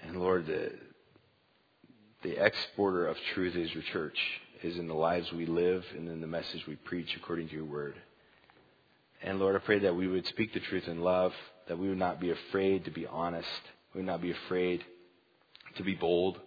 and 0.03 0.21
Lord, 0.21 0.47
the 0.47 0.71
the 2.23 2.41
exporter 2.41 3.07
of 3.07 3.17
truth 3.33 3.57
is 3.57 3.73
your 3.73 3.83
church, 3.83 4.17
is 4.63 4.77
in 4.77 4.87
the 4.87 4.93
lives 4.93 5.29
we 5.33 5.45
live 5.45 5.83
and 5.97 6.07
in 6.07 6.21
the 6.21 6.27
message 6.27 6.65
we 6.65 6.77
preach 6.77 7.17
according 7.17 7.49
to 7.49 7.55
your 7.55 7.65
word. 7.65 7.95
And 9.21 9.39
Lord, 9.39 9.57
I 9.57 9.59
pray 9.59 9.79
that 9.79 9.97
we 9.97 10.07
would 10.07 10.25
speak 10.27 10.53
the 10.53 10.61
truth 10.61 10.87
in 10.87 11.01
love, 11.01 11.33
that 11.67 11.77
we 11.77 11.89
would 11.89 11.99
not 11.99 12.21
be 12.21 12.31
afraid 12.31 12.85
to 12.85 12.91
be 12.91 13.05
honest, 13.05 13.49
we 13.93 13.99
would 13.99 14.07
not 14.07 14.21
be 14.21 14.31
afraid 14.31 14.85
to 15.75 15.83
be 15.83 15.95
bold 15.95 16.39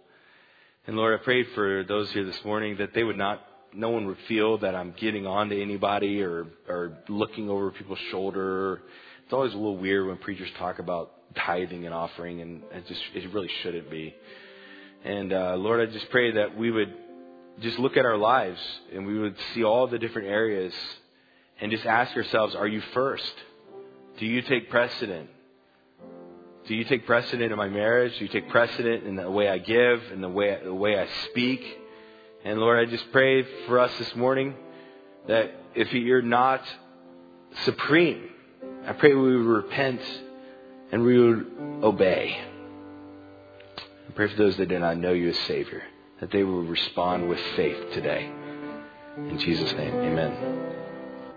and 0.85 0.97
Lord, 0.97 1.17
I 1.17 1.23
prayed 1.23 1.47
for 1.55 1.85
those 1.85 2.11
here 2.11 2.25
this 2.25 2.43
morning 2.43 2.77
that 2.77 2.93
they 2.93 3.03
would 3.03 3.17
not, 3.17 3.41
no 3.73 3.89
one 3.89 4.05
would 4.07 4.17
feel 4.27 4.57
that 4.57 4.75
I'm 4.75 4.93
getting 4.99 5.25
on 5.25 5.49
to 5.49 5.61
anybody 5.61 6.21
or, 6.21 6.47
or 6.67 6.97
looking 7.07 7.49
over 7.49 7.71
people's 7.71 7.99
shoulder. 8.11 8.81
It's 9.23 9.31
always 9.31 9.53
a 9.53 9.55
little 9.55 9.77
weird 9.77 10.07
when 10.07 10.17
preachers 10.17 10.49
talk 10.57 10.79
about 10.79 11.11
tithing 11.35 11.85
and 11.85 11.93
offering, 11.93 12.41
and 12.41 12.63
it 12.73 12.85
just, 12.87 13.01
it 13.15 13.33
really 13.33 13.49
shouldn't 13.61 13.89
be. 13.89 14.13
And 15.05 15.31
uh, 15.31 15.55
Lord, 15.55 15.87
I 15.87 15.91
just 15.91 16.09
pray 16.09 16.31
that 16.31 16.57
we 16.57 16.69
would 16.69 16.93
just 17.61 17.79
look 17.79 17.95
at 17.95 18.05
our 18.05 18.17
lives 18.17 18.59
and 18.93 19.05
we 19.05 19.17
would 19.17 19.35
see 19.53 19.63
all 19.63 19.87
the 19.87 19.99
different 19.99 20.27
areas 20.27 20.73
and 21.61 21.71
just 21.71 21.85
ask 21.85 22.15
ourselves, 22.15 22.55
are 22.55 22.67
you 22.67 22.81
first? 22.93 23.33
Do 24.19 24.25
you 24.25 24.41
take 24.41 24.69
precedent? 24.69 25.29
Do 26.67 26.75
you 26.75 26.85
take 26.85 27.05
precedent 27.05 27.51
in 27.51 27.57
my 27.57 27.67
marriage? 27.67 28.17
Do 28.17 28.25
you 28.25 28.31
take 28.31 28.49
precedent 28.49 29.05
in 29.05 29.15
the 29.15 29.29
way 29.29 29.49
I 29.49 29.57
give 29.57 30.01
and 30.11 30.23
the 30.23 30.29
way, 30.29 30.59
the 30.63 30.73
way 30.73 30.97
I 30.97 31.07
speak? 31.29 31.61
And 32.45 32.59
Lord, 32.59 32.79
I 32.79 32.89
just 32.89 33.11
pray 33.11 33.43
for 33.67 33.79
us 33.79 33.91
this 33.97 34.15
morning 34.15 34.55
that 35.27 35.51
if 35.75 35.91
you're 35.93 36.21
not 36.21 36.61
supreme, 37.63 38.29
I 38.85 38.93
pray 38.93 39.13
we 39.13 39.37
would 39.37 39.45
repent 39.45 40.01
and 40.91 41.03
we 41.03 41.19
would 41.19 41.51
obey. 41.83 42.37
I 43.77 44.11
pray 44.13 44.29
for 44.29 44.37
those 44.37 44.55
that 44.57 44.69
do 44.69 44.79
not 44.79 44.97
know 44.97 45.11
you 45.11 45.29
as 45.29 45.39
Savior, 45.39 45.83
that 46.19 46.31
they 46.31 46.43
will 46.43 46.63
respond 46.63 47.27
with 47.27 47.39
faith 47.55 47.93
today. 47.93 48.31
In 49.17 49.37
Jesus' 49.39 49.73
name, 49.73 49.93
amen. 49.95 50.72